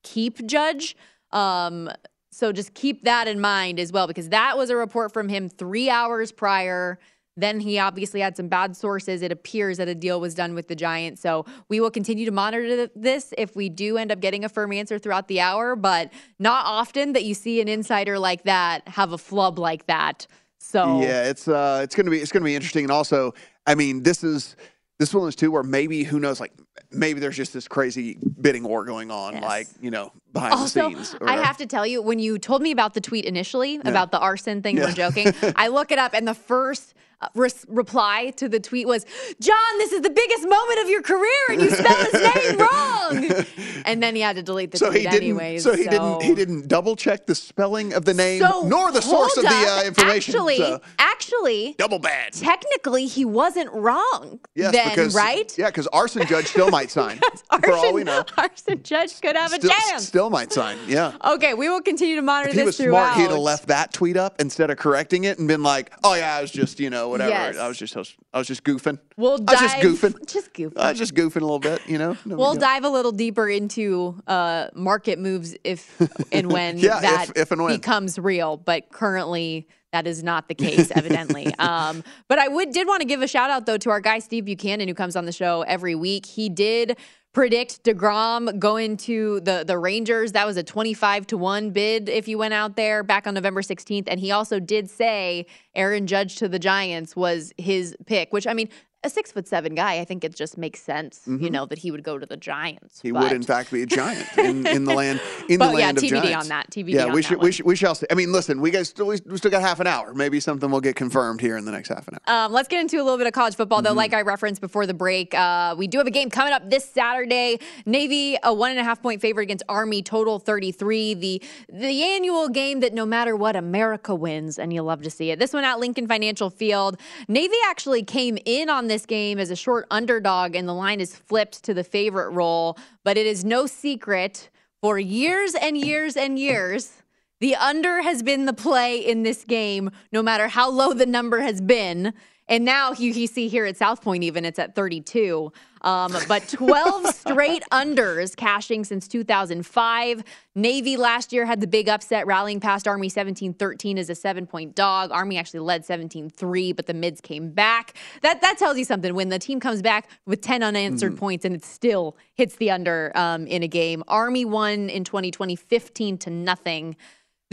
keep 0.03 0.45
Judge. 0.45 0.95
Um, 1.31 1.89
so 2.31 2.51
just 2.51 2.73
keep 2.73 3.03
that 3.03 3.27
in 3.27 3.39
mind 3.39 3.79
as 3.79 3.91
well, 3.93 4.07
because 4.07 4.29
that 4.29 4.57
was 4.57 4.69
a 4.69 4.75
report 4.75 5.13
from 5.13 5.29
him 5.29 5.47
three 5.49 5.89
hours 5.89 6.31
prior. 6.31 6.99
Then 7.35 7.59
he 7.59 7.79
obviously 7.79 8.19
had 8.19 8.37
some 8.37 8.47
bad 8.47 8.77
sources. 8.77 9.21
It 9.21 9.31
appears 9.31 9.77
that 9.77 9.87
a 9.87 9.95
deal 9.95 10.21
was 10.21 10.35
done 10.35 10.53
with 10.53 10.67
the 10.67 10.75
Giants. 10.75 11.21
So 11.21 11.45
we 11.67 11.79
will 11.79 11.89
continue 11.89 12.25
to 12.25 12.31
monitor 12.31 12.87
this 12.95 13.33
if 13.37 13.55
we 13.55 13.69
do 13.69 13.97
end 13.97 14.11
up 14.11 14.19
getting 14.19 14.45
a 14.45 14.49
firm 14.49 14.71
answer 14.71 14.99
throughout 14.99 15.27
the 15.27 15.39
hour, 15.41 15.75
but 15.75 16.13
not 16.37 16.65
often 16.65 17.13
that 17.13 17.23
you 17.23 17.33
see 17.33 17.59
an 17.59 17.67
insider 17.67 18.19
like 18.19 18.43
that 18.43 18.87
have 18.87 19.13
a 19.13 19.17
flub 19.17 19.57
like 19.57 19.87
that. 19.87 20.27
So 20.59 21.01
Yeah, 21.01 21.25
it's 21.25 21.47
uh, 21.47 21.81
it's 21.83 21.95
gonna 21.95 22.11
be 22.11 22.19
it's 22.19 22.31
gonna 22.31 22.45
be 22.45 22.55
interesting, 22.55 22.85
and 22.85 22.91
also, 22.91 23.33
I 23.67 23.75
mean, 23.75 24.03
this 24.03 24.23
is 24.23 24.55
this 24.99 25.13
one 25.13 25.27
is 25.27 25.35
too 25.35 25.51
where 25.51 25.63
maybe 25.63 26.03
who 26.03 26.19
knows, 26.19 26.39
like 26.39 26.53
maybe 26.91 27.19
there's 27.19 27.35
just 27.35 27.51
this 27.51 27.67
crazy 27.67 28.17
bidding 28.39 28.63
war 28.63 28.85
going 28.85 29.11
on, 29.11 29.41
like 29.41 29.67
you 29.81 29.91
know 29.91 30.13
behind 30.31 30.53
also, 30.53 30.89
the 30.89 30.95
scenes. 31.03 31.15
or 31.19 31.29
I 31.29 31.35
have 31.37 31.57
to 31.57 31.65
tell 31.65 31.85
you, 31.85 32.01
when 32.01 32.19
you 32.19 32.37
told 32.37 32.61
me 32.61 32.71
about 32.71 32.93
the 32.93 33.01
tweet 33.01 33.25
initially 33.25 33.81
about 33.83 34.11
the 34.11 34.19
arson 34.19 34.61
thing, 34.61 34.77
Yeah. 34.77 34.85
we're 34.85 34.91
joking. 34.93 35.33
I 35.57 35.67
look 35.67 35.91
it 35.91 35.97
up, 35.99 36.13
and 36.13 36.25
the 36.27 36.33
first 36.35 36.93
res- 37.35 37.65
reply 37.67 38.31
to 38.37 38.47
the 38.49 38.59
tweet 38.59 38.87
was, 38.87 39.05
"John, 39.39 39.77
this 39.77 39.91
is 39.91 40.01
the 40.01 40.09
biggest 40.09 40.43
moment 40.47 40.79
of 40.81 40.89
your 40.89 41.01
career, 41.01 41.43
and 41.49 41.61
you 41.61 41.69
spelled 41.69 42.07
his 42.11 42.13
name 42.35 42.57
wrong." 42.59 43.45
And 43.85 44.01
then 44.01 44.15
he 44.15 44.21
had 44.21 44.35
to 44.37 44.43
delete 44.43 44.71
the 44.71 44.77
so 44.77 44.89
tweet 44.89 45.01
he 45.01 45.07
didn't. 45.07 45.23
anyways. 45.23 45.63
so 45.63 45.75
he 45.75 45.83
didn't. 45.85 46.21
He 46.23 46.33
didn't 46.35 46.67
double 46.67 46.95
check 46.95 47.25
the 47.25 47.35
spelling 47.35 47.93
of 47.93 48.05
the 48.05 48.13
name 48.13 48.41
So, 48.41 48.63
nor 48.67 48.91
the 48.91 49.01
source 49.01 49.35
of 49.37 49.43
the 49.43 49.49
uh, 49.49 49.83
information. 49.85 50.33
Actually, 50.35 50.57
so. 50.57 50.81
actually, 50.99 51.75
double 51.77 51.99
bad. 51.99 52.33
Technically, 52.33 53.05
he 53.07 53.25
wasn't 53.25 53.71
wrong. 53.73 54.39
Yes, 54.55 54.71
then, 54.73 54.89
because 54.89 55.15
right? 55.15 55.55
Yeah, 55.57 55.67
because 55.67 55.87
arson 55.87 56.25
judge 56.27 56.47
still 56.47 56.69
might 56.69 56.89
sign. 56.99 57.19
for 57.63 57.71
all 57.73 57.93
we 57.93 58.03
know, 58.03 58.23
Arson 58.37 58.81
judge 58.83 59.19
could 59.21 59.35
have 59.35 59.51
still, 59.51 59.69
a 59.69 59.73
chance. 59.89 60.07
still 60.07 60.29
might 60.29 60.51
sign. 60.51 60.77
Yeah. 60.87 61.13
Okay, 61.23 61.53
we 61.53 61.69
will 61.69 61.81
continue 61.81 62.15
to 62.15 62.21
monitor 62.21 62.49
If 62.49 62.55
he 62.55 62.59
this 62.61 62.65
was 62.67 62.77
throughout. 62.77 63.13
smart, 63.15 63.17
he'd 63.17 63.29
have 63.33 63.39
left 63.39 63.67
that 63.67 63.93
tweet 63.93 64.17
up 64.17 64.39
instead 64.39 64.69
of 64.69 64.77
correcting 64.77 65.23
it 65.25 65.39
and 65.39 65.47
been 65.47 65.63
like, 65.63 65.91
"Oh 66.03 66.13
yeah, 66.15 66.35
I 66.35 66.41
was 66.41 66.51
just, 66.51 66.79
you 66.79 66.89
know, 66.89 67.12
whatever. 67.13 67.29
Yes. 67.31 67.57
I 67.57 67.67
was 67.67 67.77
just, 67.77 67.95
I 67.95 67.99
was, 68.39 68.47
just 68.47 68.63
goofing. 68.63 68.99
We'll 69.17 69.39
I 69.47 69.53
was 69.53 69.59
just 69.61 69.77
goofing. 69.77 70.31
Just 70.31 70.53
goofing. 70.53 70.77
I 70.77 70.89
was 70.89 70.99
just 70.99 71.15
goofing 71.15 71.37
a 71.37 71.45
little 71.45 71.59
bit, 71.59 71.81
you 71.87 71.97
know. 71.97 72.17
No 72.25 72.35
We'll 72.35 72.55
dive 72.55 72.83
a 72.83 72.89
little 72.89 73.11
deeper 73.11 73.47
into 73.49 74.21
uh, 74.27 74.67
market 74.75 75.19
moves 75.19 75.55
if 75.63 75.89
and 76.31 76.51
when 76.51 76.77
Yeah, 76.77 76.99
that 76.99 77.29
if- 77.29 77.37
if 77.37 77.51
and 77.51 77.63
when. 77.63 77.75
becomes 77.75 78.19
real. 78.19 78.57
But 78.57 78.89
currently, 78.91 79.67
that 79.91 80.07
is 80.07 80.23
not 80.23 80.47
the 80.47 80.55
case, 80.55 80.91
evidently. 80.95 81.53
um, 81.59 82.03
but 82.27 82.39
I 82.39 82.47
would 82.47 82.71
did 82.71 82.87
want 82.87 83.01
to 83.01 83.07
give 83.07 83.21
a 83.21 83.27
shout 83.27 83.49
out 83.49 83.65
though 83.65 83.77
to 83.77 83.89
our 83.91 83.99
guy 84.01 84.19
Steve 84.19 84.45
Buchanan, 84.45 84.87
who 84.87 84.93
comes 84.95 85.15
on 85.15 85.25
the 85.25 85.31
show 85.31 85.61
every 85.63 85.95
week. 85.95 86.25
He 86.25 86.49
did 86.49 86.97
predict 87.33 87.83
deGrom 87.83 88.59
going 88.59 88.95
to 88.97 89.39
the 89.41 89.63
the 89.65 89.77
Rangers. 89.77 90.31
That 90.31 90.45
was 90.45 90.57
a 90.57 90.63
twenty 90.63 90.93
five 90.93 91.27
to 91.27 91.37
one 91.37 91.71
bid 91.71 92.07
if 92.07 92.27
you 92.27 92.37
went 92.37 92.53
out 92.53 92.75
there 92.75 93.03
back 93.03 93.27
on 93.27 93.33
November 93.33 93.61
sixteenth. 93.61 94.07
And 94.09 94.19
he 94.19 94.31
also 94.31 94.59
did 94.59 94.89
say 94.89 95.45
Aaron 95.75 96.07
Judge 96.07 96.35
to 96.37 96.47
the 96.47 96.59
Giants 96.59 97.15
was 97.15 97.51
his 97.57 97.95
pick, 98.05 98.31
which 98.31 98.47
I 98.47 98.53
mean. 98.53 98.69
A 99.03 99.09
six 99.09 99.31
foot 99.31 99.47
seven 99.47 99.75
guy, 99.75 99.99
I 99.99 100.05
think 100.05 100.23
it 100.23 100.33
just 100.35 100.57
makes 100.57 100.81
sense, 100.81 101.21
you 101.27 101.37
Mhm. 101.37 101.51
know, 101.51 101.65
that 101.65 101.79
he 101.79 101.91
would 101.91 102.03
go 102.03 102.17
to 102.17 102.25
the 102.25 102.37
Giants. 102.37 103.01
He 103.01 103.11
but- 103.11 103.23
would, 103.23 103.31
in 103.33 103.43
fact, 103.43 103.71
be 103.71 103.81
a 103.81 103.85
giant 103.85 104.25
in, 104.37 104.65
in 104.65 104.85
the 104.85 104.93
land 104.93 105.19
in 105.49 105.57
But 105.59 105.71
the 105.71 105.77
yeah, 105.79 105.85
land 105.87 105.97
of 105.97 106.03
TBD 106.03 106.21
giants. 106.21 106.45
on 106.45 106.47
that, 106.49 106.69
TBD 106.71 106.93
yeah, 106.93 107.05
on 107.05 107.11
we 107.13 107.21
that 107.21 107.27
should 107.27 107.41
we 107.41 107.51
should 107.51 107.65
we 107.65 107.75
shall 107.75 107.95
see. 107.95 108.05
I 108.09 108.13
mean, 108.15 108.31
listen, 108.31 108.61
we 108.61 108.71
guys 108.71 108.87
still 108.89 109.07
we, 109.07 109.17
still 109.17 109.51
got 109.51 109.61
half 109.61 109.79
an 109.81 109.87
hour. 109.87 110.13
Maybe 110.13 110.39
something 110.39 110.69
will 110.71 110.79
get 110.81 110.95
confirmed 110.95 111.41
here 111.41 111.57
in 111.57 111.65
the 111.65 111.71
next 111.71 111.89
half 111.89 112.07
an 112.07 112.17
hour. 112.27 112.45
Um, 112.45 112.53
let's 112.53 112.67
get 112.69 112.79
into 112.79 112.95
a 112.97 113.03
little 113.03 113.17
bit 113.17 113.27
of 113.27 113.33
college 113.33 113.55
football, 113.55 113.81
though. 113.81 113.89
Mm-hmm. 113.89 113.97
Like 113.97 114.13
I 114.13 114.21
referenced 114.21 114.61
before 114.61 114.85
the 114.85 114.93
break, 114.93 115.33
uh, 115.33 115.75
we 115.77 115.87
do 115.87 115.97
have 115.97 116.07
a 116.07 116.11
game 116.11 116.29
coming 116.29 116.53
up 116.53 116.69
this 116.69 116.85
Saturday. 116.89 117.59
Navy, 117.85 118.37
a 118.43 118.53
one 118.53 118.71
and 118.71 118.79
a 118.79 118.83
half 118.85 119.01
point 119.01 119.19
favorite 119.19 119.43
against 119.43 119.63
Army, 119.67 120.01
total 120.01 120.39
33. 120.39 121.13
The 121.15 121.41
the 121.67 122.03
annual 122.03 122.47
game 122.47 122.79
that 122.81 122.93
no 122.93 123.05
matter 123.05 123.35
what, 123.35 123.55
America 123.57 124.15
wins, 124.15 124.57
and 124.59 124.71
you'll 124.71 124.85
love 124.85 125.01
to 125.01 125.09
see 125.09 125.31
it. 125.31 125.39
This 125.39 125.51
one 125.51 125.63
at 125.63 125.79
Lincoln 125.79 126.07
Financial 126.07 126.49
Field. 126.49 126.97
Navy 127.27 127.55
actually 127.65 128.03
came 128.03 128.37
in 128.45 128.69
on 128.69 128.87
this 128.87 128.92
game 129.05 129.39
as 129.39 129.49
a 129.49 129.55
short 129.55 129.85
underdog, 129.89 130.55
and 130.55 130.67
the 130.67 130.73
line 130.73 131.01
is 131.01 131.15
flipped 131.15 131.63
to 131.63 131.73
the 131.73 131.83
favorite 131.83 132.29
role. 132.29 132.77
But 133.03 133.17
it 133.17 133.25
is 133.25 133.43
no 133.43 133.65
secret 133.65 134.49
for 134.81 134.99
years 134.99 135.55
and 135.55 135.77
years 135.77 136.15
and 136.15 136.37
years. 136.37 136.93
The 137.39 137.55
under 137.55 138.01
has 138.01 138.23
been 138.23 138.45
the 138.45 138.53
play 138.53 138.99
in 138.99 139.23
this 139.23 139.43
game, 139.43 139.91
no 140.11 140.23
matter 140.23 140.47
how 140.47 140.69
low 140.69 140.93
the 140.93 141.05
number 141.05 141.41
has 141.41 141.59
been. 141.59 142.13
And 142.49 142.65
now 142.65 142.91
you, 142.91 143.11
you 143.11 143.27
see 143.27 143.47
here 143.47 143.65
at 143.65 143.77
South 143.77 144.01
Point, 144.01 144.23
even 144.23 144.43
it's 144.45 144.59
at 144.59 144.75
32. 144.75 145.51
Um, 145.81 146.15
but 146.29 146.47
12 146.47 147.07
straight 147.15 147.63
unders 147.71 148.35
cashing 148.35 148.83
since 148.85 149.07
2005. 149.07 150.23
Navy 150.55 150.95
last 150.97 151.33
year 151.33 151.45
had 151.45 151.59
the 151.61 151.67
big 151.67 151.89
upset, 151.89 152.25
rallying 152.25 152.59
past 152.59 152.87
Army 152.87 153.09
17 153.09 153.53
13 153.53 153.97
as 153.97 154.09
a 154.09 154.15
seven 154.15 154.45
point 154.47 154.75
dog. 154.75 155.11
Army 155.11 155.37
actually 155.37 155.59
led 155.59 155.83
17 155.85 156.29
3, 156.29 156.71
but 156.73 156.85
the 156.85 156.93
mids 156.93 157.19
came 157.21 157.49
back. 157.51 157.93
That, 158.21 158.41
that 158.41 158.57
tells 158.57 158.77
you 158.77 158.85
something 158.85 159.13
when 159.13 159.29
the 159.29 159.39
team 159.39 159.59
comes 159.59 159.81
back 159.81 160.09
with 160.25 160.41
10 160.41 160.63
unanswered 160.63 161.13
Mhm. 161.13 161.17
points 161.17 161.45
and 161.45 161.55
it 161.55 161.65
still 161.65 162.15
hits 162.33 162.55
the 162.55 162.71
under 162.71 163.11
um, 163.15 163.45
in 163.47 163.61
a 163.63 163.67
game. 163.67 164.03
Army 164.07 164.45
won 164.45 164.89
in 164.89 165.03
2020 165.03 165.55
15 165.55 166.17
to 166.19 166.29
nothing. 166.29 166.95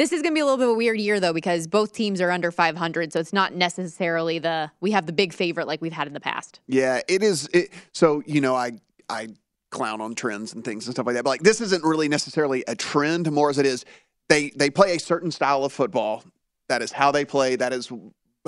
This 0.00 0.14
is 0.14 0.22
going 0.22 0.32
to 0.32 0.34
be 0.34 0.40
a 0.40 0.46
little 0.46 0.56
bit 0.56 0.64
of 0.64 0.70
a 0.70 0.78
weird 0.78 0.98
year 0.98 1.20
though 1.20 1.34
because 1.34 1.66
both 1.66 1.92
teams 1.92 2.22
are 2.22 2.30
under 2.30 2.50
500, 2.50 3.12
so 3.12 3.20
it's 3.20 3.34
not 3.34 3.52
necessarily 3.52 4.38
the 4.38 4.70
we 4.80 4.92
have 4.92 5.04
the 5.04 5.12
big 5.12 5.34
favorite 5.34 5.66
like 5.66 5.82
we've 5.82 5.92
had 5.92 6.06
in 6.06 6.14
the 6.14 6.20
past. 6.20 6.60
Yeah, 6.66 7.02
it 7.06 7.22
is. 7.22 7.50
It, 7.52 7.68
so 7.92 8.22
you 8.24 8.40
know, 8.40 8.54
I 8.54 8.72
I 9.10 9.28
clown 9.70 10.00
on 10.00 10.14
trends 10.14 10.54
and 10.54 10.64
things 10.64 10.86
and 10.86 10.94
stuff 10.94 11.04
like 11.04 11.16
that. 11.16 11.24
But 11.24 11.28
like, 11.28 11.42
this 11.42 11.60
isn't 11.60 11.84
really 11.84 12.08
necessarily 12.08 12.64
a 12.66 12.74
trend, 12.74 13.30
more 13.30 13.50
as 13.50 13.58
it 13.58 13.66
is 13.66 13.84
they 14.30 14.48
they 14.56 14.70
play 14.70 14.96
a 14.96 14.98
certain 14.98 15.30
style 15.30 15.64
of 15.64 15.72
football. 15.74 16.24
That 16.70 16.80
is 16.80 16.92
how 16.92 17.10
they 17.10 17.26
play. 17.26 17.56
That 17.56 17.74
is 17.74 17.92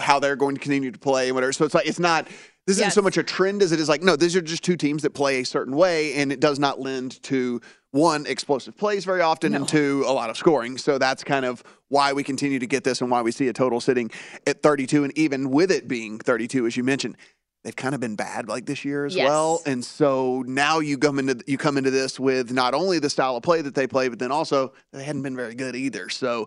how 0.00 0.20
they're 0.20 0.36
going 0.36 0.54
to 0.54 0.60
continue 0.60 0.90
to 0.90 0.98
play 0.98 1.26
and 1.26 1.34
whatever. 1.34 1.52
So 1.52 1.66
it's 1.66 1.74
like 1.74 1.86
it's 1.86 1.98
not. 1.98 2.28
This 2.66 2.78
isn't 2.78 2.92
so 2.92 3.02
much 3.02 3.18
a 3.18 3.22
trend 3.22 3.60
as 3.60 3.72
it 3.72 3.80
is 3.80 3.90
like 3.90 4.02
no. 4.02 4.16
These 4.16 4.36
are 4.36 4.40
just 4.40 4.64
two 4.64 4.78
teams 4.78 5.02
that 5.02 5.10
play 5.10 5.40
a 5.40 5.44
certain 5.44 5.76
way, 5.76 6.14
and 6.14 6.32
it 6.32 6.40
does 6.40 6.58
not 6.58 6.80
lend 6.80 7.22
to 7.24 7.60
one 7.92 8.26
explosive 8.26 8.76
plays 8.76 9.04
very 9.04 9.20
often, 9.20 9.54
and 9.54 9.68
two 9.68 10.02
a 10.06 10.12
lot 10.12 10.28
of 10.30 10.36
scoring. 10.36 10.76
So 10.78 10.98
that's 10.98 11.22
kind 11.22 11.44
of 11.44 11.62
why 11.88 12.12
we 12.12 12.24
continue 12.24 12.58
to 12.58 12.66
get 12.66 12.84
this, 12.84 13.00
and 13.00 13.10
why 13.10 13.22
we 13.22 13.30
see 13.32 13.48
a 13.48 13.52
total 13.52 13.80
sitting 13.80 14.10
at 14.46 14.62
32, 14.62 15.04
and 15.04 15.16
even 15.16 15.50
with 15.50 15.70
it 15.70 15.86
being 15.86 16.18
32, 16.18 16.66
as 16.66 16.76
you 16.76 16.82
mentioned 16.82 17.16
they've 17.64 17.76
kind 17.76 17.94
of 17.94 18.00
been 18.00 18.16
bad 18.16 18.48
like 18.48 18.66
this 18.66 18.84
year 18.84 19.04
as 19.06 19.14
Yes. 19.14 19.28
well. 19.28 19.62
And 19.66 19.84
so 19.84 20.42
now 20.48 20.80
you 20.80 20.98
come 20.98 21.20
into 21.20 21.44
you 21.46 21.56
come 21.56 21.78
into 21.78 21.92
this 21.92 22.18
with 22.18 22.50
not 22.50 22.74
only 22.74 22.98
the 22.98 23.08
style 23.08 23.36
of 23.36 23.44
play 23.44 23.62
that 23.62 23.76
they 23.76 23.86
play, 23.86 24.08
but 24.08 24.18
then 24.18 24.32
also 24.32 24.72
they 24.92 25.04
hadn't 25.04 25.22
been 25.22 25.36
very 25.36 25.54
good 25.54 25.76
either. 25.76 26.08
So 26.08 26.46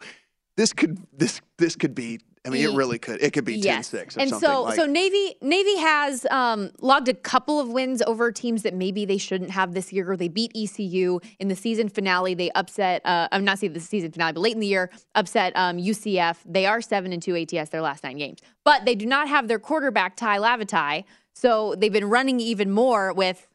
this 0.58 0.74
could 0.74 0.98
this 1.18 1.40
this 1.58 1.78
could 1.78 1.96
be 1.96 2.20
I 2.46 2.50
mean, 2.50 2.64
it 2.64 2.76
really 2.76 3.00
could. 3.00 3.22
It 3.22 3.34
could 3.34 3.46
be 3.46 3.60
10-6 3.60 3.64
Yes. 3.64 3.94
or 3.94 3.98
and 3.98 4.30
something. 4.30 4.40
so 4.40 4.64
like, 4.64 4.76
so 4.76 4.86
Navy 4.86 5.36
Navy 5.42 5.78
has 5.78 6.26
um, 6.30 6.72
logged 6.80 7.08
a 7.08 7.14
couple 7.14 7.60
of 7.60 7.70
wins 7.70 8.02
over 8.04 8.32
teams 8.32 8.64
that 8.64 8.74
maybe 8.74 9.06
they 9.06 9.18
shouldn't 9.18 9.52
have 9.52 9.74
this 9.74 9.92
year. 9.92 10.16
They 10.16 10.28
beat 10.28 10.52
ECU 10.56 11.20
in 11.40 11.48
the 11.48 11.56
season 11.56 11.90
finale. 11.90 12.34
They 12.34 12.52
upset. 12.52 13.06
Uh, 13.06 13.28
I'm 13.32 13.44
not 13.44 13.60
saying 13.60 13.74
the 13.74 13.80
season 13.80 14.12
finale, 14.12 14.34
but 14.34 14.42
late 14.42 14.54
in 14.54 14.60
the 14.60 14.68
year 14.68 14.92
upset 15.16 15.54
um, 15.56 15.78
UCF. 15.78 16.38
They 16.46 16.66
are 16.66 16.82
seven 16.82 17.12
and 17.12 17.22
two 17.22 17.36
ATS 17.36 17.70
their 17.70 17.82
last 17.82 18.04
nine 18.04 18.18
games, 18.18 18.40
but 18.64 18.86
they 18.86 18.96
do 18.96 19.06
not 19.06 19.28
have 19.28 19.48
their 19.48 19.60
quarterback 19.60 20.16
Tai 20.16 20.38
Lavatai. 20.38 21.04
So 21.34 21.76
they've 21.76 21.92
been 21.92 22.10
running 22.10 22.40
even 22.40 22.72
more 22.72 23.12
with 23.12 23.48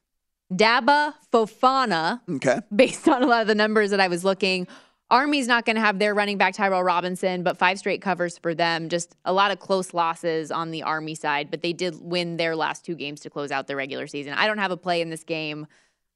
Daba 0.53 1.15
Fofana 1.33 2.21
okay. 2.29 2.61
based 2.75 3.09
on 3.09 3.23
a 3.23 3.27
lot 3.27 3.43
of 3.43 3.47
the 3.47 3.55
numbers 3.55 3.91
that 3.91 4.01
I 4.01 4.09
was 4.09 4.25
looking. 4.25 4.67
Army's 5.11 5.49
not 5.49 5.65
going 5.65 5.75
to 5.75 5.83
have 5.83 5.99
their 5.99 6.15
running 6.15 6.39
back 6.39 6.55
Tyrell 6.55 6.85
Robinson, 6.85 7.43
but 7.43 7.59
five 7.59 7.79
straight 7.79 8.01
covers 8.01 8.39
for 8.39 8.55
them. 8.55 8.89
Just 8.89 9.17
a 9.25 9.33
lot 9.33 9.51
of 9.51 9.59
close 9.59 9.93
losses 9.93 10.53
on 10.53 10.71
the 10.71 10.85
Army 10.85 11.17
side, 11.17 11.51
but 11.51 11.63
they 11.63 11.73
did 11.73 11.97
win 12.01 12.37
their 12.37 12.55
last 12.55 12.85
two 12.85 12.95
games 12.95 13.21
to 13.21 13.31
close 13.31 13.51
out 13.51 13.67
the 13.67 13.75
regular 13.75 14.07
season. 14.07 14.35
I 14.35 14.47
don't 14.47 14.59
have 14.59 14.71
a 14.71 14.77
play 14.77 15.01
in 15.01 15.11
this 15.11 15.25
game. 15.25 15.67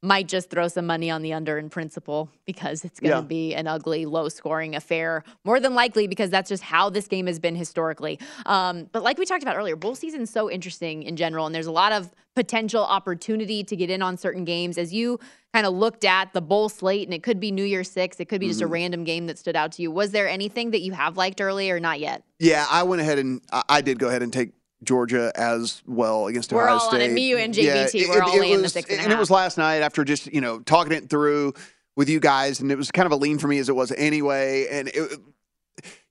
Might 0.04 0.28
just 0.28 0.50
throw 0.50 0.68
some 0.68 0.86
money 0.86 1.10
on 1.10 1.22
the 1.22 1.32
under 1.32 1.56
in 1.56 1.70
principle 1.70 2.28
because 2.44 2.84
it's 2.84 3.00
going 3.00 3.12
to 3.12 3.16
Yeah. 3.20 3.22
be 3.22 3.54
an 3.54 3.66
ugly, 3.66 4.04
low 4.04 4.28
scoring 4.28 4.76
affair. 4.76 5.24
More 5.46 5.58
than 5.60 5.74
likely 5.74 6.06
because 6.06 6.28
that's 6.28 6.50
just 6.50 6.62
how 6.62 6.90
this 6.90 7.08
game 7.08 7.26
has 7.26 7.38
been 7.38 7.56
historically. 7.56 8.18
Um, 8.44 8.90
but 8.92 9.02
like 9.02 9.16
we 9.16 9.24
talked 9.24 9.42
about 9.42 9.56
earlier, 9.56 9.76
bowl 9.76 9.94
season's 9.94 10.28
so 10.28 10.50
interesting 10.50 11.04
in 11.04 11.16
general, 11.16 11.46
and 11.46 11.54
there's 11.54 11.66
a 11.66 11.72
lot 11.72 11.90
of 11.92 12.12
potential 12.36 12.82
opportunity 12.84 13.64
to 13.64 13.74
get 13.76 13.88
in 13.88 14.02
on 14.02 14.18
certain 14.18 14.44
games. 14.44 14.76
As 14.76 14.92
you 14.92 15.18
kind 15.54 15.64
of 15.66 15.72
looked 15.72 16.04
at 16.04 16.34
the 16.34 16.42
bowl 16.42 16.68
slate, 16.68 17.06
and 17.08 17.14
it 17.14 17.22
could 17.22 17.40
be 17.40 17.50
New 17.50 17.64
Year's 17.64 17.90
Six, 17.90 18.20
it 18.20 18.26
could 18.28 18.40
be 18.42 18.48
just 18.48 18.60
a 18.60 18.66
Mhm. 18.66 18.72
random 18.72 19.04
game 19.04 19.26
that 19.28 19.38
stood 19.38 19.56
out 19.56 19.72
to 19.72 19.82
you. 19.82 19.90
Was 19.90 20.10
there 20.10 20.28
anything 20.28 20.72
that 20.72 20.80
you 20.82 20.92
have 20.92 21.16
liked 21.16 21.40
early 21.40 21.70
or 21.70 21.80
not 21.80 21.98
yet? 21.98 22.24
Yeah, 22.38 22.66
I 22.70 22.82
went 22.82 23.00
ahead 23.00 23.18
and 23.18 23.40
I 23.70 23.80
did 23.80 23.98
go 23.98 24.08
ahead 24.08 24.22
and 24.22 24.30
take 24.32 24.50
Georgia 24.84 25.32
as 25.34 25.82
well 25.86 26.26
against 26.26 26.52
We're 26.52 26.62
Ohio 26.64 26.74
all 26.78 26.88
on 26.88 26.94
State. 26.96 27.10
it. 27.10 27.14
Me, 27.14 27.28
you, 27.28 27.38
and 27.38 27.52
JVT, 27.54 28.08
we're 28.08 28.22
all 28.22 28.40
in 28.42 28.56
the 28.58 28.62
was- 28.62 28.72
six 28.72 28.90
and 28.90 29.00
a 29.00 29.02
and 29.04 29.12
it 29.12 29.18
was 29.18 29.30
last 29.30 29.58
night 29.58 29.82
after 29.82 30.04
just 30.04 30.32
you 30.32 30.40
know 30.40 30.60
talking 30.60 30.92
it 30.92 31.08
through 31.10 31.54
with 31.96 32.08
you 32.08 32.20
guys, 32.20 32.60
and 32.60 32.70
it 32.72 32.76
was 32.76 32.90
kind 32.90 33.06
of 33.06 33.12
a 33.12 33.16
lean 33.16 33.38
for 33.38 33.48
me 33.48 33.58
as 33.58 33.68
it 33.68 33.76
was 33.76 33.92
anyway. 33.92 34.66
And 34.70 34.88
it, 34.88 35.20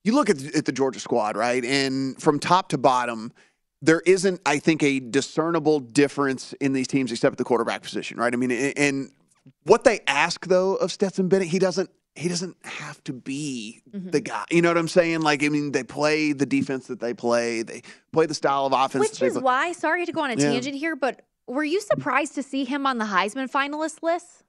you 0.03 0.13
look 0.13 0.29
at, 0.29 0.37
the- 0.37 0.57
at 0.57 0.65
the 0.65 0.71
Georgia 0.71 0.99
squad, 0.99 1.35
right, 1.37 1.63
and 1.63 2.21
from 2.21 2.39
top 2.39 2.69
to 2.69 2.77
bottom. 2.77 3.31
There 3.85 4.01
isn't, 4.05 4.39
I 4.45 4.59
think, 4.59 4.81
a 4.81 5.01
discernible 5.01 5.81
difference 5.81 6.53
in 6.61 6.71
these 6.71 6.87
teams 6.87 7.11
except 7.11 7.33
at 7.33 7.37
the 7.37 7.43
quarterback 7.43 7.83
position, 7.83 8.17
right? 8.17 8.33
I 8.33 8.37
mean, 8.37 8.49
and 8.77 9.11
what 9.65 9.83
they 9.83 9.99
ask 10.07 10.47
though 10.47 10.75
of 10.75 10.89
Stetson 10.89 11.27
Bennett, 11.27 11.49
he 11.49 11.59
doesn't 11.59 11.89
he 12.15 12.29
doesn't 12.29 12.55
have 12.63 13.03
to 13.05 13.13
be 13.13 13.81
Mm-hmm. 13.91 14.09
the 14.11 14.21
guy. 14.21 14.43
You 14.51 14.61
know 14.61 14.69
what 14.69 14.77
I'm 14.77 14.87
saying? 14.87 15.21
Like, 15.21 15.43
I 15.43 15.49
mean, 15.49 15.71
they 15.71 15.83
play 15.83 16.31
the 16.33 16.45
defense 16.45 16.87
that 16.87 16.99
they 16.99 17.13
play. 17.13 17.61
They 17.63 17.81
play 18.11 18.25
the 18.25 18.33
style 18.33 18.65
of 18.65 18.73
offense. 18.73 19.01
Which 19.11 19.21
is 19.21 19.33
play. 19.33 19.41
why, 19.41 19.71
sorry 19.71 20.05
to 20.05 20.11
go 20.11 20.21
on 20.21 20.29
a 20.31 20.33
Yeah. 20.33 20.51
tangent 20.51 20.75
here, 20.75 20.95
but 20.95 21.21
were 21.47 21.63
you 21.63 21.79
surprised 21.81 22.35
to 22.35 22.43
see 22.43 22.63
him 22.65 22.85
on 22.87 22.97
the 22.97 23.05
Heisman 23.05 23.51
finalist 23.51 24.01
list? 24.01 24.43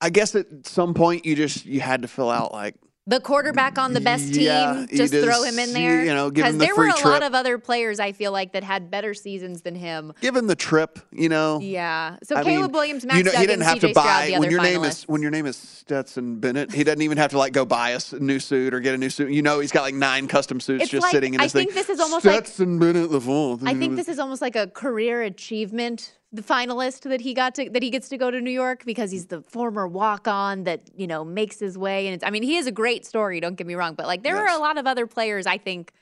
I 0.00 0.10
guess 0.10 0.34
at 0.34 0.66
some 0.66 0.94
point 0.94 1.26
you 1.26 1.36
just 1.36 1.64
you 1.66 1.80
had 1.80 2.02
to 2.02 2.08
fill 2.08 2.30
out 2.30 2.52
like 2.52 2.74
The 3.10 3.18
quarterback 3.20 3.76
on 3.76 3.92
the 3.92 4.00
best 4.00 4.32
team, 4.32 4.42
Yeah, 4.44 4.86
just, 4.94 5.12
throw 5.12 5.42
him 5.42 5.58
in 5.58 5.72
there. 5.72 6.04
you 6.04 6.14
know, 6.14 6.26
him 6.28 6.58
the 6.58 6.64
there 6.64 6.76
were 6.76 6.86
a 6.86 7.08
lot 7.08 7.24
of 7.24 7.34
other 7.34 7.58
players 7.58 7.98
I 7.98 8.12
feel 8.12 8.30
like 8.30 8.52
that 8.52 8.62
had 8.62 8.88
better 8.88 9.14
seasons 9.14 9.62
than 9.62 9.74
him. 9.74 10.12
given 10.20 10.46
the 10.46 10.54
trip. 10.54 11.00
You 11.10 11.28
know. 11.28 11.58
Yeah. 11.60 12.16
So 12.22 12.36
I 12.36 12.44
Caleb 12.44 12.62
mean, 12.70 12.72
Williams, 12.72 13.04
Max 13.04 13.18
you 13.18 13.24
know, 13.24 13.32
Duggan, 13.32 13.40
he 13.40 13.46
didn't 13.48 13.64
have 13.64 13.78
CJ 13.78 13.80
to 13.88 13.94
buy 13.94 14.26
Stroud, 14.28 14.40
when 14.40 14.50
your 14.52 14.62
name 14.62 14.84
is 14.84 15.02
when 15.08 15.22
your 15.22 15.32
name 15.32 15.46
is 15.46 15.56
Stetson 15.56 16.36
Bennett. 16.38 16.72
He 16.72 16.84
doesn't 16.84 17.02
even 17.02 17.18
have 17.18 17.32
to 17.32 17.38
like 17.38 17.52
go 17.52 17.64
buy 17.64 17.90
a 17.90 18.00
new 18.20 18.38
suit 18.38 18.72
or 18.72 18.78
get 18.78 18.94
a 18.94 18.98
new 18.98 19.10
suit. 19.10 19.32
You 19.32 19.42
know, 19.42 19.58
he's 19.58 19.72
got 19.72 19.82
like 19.82 19.94
nine 19.96 20.28
custom 20.28 20.60
suits 20.60 20.82
It's 20.84 20.90
just 20.92 21.02
like- 21.02 21.10
sitting 21.10 21.34
in 21.34 21.40
I 21.40 21.44
his 21.44 21.52
think 21.52 21.70
thing. 21.70 21.74
this 21.74 21.90
is 21.90 21.98
almost 21.98 22.24
like- 22.24 22.46
Stetson 22.46 22.78
Bennett 22.78 23.10
the 23.10 23.20
fourth. 23.20 23.62
I 23.66 23.74
think 23.74 23.96
this 23.96 24.08
is 24.08 24.20
almost 24.20 24.40
like 24.40 24.54
a 24.54 24.68
career 24.68 25.22
achievement. 25.22 26.14
The 26.32 26.42
finalist 26.42 27.08
that 27.08 27.20
he 27.20 27.34
got 27.34 27.56
to 27.56 27.68
that 27.70 27.82
he 27.82 27.90
gets 27.90 28.08
to 28.10 28.16
go 28.16 28.30
to 28.30 28.40
New 28.40 28.52
York 28.52 28.84
because 28.84 29.10
he's 29.10 29.26
the 29.26 29.42
former 29.42 29.88
walk 29.88 30.28
on 30.28 30.64
that 30.64 30.82
you 30.94 31.08
know 31.08 31.24
makes 31.24 31.58
his 31.58 31.76
way 31.76 32.06
and 32.06 32.14
it's, 32.14 32.24
I 32.24 32.30
mean 32.30 32.44
he 32.44 32.56
is 32.56 32.66
a 32.66 32.72
great 32.72 33.04
story. 33.04 33.40
Don't 33.40 33.56
get 33.56 33.66
me 33.66 33.74
wrong, 33.74 33.94
but 33.94 34.06
like 34.06 34.22
there 34.22 34.36
are 34.36 34.56
a 34.56 34.60
lot 34.60 34.78
of 34.78 34.86
other 34.86 35.06
players 35.08 35.46
I 35.46 35.58
think 35.58 35.92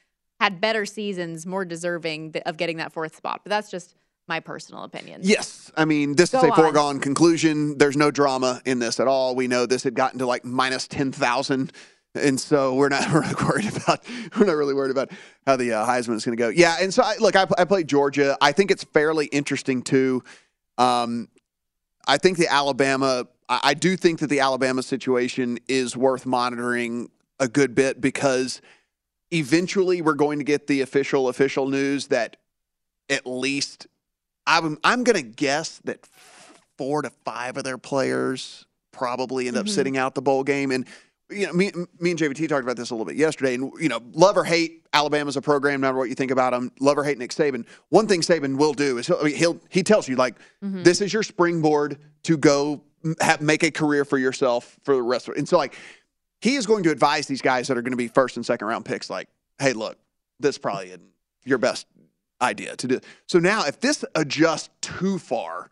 had 0.41 0.61
better 0.61 0.87
seasons, 0.87 1.47
more 1.47 1.65
deserving 1.65 2.35
of 2.47 2.57
getting 2.57 2.77
that 2.77 2.93
fourth 2.93 3.17
spot. 3.17 3.41
But 3.43 3.51
that's 3.51 3.71
just 3.71 3.97
my 4.29 4.41
personal 4.41 4.85
opinion. 4.85 5.23
Yes. 5.25 5.73
I 5.77 5.85
mean, 5.85 6.15
this 6.15 6.35
is 6.35 6.43
a 6.43 6.51
on. 6.51 6.55
foregone 6.55 7.01
conclusion. 7.01 7.79
There's 7.79 7.97
no 7.97 8.11
drama 8.11 8.61
in 8.65 8.79
this 8.79 9.01
at 9.01 9.09
all. 9.09 9.35
We 9.35 9.49
know 9.49 9.67
this 9.67 9.83
had 9.83 9.95
gotten 9.95 10.19
to 10.19 10.27
like 10.27 10.45
minus 10.45 10.87
10,000. 10.87 11.73
And 12.15 12.41
so 12.41 12.75
we're 12.75 12.89
not, 12.89 13.09
we're 13.13 13.21
not 13.23 13.43
worried 13.43 13.77
about 13.77 14.05
we're 14.39 14.47
not 14.47 14.57
really 14.57 14.75
worried 14.75 14.91
about 14.91 15.11
how 15.47 15.57
the 15.57 15.73
uh, 15.73 15.87
Heisman 15.87 16.15
is 16.15 16.25
going 16.25 16.37
to 16.37 16.43
go. 16.43 16.49
Yeah, 16.49 16.77
and 16.81 16.93
so 16.93 17.03
I, 17.03 17.17
look, 17.19 17.37
I, 17.37 17.47
I 17.59 17.65
played 17.65 17.89
Georgia. 17.89 18.37
I 18.41 18.53
think 18.53 18.71
it's 18.71 18.85
fairly 18.85 19.27
interesting 19.27 19.83
too. 19.83 20.23
Um, 20.79 21.29
I 22.07 22.17
think 22.19 22.39
the 22.39 22.49
Alabama. 22.53 23.27
I, 23.49 23.61
I 23.65 23.75
do 23.75 23.97
think 23.97 24.21
that 24.21 24.29
the 24.29 24.41
Alabama 24.41 24.83
situation 24.83 25.59
is 25.69 25.97
worth 25.97 26.27
monitoring 26.27 27.11
a 27.41 27.49
good 27.49 27.75
bit 27.75 28.01
because 28.01 28.61
eventually 29.31 30.01
we're 30.03 30.15
going 30.15 30.39
to 30.39 30.45
get 30.45 30.67
the 30.67 30.81
official 30.81 31.29
official 31.29 31.69
news 31.69 32.09
that 32.09 32.37
at 33.11 33.27
least 33.27 33.87
I'm 34.47 34.79
I'm 34.83 35.05
going 35.05 35.17
to 35.17 35.23
guess 35.23 35.81
that 35.85 36.07
four 36.79 37.03
to 37.03 37.11
five 37.25 37.57
of 37.57 37.65
their 37.65 37.79
players 37.79 38.65
probably 38.93 39.47
end 39.49 39.57
up 39.57 39.67
Mhm. 39.67 39.71
sitting 39.71 39.97
out 39.99 40.15
the 40.15 40.23
bowl 40.23 40.43
game. 40.45 40.71
And 40.71 40.87
you 41.31 41.47
know, 41.47 41.53
me, 41.53 41.71
me 42.01 42.11
and 42.13 42.19
JVT 42.19 42.49
talked 42.49 42.63
about 42.65 42.77
this 42.77 42.91
a 42.91 42.95
little 42.95 43.05
bit 43.07 43.17
yesterday. 43.17 43.55
And 43.55 43.73
you 43.81 43.89
know, 43.89 44.01
love 44.13 44.37
or 44.37 44.45
hate, 44.45 44.87
Alabama's 44.93 45.37
a 45.37 45.43
program. 45.43 45.81
No 45.81 45.89
matter 45.89 45.99
what 45.99 46.09
you 46.09 46.15
think 46.15 46.31
about 46.31 46.53
them, 46.53 46.73
love 46.81 46.97
or 46.99 47.05
hate 47.05 47.19
Nick 47.19 47.31
Saban. 47.31 47.67
One 47.91 48.07
thing 48.07 48.21
Saban 48.23 48.57
will 48.57 48.73
do 48.73 48.99
is 48.99 49.07
he'll, 49.07 49.25
he'll 49.25 49.61
he 49.69 49.83
tells 49.83 50.09
you 50.09 50.17
like 50.17 50.37
Mhm. 50.65 50.85
this 50.85 51.01
is 51.01 51.13
your 51.13 51.23
springboard 51.23 51.99
to 52.25 52.37
go 52.37 52.83
have, 53.21 53.41
make 53.41 53.63
a 53.63 53.71
career 53.71 54.05
for 54.05 54.19
yourself 54.19 54.77
for 54.85 54.95
the 54.95 55.03
rest 55.03 55.29
of 55.29 55.35
it. 55.35 55.39
And 55.39 55.49
so 55.49 55.59
like 55.59 55.75
he 56.41 56.55
is 56.57 56.67
going 56.67 56.83
to 56.85 56.91
advise 56.91 57.27
these 57.27 57.43
guys 57.43 57.69
that 57.69 57.77
are 57.77 57.83
going 57.83 57.93
to 57.93 57.97
be 57.97 58.09
first 58.09 58.37
and 58.37 58.47
second 58.47 58.67
round 58.67 58.85
picks 58.85 59.11
like, 59.11 59.29
hey, 59.59 59.73
look, 59.73 59.99
this 60.41 60.57
probably 60.57 60.89
isn't 60.89 61.03
your 61.45 61.59
best 61.59 61.87
idea 62.41 62.77
to 62.77 62.87
do. 62.89 63.01
So 63.27 63.39
now 63.39 63.67
if 63.67 63.81
this 63.81 64.05
adjusts 64.15 64.71
too 64.81 65.19
far, 65.19 65.69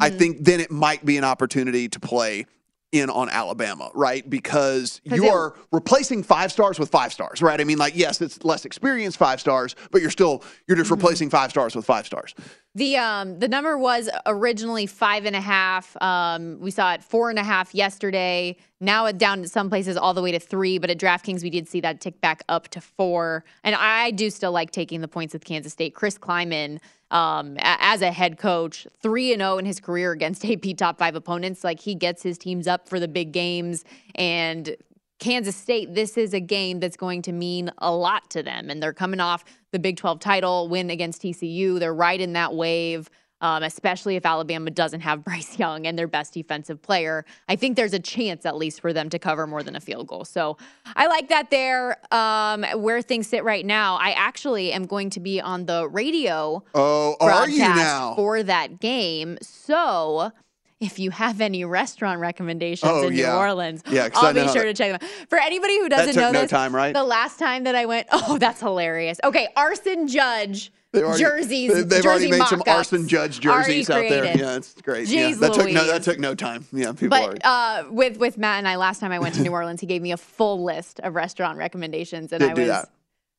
I 0.00 0.10
Mhm. 0.10 0.18
think 0.18 0.44
then 0.44 0.60
it 0.60 0.70
might 0.70 1.04
be 1.06 1.16
an 1.16 1.24
opportunity 1.24 1.88
to 1.88 1.98
play 2.00 2.46
in 2.92 3.08
on 3.08 3.28
Alabama, 3.28 3.90
right? 3.94 4.28
Because 4.28 5.00
you 5.04 5.24
it- 5.24 5.30
are 5.30 5.54
replacing 5.72 6.22
five 6.22 6.50
stars 6.50 6.78
with 6.78 6.90
five 6.90 7.12
stars, 7.12 7.40
right? 7.40 7.60
I 7.60 7.64
mean, 7.64 7.78
like, 7.78 7.94
yes, 7.96 8.20
it's 8.20 8.42
less 8.44 8.64
experienced 8.64 9.16
five 9.16 9.40
stars, 9.40 9.76
but 9.90 10.00
you're 10.00 10.10
still 10.10 10.42
you're 10.66 10.76
just 10.76 10.90
mm-hmm. 10.90 11.00
replacing 11.00 11.30
five 11.30 11.50
stars 11.50 11.76
with 11.76 11.84
five 11.84 12.06
stars. 12.06 12.34
The 12.76 12.96
um 12.96 13.40
the 13.40 13.48
number 13.48 13.76
was 13.76 14.08
originally 14.26 14.86
five 14.86 15.24
and 15.24 15.34
a 15.34 15.40
half. 15.40 16.00
Um, 16.00 16.60
we 16.60 16.70
saw 16.70 16.92
it 16.94 17.02
four 17.02 17.28
and 17.28 17.38
a 17.38 17.42
half 17.42 17.74
yesterday. 17.74 18.56
Now 18.78 19.06
it 19.06 19.18
down 19.18 19.42
to 19.42 19.48
some 19.48 19.68
places 19.68 19.96
all 19.96 20.14
the 20.14 20.22
way 20.22 20.30
to 20.30 20.38
three, 20.38 20.78
but 20.78 20.88
at 20.88 20.98
DraftKings 20.98 21.42
we 21.42 21.50
did 21.50 21.68
see 21.68 21.80
that 21.80 22.00
tick 22.00 22.20
back 22.20 22.44
up 22.48 22.68
to 22.68 22.80
four. 22.80 23.44
And 23.64 23.74
I 23.74 24.12
do 24.12 24.30
still 24.30 24.52
like 24.52 24.70
taking 24.70 25.00
the 25.00 25.08
points 25.08 25.32
with 25.32 25.44
Kansas 25.44 25.72
State. 25.72 25.94
Chris 25.94 26.16
Klieman, 26.16 26.78
um, 27.10 27.56
as 27.58 28.02
a 28.02 28.12
head 28.12 28.38
coach, 28.38 28.86
three 29.02 29.32
and 29.32 29.40
zero 29.40 29.58
in 29.58 29.64
his 29.64 29.80
career 29.80 30.12
against 30.12 30.44
AP 30.48 30.76
top 30.76 30.96
five 30.96 31.16
opponents. 31.16 31.64
Like 31.64 31.80
he 31.80 31.96
gets 31.96 32.22
his 32.22 32.38
teams 32.38 32.68
up 32.68 32.88
for 32.88 33.00
the 33.00 33.08
big 33.08 33.32
games 33.32 33.84
and. 34.14 34.76
Kansas 35.20 35.54
State, 35.54 35.94
this 35.94 36.16
is 36.16 36.34
a 36.34 36.40
game 36.40 36.80
that's 36.80 36.96
going 36.96 37.22
to 37.22 37.32
mean 37.32 37.70
a 37.78 37.92
lot 37.92 38.28
to 38.30 38.42
them. 38.42 38.70
And 38.70 38.82
they're 38.82 38.92
coming 38.92 39.20
off 39.20 39.44
the 39.70 39.78
Big 39.78 39.96
12 39.96 40.18
title 40.18 40.68
win 40.68 40.90
against 40.90 41.22
TCU. 41.22 41.78
They're 41.78 41.94
right 41.94 42.20
in 42.20 42.32
that 42.32 42.54
wave, 42.54 43.08
um, 43.42 43.62
especially 43.62 44.16
if 44.16 44.26
Alabama 44.26 44.70
doesn't 44.70 45.00
have 45.00 45.22
Bryce 45.24 45.58
Young 45.58 45.86
and 45.86 45.98
their 45.98 46.08
best 46.08 46.34
defensive 46.34 46.82
player. 46.82 47.24
I 47.48 47.56
think 47.56 47.76
there's 47.76 47.92
a 47.94 47.98
chance, 48.00 48.44
at 48.44 48.56
least, 48.56 48.80
for 48.80 48.92
them 48.92 49.08
to 49.10 49.18
cover 49.18 49.46
more 49.46 49.62
than 49.62 49.76
a 49.76 49.80
field 49.80 50.08
goal. 50.08 50.24
So 50.24 50.56
I 50.96 51.06
like 51.06 51.28
that 51.28 51.50
there. 51.50 51.98
Um, 52.12 52.64
where 52.82 53.00
things 53.02 53.26
sit 53.28 53.44
right 53.44 53.64
now, 53.64 53.96
I 53.96 54.10
actually 54.12 54.72
am 54.72 54.86
going 54.86 55.10
to 55.10 55.20
be 55.20 55.40
on 55.40 55.66
the 55.66 55.86
radio 55.88 56.64
Oh, 56.74 57.16
are 57.20 57.48
you 57.48 57.58
broadcast 57.58 57.76
now? 57.76 58.14
for 58.16 58.42
that 58.42 58.80
game. 58.80 59.38
So 59.42 60.32
if 60.80 60.98
you 60.98 61.10
have 61.10 61.40
any 61.42 61.64
restaurant 61.64 62.20
recommendations 62.20 62.90
Oh, 62.90 63.08
in 63.08 63.14
yeah. 63.14 63.32
New 63.32 63.38
Orleans, 63.38 63.82
Yeah, 63.90 64.08
I'll 64.14 64.32
be 64.32 64.40
sure 64.48 64.54
that- 64.54 64.62
to 64.62 64.74
check 64.74 64.92
them 64.92 65.08
out. 65.10 65.28
For 65.28 65.38
anybody 65.38 65.78
who 65.78 65.88
doesn't 65.90 66.14
took 66.14 66.22
know 66.22 66.32
no 66.32 66.40
this, 66.42 66.50
time, 66.50 66.74
right? 66.74 66.94
the 66.94 67.04
last 67.04 67.38
time 67.38 67.64
that 67.64 67.74
I 67.74 67.84
went, 67.86 68.06
oh, 68.12 68.38
that's 68.38 68.60
hilarious. 68.60 69.18
Okay, 69.22 69.48
Arson 69.56 70.08
Judge 70.08 70.72
They've 70.92 71.04
already- 71.04 71.22
jerseys. 71.22 71.74
they- 71.74 71.82
They've 71.82 72.04
already 72.06 72.28
jersey 72.28 72.38
made 72.40 72.48
some 72.48 72.62
arson 72.66 73.06
judge 73.08 73.46
already 73.46 73.82
jerseys 73.84 73.90
out 73.90 74.08
there. 74.08 74.24
Yeah, 74.36 74.56
it's 74.56 74.72
great. 74.80 75.06
yeah, 75.08 75.30
Jeez 75.30 75.38
that 75.40 75.52
took 75.52 75.70
no 75.70 75.84
that 75.86 76.02
took 76.02 76.18
no 76.18 76.34
time. 76.34 76.64
Yeah, 76.72 76.92
people 76.92 77.16
are. 77.16 77.32
But 77.34 77.44
uh, 77.44 77.84
with 77.90 78.16
with 78.16 78.38
Matt 78.38 78.58
and 78.58 78.66
I, 78.66 78.76
last 78.76 78.98
time 79.00 79.12
I 79.12 79.18
went 79.20 79.34
to 79.36 79.42
New 79.42 79.52
Orleans, 79.52 79.80
he 79.80 79.86
gave 79.86 80.02
me 80.02 80.10
a 80.12 80.16
full 80.16 80.64
list 80.64 80.98
of 81.00 81.14
restaurant 81.14 81.58
recommendations, 81.58 82.32
and 82.32 82.40
Did 82.40 82.50
I 82.50 82.54
was 82.54 82.68
that. 82.68 82.88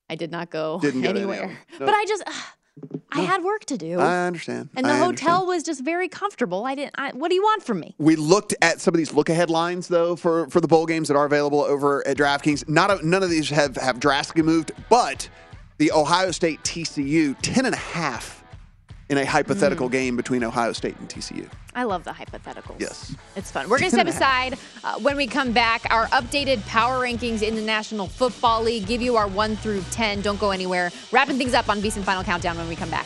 I 0.10 0.16
did 0.16 0.32
not 0.32 0.50
go 0.50 0.80
Didn't 0.80 1.02
go 1.02 1.12
to 1.12 1.20
any 1.20 1.24
of 1.24 1.30
anywhere. 1.32 1.58
Nope. 1.72 1.80
But 1.80 1.90
I 1.94 2.06
just 2.08 2.24
I 3.12 3.22
had 3.22 3.44
work 3.44 3.66
to 3.66 3.78
do, 3.78 4.00
I 4.00 4.26
understand. 4.26 4.70
and 4.76 4.86
the 4.86 4.92
I 4.92 4.98
hotel 4.98 5.42
understand. 5.42 5.48
was 5.48 5.64
just 5.64 5.84
very 5.84 6.08
comfortable. 6.08 6.66
I 6.66 6.76
didn't. 6.76 6.96
I, 6.98 7.12
what 7.12 7.30
do 7.30 7.36
you 7.36 7.42
want 7.42 7.64
from 7.64 7.82
me? 7.82 7.94
We 7.98 8.16
looked 8.16 8.56
at 8.62 8.80
some 8.80 8.94
of 8.94 8.98
these 8.98 9.14
look 9.14 9.30
ahead 9.30 9.50
lines 9.50 9.88
though 9.90 10.16
for, 10.16 10.50
for 10.50 10.62
the 10.62 10.68
bowl 10.68 10.86
games 10.86 11.10
that 11.10 11.18
are 11.18 11.26
available 11.26 11.62
over 11.62 12.06
at 12.08 12.18
DraftKings. 12.18 12.68
Not 12.70 12.90
a, 12.90 13.06
none 13.06 13.24
of 13.24 13.30
these 13.30 13.50
have, 13.50 13.76
have 13.76 14.00
drastically 14.00 14.44
moved, 14.44 14.72
but 14.90 15.30
the 15.78 15.92
Ohio 15.92 16.32
State 16.32 16.64
TCU 16.64 17.36
10 17.42 17.66
and 17.66 17.76
a 17.76 17.78
half 17.78 18.41
in 19.12 19.18
a 19.18 19.26
hypothetical 19.26 19.90
Mm. 19.90 19.92
game 19.92 20.16
between 20.16 20.42
Ohio 20.42 20.72
State 20.72 20.98
and 21.00 21.10
TCU. 21.10 21.46
I 21.76 21.84
love 21.84 22.06
the 22.06 22.12
hypotheticals. 22.12 22.80
Yes. 22.80 23.14
It's 23.36 23.52
fun. 23.52 23.68
We're 23.68 23.78
going 23.78 23.92
to 23.92 23.96
step 23.98 24.08
aside 24.16 24.58
uh, 24.86 24.98
when 25.00 25.18
we 25.18 25.28
come 25.28 25.52
back. 25.52 25.82
Our 25.90 26.08
updated 26.08 26.66
power 26.66 27.06
rankings 27.06 27.42
in 27.42 27.56
the 27.56 27.62
National 27.62 28.08
Football 28.08 28.64
League 28.64 28.88
give 28.88 29.02
you 29.02 29.18
our 29.18 29.28
1 29.28 29.58
through 29.58 29.84
10. 29.92 30.22
Don't 30.22 30.40
go 30.40 30.52
anywhere. 30.52 30.92
Wrapping 31.12 31.38
things 31.38 31.54
up 31.54 31.68
on 31.68 31.82
VSiN 31.82 32.04
Final 32.04 32.24
Countdown 32.24 32.58
when 32.58 32.70
we 32.70 32.76
come 32.78 32.90
back. 32.90 33.06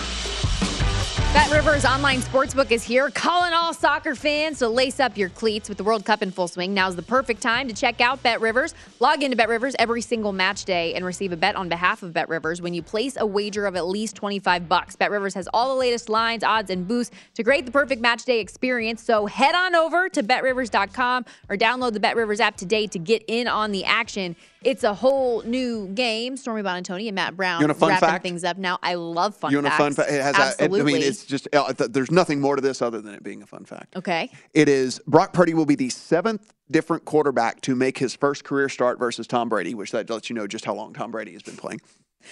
Bet 1.33 1.49
Rivers 1.49 1.85
online 1.85 2.19
sportsbook 2.19 2.71
is 2.71 2.83
here, 2.83 3.09
calling 3.09 3.53
all 3.53 3.73
soccer 3.73 4.15
fans 4.15 4.59
to 4.59 4.67
lace 4.67 4.99
up 4.99 5.17
your 5.17 5.29
cleats 5.29 5.69
with 5.69 5.77
the 5.77 5.83
World 5.83 6.03
Cup 6.03 6.21
in 6.21 6.29
full 6.29 6.49
swing. 6.49 6.73
Now's 6.73 6.97
the 6.97 7.01
perfect 7.01 7.41
time 7.41 7.69
to 7.69 7.73
check 7.73 8.01
out 8.01 8.21
Bet 8.21 8.41
Rivers. 8.41 8.75
Log 8.99 9.23
into 9.23 9.37
Bet 9.37 9.47
Rivers 9.47 9.73
every 9.79 10.01
single 10.01 10.33
match 10.33 10.65
day 10.65 10.93
and 10.93 11.05
receive 11.05 11.31
a 11.31 11.37
bet 11.37 11.55
on 11.55 11.69
behalf 11.69 12.03
of 12.03 12.11
Bet 12.11 12.27
Rivers 12.27 12.61
when 12.61 12.73
you 12.73 12.83
place 12.83 13.15
a 13.17 13.25
wager 13.25 13.65
of 13.65 13.77
at 13.77 13.87
least 13.87 14.17
25 14.17 14.67
bucks. 14.67 14.97
Bet 14.97 15.09
Rivers 15.09 15.33
has 15.33 15.47
all 15.53 15.69
the 15.69 15.79
latest 15.79 16.09
lines, 16.09 16.43
odds, 16.43 16.69
and 16.69 16.85
boosts 16.85 17.15
to 17.35 17.45
create 17.45 17.65
the 17.65 17.71
perfect 17.71 18.01
match 18.01 18.25
day 18.25 18.41
experience. 18.41 19.01
So 19.01 19.25
head 19.25 19.55
on 19.55 19.73
over 19.73 20.09
to 20.09 20.21
betrivers.com 20.23 21.23
or 21.47 21.55
download 21.55 21.93
the 21.93 22.01
Bet 22.01 22.17
Rivers 22.17 22.41
app 22.41 22.57
today 22.57 22.87
to 22.87 22.99
get 22.99 23.23
in 23.29 23.47
on 23.47 23.71
the 23.71 23.85
action. 23.85 24.35
It's 24.63 24.83
a 24.83 24.93
whole 24.93 25.41
new 25.43 25.87
game. 25.87 26.37
Stormy 26.37 26.61
Buonantony 26.61 27.07
and 27.07 27.15
Matt 27.15 27.35
Brown 27.35 27.61
You 27.61 27.67
want 27.67 27.77
a 27.77 27.79
fun 27.79 27.89
wrapping 27.89 28.09
fact? 28.09 28.23
things 28.23 28.43
up 28.43 28.57
now. 28.57 28.77
I 28.83 28.93
love 28.93 29.35
fun 29.35 29.51
you 29.51 29.57
want 29.57 29.67
facts. 29.67 29.75
a 29.79 29.83
fun 29.83 29.93
fact? 29.93 30.11
It 30.11 30.21
has. 30.21 30.35
A, 30.35 30.39
it- 30.39 30.41
Absolutely. 30.65 30.79
I 30.79 30.99
mean, 30.99 31.07
it's 31.07 31.25
just 31.25 31.47
uh, 31.53 31.73
there's 31.89 32.11
nothing 32.11 32.39
more 32.39 32.55
to 32.55 32.61
this 32.61 32.81
other 32.81 33.01
than 33.01 33.13
it 33.15 33.23
being 33.23 33.41
a 33.41 33.47
fun 33.47 33.65
fact. 33.65 33.95
okay. 33.95 34.29
It 34.53 34.69
is 34.69 34.99
Brock 35.07 35.33
Purdy 35.33 35.53
will 35.53 35.65
be 35.65 35.75
the 35.75 35.89
seventh 35.89 36.53
different 36.69 37.05
quarterback 37.05 37.61
to 37.61 37.75
make 37.75 37.97
his 37.97 38.15
first 38.15 38.43
career 38.43 38.69
start 38.69 38.99
versus 38.99 39.27
Tom 39.27 39.49
Brady, 39.49 39.73
which 39.73 39.91
that 39.91 40.09
lets 40.09 40.29
you 40.29 40.35
know 40.35 40.47
just 40.47 40.63
how 40.65 40.73
long 40.73 40.93
Tom 40.93 41.11
Brady 41.11 41.33
has 41.33 41.41
been 41.41 41.57
playing. 41.57 41.81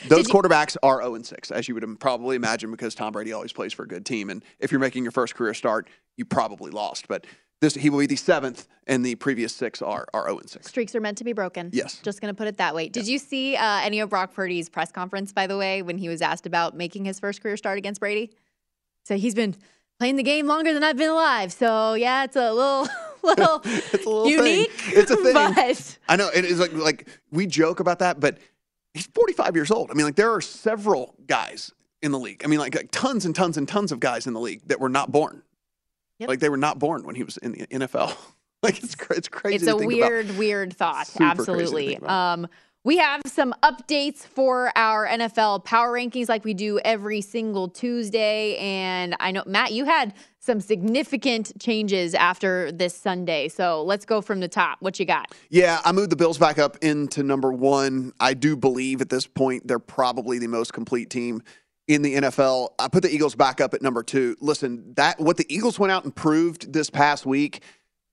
Those 0.08 0.28
quarterbacks 0.28 0.78
are 0.84 1.02
0 1.02 1.16
and 1.16 1.26
6, 1.26 1.50
as 1.50 1.68
you 1.68 1.74
would 1.74 2.00
probably 2.00 2.36
imagine, 2.36 2.70
because 2.70 2.94
Tom 2.94 3.12
Brady 3.12 3.34
always 3.34 3.52
plays 3.52 3.74
for 3.74 3.84
a 3.84 3.88
good 3.88 4.06
team. 4.06 4.30
And 4.30 4.46
if 4.60 4.72
you're 4.72 4.80
making 4.80 5.02
your 5.04 5.12
first 5.12 5.34
career 5.34 5.56
start, 5.56 5.90
you 6.16 6.26
probably 6.26 6.70
lost. 6.70 7.08
But 7.08 7.26
this 7.62 7.76
he 7.76 7.90
will 7.90 8.00
be 8.00 8.06
the 8.06 8.16
seventh, 8.16 8.68
and 8.88 9.06
the 9.06 9.16
previous 9.16 9.54
six 9.54 9.82
are 9.82 10.06
are 10.14 10.26
0 10.26 10.40
and 10.40 10.50
6. 10.50 10.68
Streaks 10.68 10.96
are 10.96 11.02
meant 11.02 11.18
to 11.18 11.24
be 11.24 11.34
broken. 11.34 11.70
Yes. 11.74 12.00
Just 12.04 12.22
going 12.22 12.34
to 12.34 12.38
put 12.38 12.48
it 12.48 12.58
that 12.58 12.74
way. 12.74 12.90
Did 12.90 13.08
you 13.08 13.18
see 13.18 13.56
uh, 13.56 13.82
any 13.82 14.00
of 14.00 14.10
Brock 14.10 14.34
Purdy's 14.34 14.70
press 14.70 14.92
conference, 14.92 15.34
by 15.34 15.48
the 15.48 15.58
way, 15.58 15.82
when 15.82 15.98
he 15.98 16.08
was 16.10 16.22
asked 16.22 16.46
about 16.46 16.76
making 16.76 17.06
his 17.06 17.20
first 17.20 17.42
career 17.42 17.58
start 17.58 17.78
against 17.78 18.00
Brady? 18.00 18.32
So 19.04 19.18
he's 19.18 19.36
been 19.36 19.56
playing 20.00 20.16
the 20.16 20.24
game 20.24 20.48
longer 20.48 20.74
than 20.74 20.84
I've 20.84 20.98
been 20.98 21.10
alive. 21.10 21.52
So 21.52 21.94
yeah, 21.96 22.24
it's 22.24 22.36
a 22.36 22.54
little, 22.54 22.88
little, 23.24 23.62
it's 23.66 24.06
a 24.06 24.10
little 24.10 24.28
unique. 24.30 24.72
Thing. 24.72 24.94
It's 24.98 25.12
a 25.12 25.18
thing. 25.18 25.34
But 25.34 25.98
I 26.08 26.16
know 26.16 26.30
it 26.34 26.46
is 26.46 26.60
like 26.60 26.74
like 26.74 27.08
we 27.32 27.46
joke 27.46 27.80
about 27.80 28.00
that, 28.00 28.20
but 28.20 28.38
he's 28.94 29.08
45 29.08 29.56
years 29.56 29.72
old. 29.72 29.92
I 29.92 29.94
mean, 29.94 30.06
like 30.06 30.16
there 30.16 30.32
are 30.32 30.42
several 30.42 31.16
guys 31.28 31.74
in 32.02 32.12
the 32.12 32.20
league. 32.20 32.42
I 32.44 32.48
mean, 32.48 32.60
like, 32.60 32.76
like 32.76 32.92
tons 32.92 33.26
and 33.26 33.36
tons 33.36 33.58
and 33.58 33.68
tons 33.68 33.92
of 33.92 34.00
guys 34.00 34.26
in 34.26 34.34
the 34.34 34.40
league 34.40 34.62
that 34.68 34.80
were 34.80 34.90
not 34.90 35.12
born. 35.12 35.44
Like 36.28 36.40
they 36.40 36.50
were 36.50 36.58
not 36.58 36.80
born 36.80 37.04
when 37.04 37.16
he 37.16 37.24
was 37.24 37.38
in 37.38 37.54
the 37.54 37.68
NFL. 37.68 38.16
like 38.64 38.82
it's 38.84 38.96
it's 39.12 39.28
crazy. 39.28 39.56
it's 39.56 39.68
a 39.68 39.76
weird, 39.76 40.26
about. 40.26 40.38
weird 40.38 40.76
thought. 40.76 41.08
Super 41.08 41.24
Absolutely. 41.24 41.98
Um, 41.98 42.48
we 42.86 42.98
have 42.98 43.22
some 43.26 43.54
updates 43.62 44.20
for 44.20 44.72
our 44.76 45.06
NFL 45.06 45.66
power 45.66 45.92
rankings 45.92 46.30
like 46.30 46.46
we 46.46 46.54
do 46.54 46.80
every 46.80 47.20
single 47.20 47.68
Tuesday. 47.68 48.56
And 48.58 49.18
I 49.20 49.32
know, 49.32 49.44
Matt, 49.46 49.74
you 49.74 49.84
had 49.84 50.14
some 50.40 50.62
significant 50.62 51.52
changes 51.60 52.16
after 52.16 52.72
this 52.72 52.96
Sunday. 52.96 53.50
So 53.50 53.84
let's 53.84 54.06
go 54.06 54.22
from 54.22 54.40
the 54.40 54.48
top. 54.48 54.78
What 54.80 54.98
you 54.98 55.06
got? 55.06 55.36
Yeah, 55.50 55.82
I 55.84 55.92
moved 55.92 56.10
the 56.10 56.16
Bills 56.16 56.38
back 56.38 56.58
up 56.58 56.78
into 56.82 57.22
number 57.22 57.52
one. 57.52 58.14
I 58.20 58.34
do 58.34 58.56
believe 58.56 59.02
at 59.02 59.10
this 59.10 59.28
point 59.28 59.68
they're 59.68 59.78
probably 59.78 60.40
the 60.40 60.48
most 60.48 60.72
complete 60.72 61.10
team 61.10 61.44
in 61.90 62.02
the 62.04 62.16
NFL. 62.16 62.70
I 62.80 62.88
put 62.88 63.04
the 63.04 63.14
Eagles 63.14 63.36
back 63.36 63.60
up 63.60 63.74
at 63.74 63.82
number 63.82 64.04
two. 64.04 64.38
Listen, 64.40 64.94
that 64.94 65.20
what 65.20 65.36
the 65.36 65.54
Eagles 65.54 65.78
went 65.80 65.92
out 65.92 66.06
and 66.06 66.16
proved 66.16 66.72
this 66.72 66.90
past 66.90 67.26
week 67.26 67.62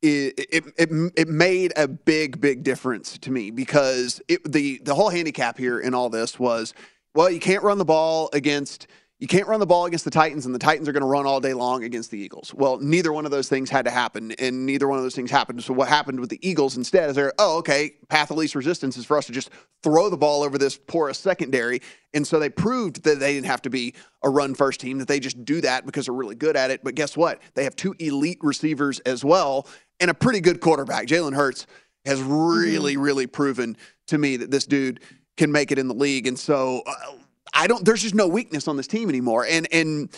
it, 0.02 0.34
it, 0.52 0.64
it, 0.76 1.12
it 1.16 1.28
made 1.28 1.72
a 1.76 1.88
big, 1.88 2.40
big 2.40 2.62
difference 2.62 3.16
to 3.18 3.30
me 3.30 3.50
because 3.50 4.20
it, 4.28 4.40
the, 4.50 4.78
the 4.84 4.94
whole 4.94 5.08
handicap 5.08 5.56
here 5.58 5.80
in 5.80 5.94
all 5.94 6.10
this 6.10 6.38
was, 6.38 6.74
well, 7.14 7.30
you 7.30 7.40
can't 7.40 7.62
run 7.62 7.78
the 7.78 7.84
ball 7.84 8.28
against– 8.32 8.88
you 9.18 9.26
can't 9.26 9.48
run 9.48 9.60
the 9.60 9.66
ball 9.66 9.86
against 9.86 10.04
the 10.04 10.10
Titans, 10.10 10.44
and 10.44 10.54
the 10.54 10.58
Titans 10.58 10.88
are 10.88 10.92
going 10.92 11.02
to 11.02 11.08
run 11.08 11.24
all 11.24 11.40
day 11.40 11.54
long 11.54 11.84
against 11.84 12.10
the 12.10 12.18
Eagles. 12.18 12.52
Well, 12.52 12.78
neither 12.78 13.12
one 13.14 13.24
of 13.24 13.30
those 13.30 13.48
things 13.48 13.70
had 13.70 13.86
to 13.86 13.90
happen, 13.90 14.32
and 14.32 14.66
neither 14.66 14.86
one 14.86 14.98
of 14.98 15.04
those 15.04 15.14
things 15.14 15.30
happened. 15.30 15.64
So 15.64 15.72
what 15.72 15.88
happened 15.88 16.20
with 16.20 16.28
the 16.28 16.38
Eagles 16.46 16.76
instead 16.76 17.08
is 17.08 17.16
they're, 17.16 17.32
oh, 17.38 17.56
okay, 17.58 17.94
path 18.08 18.30
of 18.30 18.36
least 18.36 18.54
resistance 18.54 18.98
is 18.98 19.06
for 19.06 19.16
us 19.16 19.26
to 19.26 19.32
just 19.32 19.48
throw 19.82 20.10
the 20.10 20.18
ball 20.18 20.42
over 20.42 20.58
this 20.58 20.76
porous 20.76 21.16
secondary. 21.16 21.80
And 22.12 22.26
so 22.26 22.38
they 22.38 22.50
proved 22.50 23.04
that 23.04 23.18
they 23.18 23.32
didn't 23.32 23.46
have 23.46 23.62
to 23.62 23.70
be 23.70 23.94
a 24.22 24.28
run 24.28 24.54
first 24.54 24.80
team, 24.80 24.98
that 24.98 25.08
they 25.08 25.20
just 25.20 25.44
do 25.46 25.62
that 25.62 25.86
because 25.86 26.06
they're 26.06 26.14
really 26.14 26.34
good 26.34 26.56
at 26.56 26.70
it. 26.70 26.84
But 26.84 26.94
guess 26.94 27.16
what? 27.16 27.40
They 27.54 27.64
have 27.64 27.74
two 27.74 27.94
elite 27.98 28.38
receivers 28.42 29.00
as 29.00 29.24
well 29.24 29.66
and 29.98 30.10
a 30.10 30.14
pretty 30.14 30.40
good 30.40 30.60
quarterback. 30.60 31.06
Jalen 31.06 31.34
Hurts 31.34 31.66
has 32.04 32.20
really, 32.22 32.94
mm-hmm. 32.94 33.02
really 33.02 33.26
proven 33.26 33.76
to 34.08 34.18
me 34.18 34.36
that 34.36 34.50
this 34.50 34.66
dude 34.66 35.00
can 35.36 35.52
make 35.52 35.72
it 35.72 35.78
in 35.78 35.88
the 35.88 35.94
league. 35.94 36.26
And 36.26 36.38
so 36.38 36.82
uh, 36.86 37.12
I 37.56 37.66
don't. 37.66 37.84
There's 37.84 38.02
just 38.02 38.14
no 38.14 38.28
weakness 38.28 38.68
on 38.68 38.76
this 38.76 38.86
team 38.86 39.08
anymore, 39.08 39.46
and 39.48 39.66
and 39.72 40.10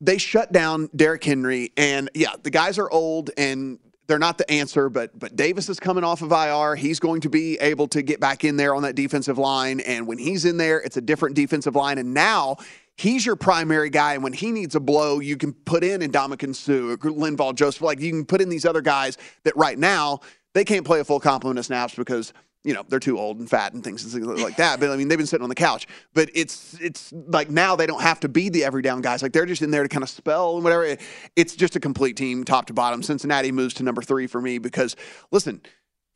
they 0.00 0.18
shut 0.18 0.50
down 0.50 0.88
Derrick 0.96 1.22
Henry, 1.22 1.72
and 1.76 2.10
yeah, 2.14 2.34
the 2.42 2.50
guys 2.50 2.78
are 2.78 2.90
old 2.90 3.30
and 3.36 3.78
they're 4.10 4.18
not 4.18 4.38
the 4.38 4.50
answer, 4.50 4.88
but 4.88 5.16
but 5.16 5.36
Davis 5.36 5.68
is 5.68 5.78
coming 5.78 6.02
off 6.02 6.22
of 6.22 6.32
IR. 6.32 6.74
He's 6.74 6.98
going 6.98 7.20
to 7.20 7.28
be 7.28 7.58
able 7.60 7.86
to 7.88 8.02
get 8.02 8.18
back 8.18 8.44
in 8.44 8.56
there 8.56 8.74
on 8.74 8.82
that 8.82 8.96
defensive 8.96 9.38
line, 9.38 9.80
and 9.80 10.06
when 10.06 10.18
he's 10.18 10.44
in 10.44 10.56
there, 10.56 10.80
it's 10.80 10.96
a 10.96 11.00
different 11.00 11.36
defensive 11.36 11.76
line. 11.76 11.98
And 11.98 12.12
now 12.12 12.56
he's 12.96 13.24
your 13.24 13.36
primary 13.36 13.88
guy, 13.88 14.14
and 14.14 14.24
when 14.24 14.32
he 14.32 14.50
needs 14.50 14.74
a 14.74 14.80
blow, 14.80 15.20
you 15.20 15.36
can 15.36 15.52
put 15.52 15.84
in 15.84 16.00
Ndamukong 16.00 16.56
Suh, 16.56 16.96
Linval 16.96 17.54
Joseph. 17.54 17.82
Like 17.82 18.00
you 18.00 18.10
can 18.10 18.24
put 18.24 18.40
in 18.40 18.48
these 18.48 18.64
other 18.64 18.80
guys 18.80 19.16
that 19.44 19.56
right 19.56 19.78
now 19.78 20.20
they 20.54 20.64
can't 20.64 20.84
play 20.84 20.98
a 20.98 21.04
full 21.04 21.20
complement 21.20 21.60
of 21.60 21.66
snaps 21.66 21.94
because 21.94 22.32
you 22.64 22.74
know 22.74 22.84
they're 22.88 23.00
too 23.00 23.18
old 23.18 23.38
and 23.38 23.48
fat 23.48 23.72
and 23.72 23.82
things 23.82 24.02
and 24.02 24.12
things 24.12 24.42
like 24.42 24.56
that. 24.56 24.80
But 24.80 24.90
I 24.90 24.96
mean, 24.96 25.08
they've 25.08 25.18
been 25.18 25.26
sitting 25.26 25.42
on 25.42 25.48
the 25.48 25.54
couch. 25.54 25.86
But 26.14 26.30
it's 26.34 26.78
it's 26.80 27.12
like 27.12 27.50
now 27.50 27.76
they 27.76 27.86
don't 27.86 28.02
have 28.02 28.20
to 28.20 28.28
be 28.28 28.48
the 28.48 28.64
every 28.64 28.82
down 28.82 29.00
guys. 29.00 29.22
Like 29.22 29.32
they're 29.32 29.46
just 29.46 29.62
in 29.62 29.70
there 29.70 29.82
to 29.82 29.88
kind 29.88 30.02
of 30.02 30.08
spell 30.10 30.56
and 30.56 30.64
whatever. 30.64 30.96
It's 31.36 31.56
just 31.56 31.76
a 31.76 31.80
complete 31.80 32.16
team, 32.16 32.44
top 32.44 32.66
to 32.66 32.72
bottom. 32.72 33.02
Cincinnati 33.02 33.52
moves 33.52 33.74
to 33.74 33.82
number 33.82 34.02
three 34.02 34.26
for 34.26 34.40
me 34.40 34.58
because 34.58 34.96
listen. 35.30 35.60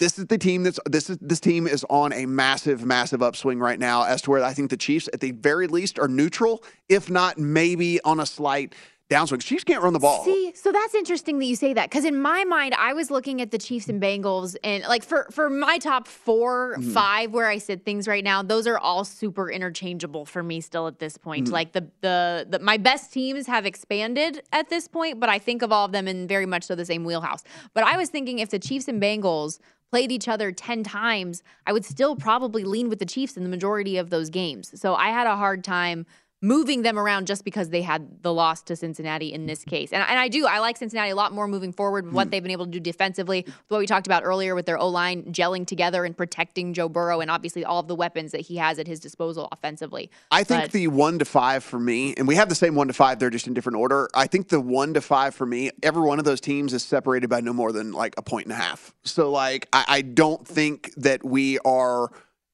This 0.00 0.18
is 0.18 0.26
the 0.26 0.38
team 0.38 0.64
that's 0.64 0.80
this 0.86 1.08
is 1.08 1.18
this 1.20 1.38
team 1.38 1.68
is 1.68 1.86
on 1.88 2.12
a 2.12 2.26
massive, 2.26 2.84
massive 2.84 3.22
upswing 3.22 3.60
right 3.60 3.78
now. 3.78 4.02
As 4.02 4.22
to 4.22 4.32
where 4.32 4.42
I 4.42 4.52
think 4.52 4.70
the 4.70 4.76
Chiefs, 4.76 5.08
at 5.14 5.20
the 5.20 5.30
very 5.30 5.68
least, 5.68 6.00
are 6.00 6.08
neutral, 6.08 6.64
if 6.88 7.08
not 7.08 7.38
maybe 7.38 8.00
on 8.00 8.18
a 8.18 8.26
slight 8.26 8.74
downswing. 9.10 9.42
Chiefs 9.42 9.64
can't 9.64 9.82
run 9.82 9.92
the 9.92 9.98
ball. 9.98 10.24
See, 10.24 10.52
so 10.54 10.72
that's 10.72 10.94
interesting 10.94 11.38
that 11.38 11.44
you 11.44 11.56
say 11.56 11.72
that 11.74 11.90
because 11.90 12.04
in 12.04 12.20
my 12.20 12.44
mind, 12.44 12.74
I 12.74 12.92
was 12.94 13.10
looking 13.10 13.40
at 13.40 13.50
the 13.50 13.58
Chiefs 13.58 13.88
and 13.88 14.00
Bengals, 14.00 14.56
and 14.64 14.84
like 14.84 15.04
for 15.04 15.28
for 15.30 15.50
my 15.50 15.78
top 15.78 16.06
4 16.06 16.76
mm-hmm. 16.78 16.90
five 16.92 17.32
where 17.32 17.46
I 17.46 17.58
said 17.58 17.84
things 17.84 18.08
right 18.08 18.24
now, 18.24 18.42
those 18.42 18.66
are 18.66 18.78
all 18.78 19.04
super 19.04 19.50
interchangeable 19.50 20.24
for 20.24 20.42
me 20.42 20.60
still 20.60 20.86
at 20.86 20.98
this 20.98 21.16
point. 21.16 21.46
Mm-hmm. 21.46 21.54
Like 21.54 21.72
the, 21.72 21.88
the 22.00 22.46
the 22.48 22.58
my 22.58 22.76
best 22.76 23.12
teams 23.12 23.46
have 23.46 23.66
expanded 23.66 24.42
at 24.52 24.70
this 24.70 24.88
point, 24.88 25.20
but 25.20 25.28
I 25.28 25.38
think 25.38 25.62
of 25.62 25.72
all 25.72 25.84
of 25.84 25.92
them 25.92 26.08
in 26.08 26.26
very 26.26 26.46
much 26.46 26.64
so 26.64 26.74
the 26.74 26.84
same 26.84 27.04
wheelhouse. 27.04 27.44
But 27.74 27.84
I 27.84 27.96
was 27.96 28.08
thinking 28.08 28.38
if 28.38 28.50
the 28.50 28.58
Chiefs 28.58 28.88
and 28.88 29.02
Bengals 29.02 29.58
played 29.94 30.10
each 30.10 30.26
other 30.26 30.50
10 30.50 30.82
times, 30.82 31.44
I 31.68 31.72
would 31.72 31.84
still 31.84 32.16
probably 32.16 32.64
lean 32.64 32.88
with 32.88 32.98
the 32.98 33.06
Chiefs 33.06 33.36
in 33.36 33.44
the 33.44 33.48
majority 33.48 33.96
of 33.96 34.10
those 34.10 34.28
games. 34.28 34.72
So 34.80 34.96
I 34.96 35.10
had 35.10 35.28
a 35.28 35.36
hard 35.36 35.62
time 35.62 36.04
moving 36.44 36.82
them 36.82 36.98
around 36.98 37.26
just 37.26 37.42
because 37.42 37.70
they 37.70 37.80
had 37.80 38.22
the 38.22 38.32
loss 38.32 38.62
to 38.62 38.76
Cincinnati 38.76 39.32
in 39.32 39.46
this 39.46 39.64
case. 39.64 39.94
And, 39.94 40.04
and 40.06 40.18
I 40.18 40.28
do, 40.28 40.46
I 40.46 40.58
like 40.58 40.76
Cincinnati 40.76 41.08
a 41.08 41.14
lot 41.14 41.32
more 41.32 41.48
moving 41.48 41.72
forward, 41.72 42.12
what 42.12 42.26
hmm. 42.26 42.30
they've 42.30 42.42
been 42.42 42.52
able 42.52 42.66
to 42.66 42.70
do 42.70 42.80
defensively, 42.80 43.46
what 43.68 43.78
we 43.78 43.86
talked 43.86 44.06
about 44.06 44.24
earlier 44.24 44.54
with 44.54 44.66
their 44.66 44.76
O 44.76 44.88
line 44.88 45.22
gelling 45.32 45.66
together 45.66 46.04
and 46.04 46.14
protecting 46.14 46.74
Joe 46.74 46.90
Burrow, 46.90 47.22
and 47.22 47.30
obviously 47.30 47.64
all 47.64 47.80
of 47.80 47.88
the 47.88 47.94
weapons 47.94 48.32
that 48.32 48.42
he 48.42 48.56
has 48.56 48.78
at 48.78 48.86
his 48.86 49.00
disposal 49.00 49.48
offensively. 49.52 50.10
I 50.30 50.44
think 50.44 50.64
but, 50.64 50.72
the 50.72 50.88
one 50.88 51.18
to 51.18 51.24
five 51.24 51.64
for 51.64 51.78
me, 51.78 52.12
and 52.18 52.28
we 52.28 52.34
have 52.34 52.50
the 52.50 52.54
same 52.54 52.74
one 52.74 52.88
to 52.88 52.94
five, 52.94 53.18
they're 53.18 53.30
just 53.30 53.46
in 53.46 53.54
different 53.54 53.78
order. 53.78 54.10
I 54.14 54.26
think 54.26 54.48
the 54.48 54.60
one 54.60 54.92
to 54.94 55.00
five 55.00 55.34
for 55.34 55.46
me, 55.46 55.70
every 55.82 56.02
one 56.02 56.18
of 56.18 56.26
those 56.26 56.42
teams 56.42 56.74
is 56.74 56.82
separated 56.82 57.30
by 57.30 57.40
no 57.40 57.54
more 57.54 57.72
than 57.72 57.92
like 57.92 58.14
a 58.18 58.22
point 58.22 58.44
and 58.44 58.52
a 58.52 58.56
half. 58.56 58.92
So, 59.02 59.30
like, 59.30 59.66
I, 59.72 59.84
I 59.88 60.02
don't 60.02 60.46
think 60.46 60.92
that 60.98 61.24
we 61.24 61.58
are 61.60 62.10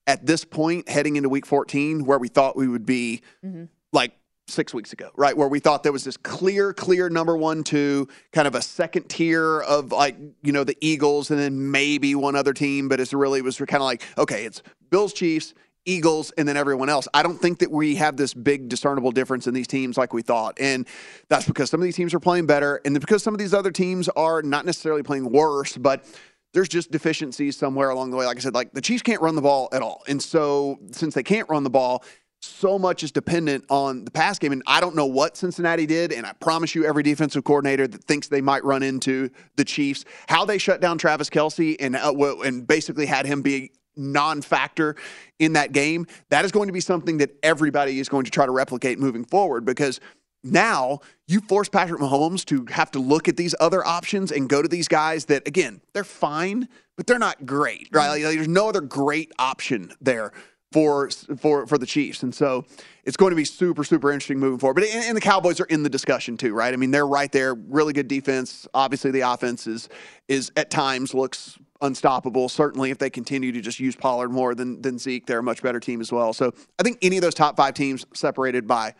at 0.06 0.26
this 0.26 0.44
point 0.44 0.88
heading 0.88 1.16
into 1.16 1.28
week 1.28 1.44
14 1.44 2.04
where 2.04 2.18
we 2.18 2.28
thought 2.28 2.54
we 2.54 2.68
would 2.68 2.86
be. 2.86 3.22
Mm-hmm 3.44 3.64
like 3.92 4.12
six 4.48 4.74
weeks 4.74 4.92
ago, 4.92 5.10
right? 5.16 5.36
Where 5.36 5.48
we 5.48 5.60
thought 5.60 5.82
there 5.82 5.92
was 5.92 6.04
this 6.04 6.16
clear, 6.16 6.72
clear 6.72 7.08
number 7.08 7.36
one, 7.36 7.62
two, 7.62 8.08
kind 8.32 8.48
of 8.48 8.54
a 8.54 8.62
second 8.62 9.08
tier 9.08 9.60
of 9.60 9.92
like, 9.92 10.16
you 10.42 10.52
know, 10.52 10.64
the 10.64 10.76
Eagles 10.80 11.30
and 11.30 11.38
then 11.38 11.70
maybe 11.70 12.14
one 12.14 12.34
other 12.36 12.52
team, 12.52 12.88
but 12.88 13.00
it's 13.00 13.12
really 13.12 13.42
was 13.42 13.56
kind 13.58 13.74
of 13.74 13.82
like, 13.82 14.02
okay, 14.18 14.44
it's 14.44 14.62
Bills, 14.90 15.12
Chiefs, 15.12 15.54
Eagles, 15.86 16.30
and 16.32 16.46
then 16.46 16.56
everyone 16.56 16.88
else. 16.88 17.08
I 17.14 17.22
don't 17.22 17.38
think 17.38 17.60
that 17.60 17.70
we 17.70 17.94
have 17.96 18.16
this 18.16 18.34
big 18.34 18.68
discernible 18.68 19.12
difference 19.12 19.46
in 19.46 19.54
these 19.54 19.66
teams 19.66 19.96
like 19.96 20.12
we 20.12 20.22
thought. 20.22 20.58
And 20.60 20.86
that's 21.28 21.46
because 21.46 21.70
some 21.70 21.80
of 21.80 21.84
these 21.84 21.96
teams 21.96 22.12
are 22.12 22.20
playing 22.20 22.46
better, 22.46 22.80
and 22.84 22.98
because 22.98 23.22
some 23.22 23.34
of 23.34 23.38
these 23.38 23.54
other 23.54 23.70
teams 23.70 24.08
are 24.10 24.42
not 24.42 24.66
necessarily 24.66 25.02
playing 25.02 25.30
worse, 25.30 25.76
but 25.76 26.04
there's 26.52 26.68
just 26.68 26.90
deficiencies 26.90 27.56
somewhere 27.56 27.90
along 27.90 28.10
the 28.10 28.16
way. 28.16 28.26
Like 28.26 28.36
I 28.36 28.40
said, 28.40 28.54
like 28.54 28.72
the 28.72 28.80
Chiefs 28.80 29.02
can't 29.02 29.22
run 29.22 29.36
the 29.36 29.42
ball 29.42 29.68
at 29.72 29.82
all. 29.82 30.02
And 30.08 30.20
so 30.20 30.78
since 30.90 31.14
they 31.14 31.22
can't 31.22 31.48
run 31.48 31.62
the 31.62 31.70
ball, 31.70 32.04
so 32.40 32.78
much 32.78 33.02
is 33.02 33.12
dependent 33.12 33.64
on 33.68 34.04
the 34.04 34.10
pass 34.10 34.38
game. 34.38 34.52
And 34.52 34.62
I 34.66 34.80
don't 34.80 34.96
know 34.96 35.06
what 35.06 35.36
Cincinnati 35.36 35.86
did. 35.86 36.12
And 36.12 36.26
I 36.26 36.32
promise 36.32 36.74
you, 36.74 36.84
every 36.84 37.02
defensive 37.02 37.44
coordinator 37.44 37.86
that 37.86 38.04
thinks 38.04 38.28
they 38.28 38.40
might 38.40 38.64
run 38.64 38.82
into 38.82 39.30
the 39.56 39.64
Chiefs, 39.64 40.04
how 40.28 40.44
they 40.44 40.58
shut 40.58 40.80
down 40.80 40.98
Travis 40.98 41.30
Kelce 41.30 41.76
and, 41.78 41.96
uh, 41.96 42.12
and 42.44 42.66
basically 42.66 43.06
had 43.06 43.26
him 43.26 43.42
be 43.42 43.72
non-factor 43.96 44.96
in 45.38 45.52
that 45.54 45.72
game, 45.72 46.06
that 46.30 46.44
is 46.44 46.52
going 46.52 46.68
to 46.68 46.72
be 46.72 46.80
something 46.80 47.18
that 47.18 47.36
everybody 47.42 47.98
is 47.98 48.08
going 48.08 48.24
to 48.24 48.30
try 48.30 48.46
to 48.46 48.52
replicate 48.52 48.98
moving 48.98 49.24
forward 49.24 49.64
because 49.64 50.00
now 50.42 51.00
you 51.26 51.40
force 51.40 51.68
Patrick 51.68 52.00
Mahomes 52.00 52.44
to 52.46 52.64
have 52.72 52.90
to 52.92 52.98
look 52.98 53.28
at 53.28 53.36
these 53.36 53.54
other 53.60 53.86
options 53.86 54.32
and 54.32 54.48
go 54.48 54.62
to 54.62 54.68
these 54.68 54.88
guys 54.88 55.26
that 55.26 55.46
again, 55.46 55.82
they're 55.92 56.04
fine, 56.04 56.68
but 56.96 57.06
they're 57.06 57.18
not 57.18 57.44
great, 57.44 57.88
right? 57.92 58.08
Like, 58.08 58.22
there's 58.22 58.48
no 58.48 58.68
other 58.68 58.80
great 58.80 59.32
option 59.38 59.92
there 60.00 60.32
for 60.72 61.10
for 61.38 61.66
for 61.66 61.78
the 61.78 61.86
Chiefs, 61.86 62.22
and 62.22 62.34
so 62.34 62.64
it's 63.04 63.16
going 63.16 63.30
to 63.30 63.36
be 63.36 63.44
super 63.44 63.84
super 63.84 64.12
interesting 64.12 64.38
moving 64.38 64.58
forward. 64.58 64.74
But 64.74 64.84
and, 64.84 65.04
and, 65.04 65.16
the 65.16 65.20
Cowboys 65.20 65.60
are 65.60 65.64
in 65.64 65.82
the 65.82 65.90
discussion 65.90 66.36
too, 66.36 66.54
right? 66.54 66.72
I 66.72 66.76
mean, 66.76 66.90
they're 66.90 67.06
right 67.06 67.30
there. 67.32 67.54
Really 67.54 67.92
good 67.92 68.08
defense. 68.08 68.68
Obviously, 68.74 69.10
the 69.10 69.22
offense 69.22 69.66
is 69.66 69.88
is 70.28 70.52
at 70.56 70.70
times 70.70 71.12
looks 71.14 71.58
unstoppable. 71.80 72.48
Certainly, 72.48 72.90
if 72.90 72.98
they 72.98 73.10
continue 73.10 73.52
to 73.52 73.60
just 73.60 73.80
use 73.80 73.96
Pollard 73.96 74.30
more 74.30 74.54
than 74.54 74.80
than 74.80 74.98
Zeke, 74.98 75.26
they're 75.26 75.40
a 75.40 75.42
much 75.42 75.62
better 75.62 75.80
team 75.80 76.00
as 76.00 76.12
well. 76.12 76.32
So 76.32 76.52
I 76.78 76.82
think 76.82 76.98
any 77.02 77.16
of 77.16 77.22
those 77.22 77.34
top 77.34 77.56
five 77.56 77.74
teams 77.74 78.06
separated 78.14 78.66
by 78.66 78.94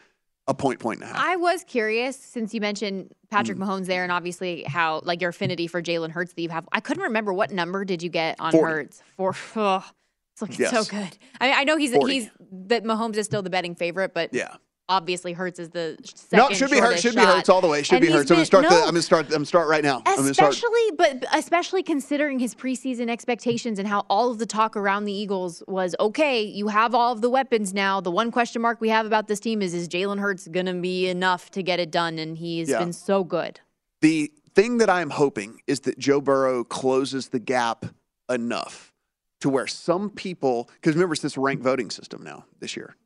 a 0.49 0.55
point, 0.55 0.81
point 0.81 1.01
and 1.01 1.09
a 1.09 1.13
half. 1.13 1.25
I 1.25 1.37
was 1.37 1.63
curious 1.63 2.17
since 2.17 2.53
you 2.53 2.61
mentioned 2.61 3.13
Patrick 3.31 3.59
mm. 3.59 3.65
Mahomes 3.65 3.87
there, 3.87 4.03
and 4.03 4.11
obviously 4.11 4.65
how 4.65 5.01
like 5.05 5.21
your 5.21 5.31
affinity 5.31 5.69
for 5.69 5.81
Jalen 5.81 6.11
Hurts 6.11 6.33
that 6.33 6.43
you 6.43 6.49
have. 6.49 6.69
I 6.73 6.81
couldn't 6.81 7.05
remember 7.05 7.33
what 7.33 7.53
number 7.53 7.85
did 7.85 8.03
you 8.03 8.09
get 8.09 8.41
on 8.41 8.51
40. 8.51 8.73
Hurts 8.73 9.03
for. 9.17 9.35
Oh, 9.57 9.85
it's 10.41 10.51
looking 10.51 10.65
yes. 10.65 10.87
so 10.87 10.97
good. 10.97 11.19
I 11.41 11.49
mean, 11.49 11.57
I 11.57 11.65
know 11.65 11.77
he's 11.77 11.93
40. 11.93 12.13
he's 12.13 12.31
that 12.67 12.85
Mahomes 12.85 13.17
is 13.17 13.27
still 13.27 13.43
the 13.43 13.51
betting 13.51 13.75
favorite, 13.75 14.15
but 14.15 14.33
yeah. 14.33 14.57
Obviously, 14.89 15.33
Hurts 15.33 15.61
is 15.61 15.69
the 15.69 15.97
second. 16.03 16.49
No, 16.51 16.53
should 16.53 16.69
be 16.69 16.81
Hurts. 16.81 17.01
Should 17.01 17.15
shot. 17.15 17.21
be 17.21 17.27
Hurts 17.33 17.49
all 17.49 17.61
the 17.61 17.69
way. 17.69 17.85
Should 17.85 17.99
and 17.99 18.07
be 18.07 18.13
Hurts. 18.13 18.29
Been, 18.29 18.35
I'm 18.35 18.39
gonna 18.39 18.47
start. 18.47 18.65
No, 18.65 18.71
the, 18.71 18.77
I'm 18.77 18.87
gonna 18.87 19.03
start. 19.03 19.27
I'm 19.27 19.31
gonna 19.31 19.47
start 19.47 19.69
right 19.69 19.85
now. 19.85 20.03
Especially, 20.05 20.91
but 20.99 21.25
especially 21.33 21.85
considering 21.85 22.41
his 22.41 22.57
preseason 22.57 23.09
expectations 23.09 23.79
and 23.79 23.87
how 23.87 24.05
all 24.11 24.33
of 24.33 24.39
the 24.41 24.47
talk 24.47 24.77
around 24.77 25.05
the 25.05 25.13
Eagles 25.13 25.63
was 25.69 25.95
okay. 26.01 26.43
You 26.43 26.67
have 26.67 26.93
all 26.93 27.13
of 27.13 27.21
the 27.21 27.31
weapons 27.31 27.73
now. 27.73 28.01
The 28.01 28.11
one 28.11 28.33
question 28.33 28.63
mark 28.63 28.81
we 28.81 28.89
have 28.89 29.07
about 29.07 29.29
this 29.29 29.39
team 29.39 29.63
is: 29.63 29.75
Is 29.75 29.87
Jalen 29.87 30.19
Hurts 30.19 30.49
gonna 30.49 30.75
be 30.75 31.07
enough 31.09 31.53
to 31.53 31.63
get 31.63 31.79
it 31.79 31.93
done? 31.93 32.19
And 32.19 32.37
he's 32.37 32.69
yeah. 32.69 32.81
been 32.81 32.93
so 32.93 33.23
good. 33.23 33.61
The 34.01 34.33
thing 34.57 34.79
that 34.79 34.91
I'm 34.91 35.11
hoping 35.11 35.61
is 35.69 35.81
that 35.81 36.01
Joe 36.01 36.21
Burrow 36.21 36.65
closes 36.65 37.29
the 37.29 37.39
gap 37.39 37.87
enough 38.29 38.90
to 39.41 39.49
where 39.49 39.67
some 39.67 40.11
people, 40.11 40.69
because 40.75 40.95
remember, 40.95 41.15
it's 41.15 41.23
this 41.23 41.37
ranked 41.37 41.63
voting 41.63 41.91
system 41.91 42.23
now 42.23 42.45
this 42.61 42.77
year. 42.77 42.97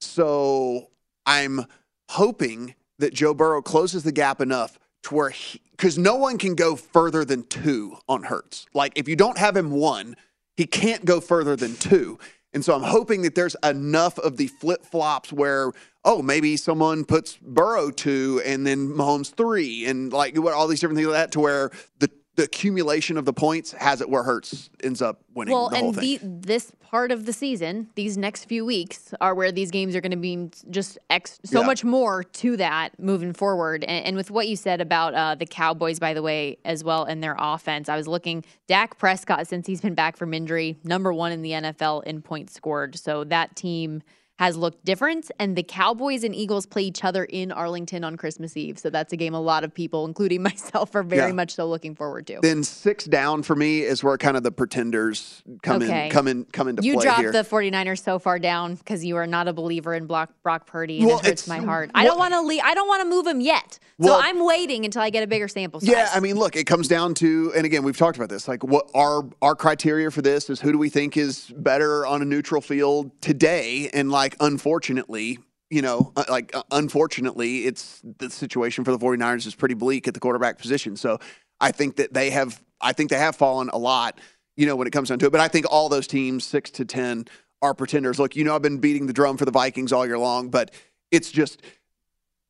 So 0.00 0.88
I'm 1.26 1.66
hoping 2.10 2.74
that 2.98 3.14
Joe 3.14 3.34
Burrow 3.34 3.62
closes 3.62 4.02
the 4.02 4.12
gap 4.12 4.40
enough 4.40 4.78
to 5.04 5.14
where 5.14 5.32
because 5.70 5.96
no 5.96 6.16
one 6.16 6.38
can 6.38 6.54
go 6.54 6.76
further 6.76 7.24
than 7.24 7.44
two 7.44 7.96
on 8.08 8.24
Hurts. 8.24 8.66
Like 8.74 8.92
if 8.96 9.08
you 9.08 9.16
don't 9.16 9.38
have 9.38 9.56
him 9.56 9.70
one, 9.70 10.16
he 10.56 10.66
can't 10.66 11.04
go 11.04 11.20
further 11.20 11.56
than 11.56 11.74
two. 11.76 12.18
And 12.52 12.64
so 12.64 12.74
I'm 12.74 12.82
hoping 12.82 13.22
that 13.22 13.34
there's 13.34 13.56
enough 13.62 14.18
of 14.18 14.36
the 14.36 14.48
flip 14.48 14.84
flops 14.84 15.32
where, 15.32 15.70
oh, 16.04 16.20
maybe 16.20 16.56
someone 16.56 17.04
puts 17.04 17.36
Burrow 17.36 17.90
two 17.90 18.42
and 18.44 18.66
then 18.66 18.88
Mahomes 18.88 19.32
three 19.32 19.86
and 19.86 20.12
like 20.12 20.36
all 20.36 20.66
these 20.66 20.80
different 20.80 20.98
things 20.98 21.08
like 21.08 21.16
that 21.16 21.32
to 21.32 21.40
where 21.40 21.70
the 21.98 22.10
the 22.36 22.44
accumulation 22.44 23.16
of 23.18 23.24
the 23.24 23.32
points 23.32 23.72
has 23.72 24.00
it 24.00 24.08
where 24.08 24.22
Hurts 24.22 24.70
ends 24.82 25.02
up 25.02 25.20
winning 25.34 25.52
Well, 25.52 25.68
the 25.68 25.76
whole 25.76 25.88
and 25.88 25.94
the, 25.98 26.18
this 26.22 26.72
part 26.80 27.12
of 27.12 27.26
the 27.26 27.32
season, 27.32 27.90
these 27.96 28.16
next 28.16 28.44
few 28.44 28.64
weeks, 28.64 29.12
are 29.20 29.34
where 29.34 29.52
these 29.52 29.70
games 29.70 29.94
are 29.94 30.00
going 30.00 30.10
to 30.12 30.16
be 30.16 30.48
just 30.70 30.96
ex- 31.10 31.38
so 31.44 31.60
Yeah. 31.60 31.66
much 31.66 31.84
more 31.84 32.22
to 32.24 32.56
that 32.56 32.98
moving 32.98 33.32
forward. 33.32 33.84
And, 33.84 34.06
and 34.06 34.16
with 34.16 34.30
what 34.30 34.48
you 34.48 34.56
said 34.56 34.80
about 34.80 35.14
uh, 35.14 35.34
the 35.34 35.46
Cowboys, 35.46 35.98
by 35.98 36.14
the 36.14 36.22
way, 36.22 36.58
as 36.64 36.82
well, 36.82 37.04
and 37.04 37.22
their 37.22 37.36
offense, 37.38 37.88
I 37.88 37.96
was 37.96 38.08
looking. 38.08 38.44
Dak 38.68 38.96
Prescott, 38.98 39.46
since 39.46 39.66
he's 39.66 39.80
been 39.80 39.94
back 39.94 40.16
from 40.16 40.32
injury, 40.32 40.76
number 40.84 41.12
one 41.12 41.32
in 41.32 41.42
the 41.42 41.50
NFL 41.50 42.04
in 42.04 42.22
points 42.22 42.54
scored. 42.54 42.96
So 42.96 43.24
that 43.24 43.54
team 43.56 44.02
has 44.40 44.56
looked 44.56 44.82
different. 44.86 45.30
And 45.38 45.54
the 45.54 45.62
Cowboys 45.62 46.24
and 46.24 46.34
Eagles 46.34 46.64
play 46.64 46.82
each 46.82 47.04
other 47.04 47.24
in 47.24 47.52
Arlington 47.52 48.04
on 48.04 48.16
Christmas 48.16 48.56
Eve. 48.56 48.78
So 48.78 48.88
that's 48.88 49.12
a 49.12 49.16
game 49.16 49.34
a 49.34 49.40
lot 49.40 49.64
of 49.64 49.74
people, 49.74 50.06
including 50.06 50.42
myself, 50.50 50.94
are 50.94 51.02
very 51.02 51.28
Yeah. 51.28 51.32
much 51.34 51.54
so 51.54 51.66
looking 51.68 51.94
forward 51.94 52.26
to. 52.28 52.38
then 52.40 52.64
six 52.64 53.04
down 53.04 53.42
for 53.42 53.54
me 53.54 53.82
is 53.82 54.02
where 54.02 54.16
kind 54.16 54.38
of 54.38 54.42
the 54.42 54.50
pretenders 54.50 55.42
come 55.62 55.82
Okay. 55.82 56.06
in 56.06 56.10
come 56.10 56.26
in 56.26 56.44
come 56.46 56.68
into 56.68 56.82
You 56.82 56.94
play 56.94 57.02
You 57.02 57.06
dropped 57.06 57.20
here. 57.20 57.32
the 57.32 57.44
49ers 57.44 58.02
so 58.02 58.18
far 58.18 58.38
down 58.38 58.76
because 58.76 59.04
you 59.04 59.16
are 59.16 59.26
not 59.26 59.46
a 59.46 59.52
believer 59.52 59.92
in 59.92 60.06
Brock, 60.06 60.30
Brock 60.42 60.66
Purdy, 60.66 60.98
and 61.00 61.06
Well, 61.06 61.18
it 61.18 61.26
hurts 61.26 61.46
my 61.46 61.58
heart. 61.58 61.90
I 61.94 62.04
don't 62.04 62.18
want 62.18 62.32
to 62.32 62.40
leave. 62.40 62.62
I 62.64 62.72
don't 62.72 62.88
want 62.88 63.02
to 63.02 63.08
move 63.10 63.26
him 63.26 63.42
yet. 63.42 63.78
Well- 63.98 64.18
so 64.18 64.24
I'm 64.26 64.42
waiting 64.42 64.86
until 64.86 65.02
I 65.02 65.10
get 65.10 65.22
a 65.22 65.26
bigger 65.26 65.48
sample 65.48 65.80
size. 65.80 65.90
Yeah, 65.90 66.08
I 66.14 66.20
mean, 66.20 66.36
look, 66.36 66.56
it 66.56 66.64
comes 66.64 66.88
down 66.88 67.12
to, 67.16 67.52
and 67.54 67.66
again, 67.66 67.82
we've 67.82 67.96
talked 67.98 68.16
about 68.16 68.30
this. 68.30 68.48
Like, 68.48 68.64
what 68.64 68.90
our 68.94 69.22
our 69.42 69.54
criteria 69.54 70.10
for 70.10 70.22
this 70.22 70.48
is 70.48 70.60
who 70.62 70.72
do 70.72 70.78
we 70.78 70.88
think 70.88 71.18
is 71.18 71.52
better 71.56 72.06
on 72.06 72.22
a 72.22 72.24
neutral 72.24 72.62
field 72.62 73.10
today? 73.20 73.90
And 73.92 74.10
like, 74.10 74.29
unfortunately, 74.40 75.38
you 75.70 75.82
know, 75.82 76.12
uh, 76.16 76.24
like 76.28 76.54
uh, 76.54 76.62
unfortunately, 76.70 77.66
it's 77.66 78.00
the 78.18 78.30
situation 78.30 78.84
for 78.84 78.90
the 78.90 78.98
49ers 78.98 79.46
is 79.46 79.54
pretty 79.54 79.74
bleak 79.74 80.06
at 80.08 80.14
the 80.14 80.20
quarterback 80.20 80.58
position. 80.58 80.96
So 80.96 81.18
I 81.60 81.72
think 81.72 81.96
that 81.96 82.12
they 82.12 82.30
have, 82.30 82.62
I 82.80 82.92
think 82.92 83.10
they 83.10 83.18
have 83.18 83.36
fallen 83.36 83.70
a 83.72 83.78
lot, 83.78 84.20
you 84.56 84.66
know, 84.66 84.76
when 84.76 84.86
it 84.86 84.90
comes 84.90 85.08
down 85.08 85.18
to 85.20 85.26
it. 85.26 85.32
But 85.32 85.40
I 85.40 85.48
think 85.48 85.66
all 85.70 85.88
those 85.88 86.06
teams, 86.06 86.44
six 86.44 86.70
to 86.72 86.84
ten, 86.84 87.26
are 87.62 87.74
pretenders. 87.74 88.18
Look, 88.18 88.36
you 88.36 88.44
know, 88.44 88.54
I've 88.54 88.62
been 88.62 88.78
beating 88.78 89.06
the 89.06 89.12
drum 89.12 89.36
for 89.36 89.44
the 89.44 89.50
Vikings 89.50 89.92
all 89.92 90.06
year 90.06 90.18
long, 90.18 90.48
but 90.48 90.72
it's 91.10 91.30
just 91.30 91.62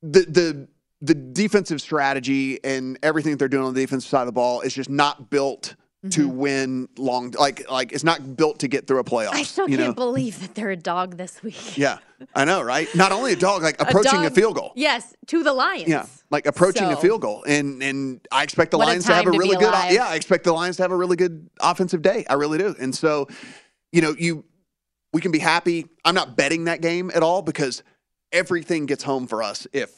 the 0.03 0.21
the 0.21 0.69
the 1.03 1.15
defensive 1.15 1.81
strategy 1.81 2.63
and 2.63 2.99
everything 3.03 3.33
that 3.33 3.39
they're 3.39 3.49
doing 3.49 3.65
on 3.65 3.75
the 3.75 3.81
defensive 3.81 4.09
side 4.09 4.21
of 4.21 4.27
the 4.27 4.33
ball 4.33 4.61
is 4.61 4.75
just 4.75 4.91
not 4.91 5.31
built 5.31 5.75
to 6.11 6.27
Mm-hmm. 6.29 6.37
win 6.39 6.89
long 6.97 7.31
like 7.33 7.71
like 7.71 7.93
it's 7.93 8.05
not 8.05 8.35
built 8.35 8.61
to 8.61 8.69
get 8.69 8.87
through 8.87 9.01
a 9.01 9.05
playoff. 9.05 9.35
I 9.35 9.43
still 9.43 9.69
you 9.69 9.77
can't 9.77 9.89
know? 9.91 9.95
believe 9.95 10.41
that 10.41 10.55
they're 10.55 10.71
a 10.71 10.77
dog 10.77 11.19
this 11.19 11.43
week. 11.43 11.77
Yeah, 11.77 11.99
I 12.35 12.47
know, 12.47 12.63
right? 12.63 12.89
Not 12.95 13.13
only 13.13 13.35
a 13.35 13.37
dog, 13.37 13.63
like 13.63 13.79
approaching 13.81 14.21
a, 14.21 14.23
dog- 14.25 14.35
field 14.35 14.55
goal. 14.57 14.73
Yes, 14.77 15.15
to 15.27 15.43
the 15.43 15.53
Lions. 15.53 15.89
Yeah, 15.89 16.07
like 16.31 16.47
approaching 16.47 16.85
a 16.91 16.97
field 16.97 17.21
goal, 17.21 17.45
and 17.47 17.83
and 17.83 18.27
I 18.33 18.43
expect 18.45 18.71
the 18.71 18.79
Lions 18.79 19.05
to 19.07 19.13
have 19.15 19.27
a 19.27 19.31
to 19.31 19.39
really 19.39 19.57
good. 19.57 19.75
Yeah, 19.91 20.07
I 20.09 20.15
expect 20.15 20.45
the 20.45 20.53
Lions 20.53 20.77
to 20.79 20.83
have 20.85 20.91
a 20.93 20.97
really 20.97 21.17
good 21.17 21.51
offensive 21.61 22.01
day. 22.01 22.25
I 22.31 22.35
really 22.35 22.57
do. 22.57 22.75
And 22.81 22.95
so, 22.95 23.29
you 23.93 24.01
know, 24.01 24.15
you 24.19 24.45
we 25.13 25.21
can 25.21 25.33
be 25.33 25.39
happy. 25.39 25.87
I'm 26.05 26.15
not 26.15 26.35
betting 26.35 26.65
that 26.65 26.81
game 26.81 27.11
at 27.15 27.23
all 27.23 27.43
because 27.43 27.83
everything 28.33 28.87
gets 28.87 29.03
home 29.03 29.27
for 29.27 29.43
us 29.43 29.67
if 29.75 29.91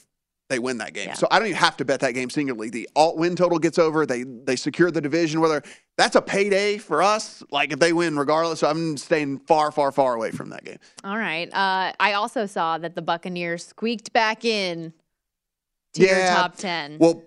they 0.49 0.59
win 0.59 0.79
that 0.79 0.93
game. 0.93 1.15
So 1.15 1.27
I 1.31 1.39
don't 1.39 1.49
even 1.49 1.59
have 1.59 1.77
to 1.79 1.85
bet 1.85 2.01
that 2.01 2.13
game 2.13 2.29
singularly. 2.29 2.69
The 2.71 2.89
alt 2.95 3.17
win 3.17 3.37
total 3.37 3.59
gets 3.59 3.79
over. 3.79 4.05
They 4.05 4.25
they 4.25 4.57
secure 4.57 4.91
the 4.91 5.01
division. 5.01 5.41
Whether 5.41 5.63
that's 5.97 6.15
a 6.17 6.23
payday 6.23 6.79
for 6.79 7.03
us, 7.03 7.43
like 7.51 7.73
if 7.73 7.79
they 7.79 7.93
win 7.93 8.19
regardless. 8.19 8.61
So 8.61 8.69
I'm 8.69 8.97
staying 8.97 9.39
far, 9.41 9.73
far, 9.73 9.93
far 9.93 10.15
away 10.15 10.31
from 10.31 10.51
that 10.51 10.65
game. 10.65 10.79
All 11.05 11.17
right. 11.17 11.53
Uh, 11.53 11.93
I 11.99 12.13
also 12.15 12.47
saw 12.47 12.79
that 12.79 12.95
the 12.95 13.03
Buccaneers 13.03 13.65
squeaked 13.67 14.13
back 14.13 14.45
in 14.45 14.93
to 15.95 16.03
your 16.03 16.19
top 16.27 16.57
10. 16.57 16.99
Well, 16.99 17.23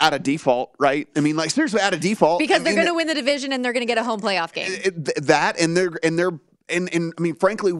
out 0.00 0.14
of 0.14 0.22
default, 0.22 0.74
right? 0.78 1.08
I 1.16 1.20
mean, 1.20 1.36
like 1.36 1.50
seriously, 1.50 1.80
out 1.80 1.94
of 1.94 2.00
default, 2.00 2.38
because 2.40 2.60
I 2.60 2.64
they're 2.64 2.74
going 2.74 2.86
to 2.86 2.94
win 2.94 3.06
the 3.06 3.14
division 3.14 3.52
and 3.52 3.64
they're 3.64 3.72
going 3.72 3.86
to 3.86 3.86
get 3.86 3.98
a 3.98 4.04
home 4.04 4.20
playoff 4.20 4.52
game. 4.52 4.70
it- 4.70 5.04
th- 5.04 5.16
that 5.26 5.60
and 5.60 5.76
they're 5.76 5.98
and 6.02 6.18
they're 6.18 6.32
and 6.68 6.92
and 6.94 7.12
I 7.18 7.20
mean, 7.20 7.34
frankly, 7.34 7.72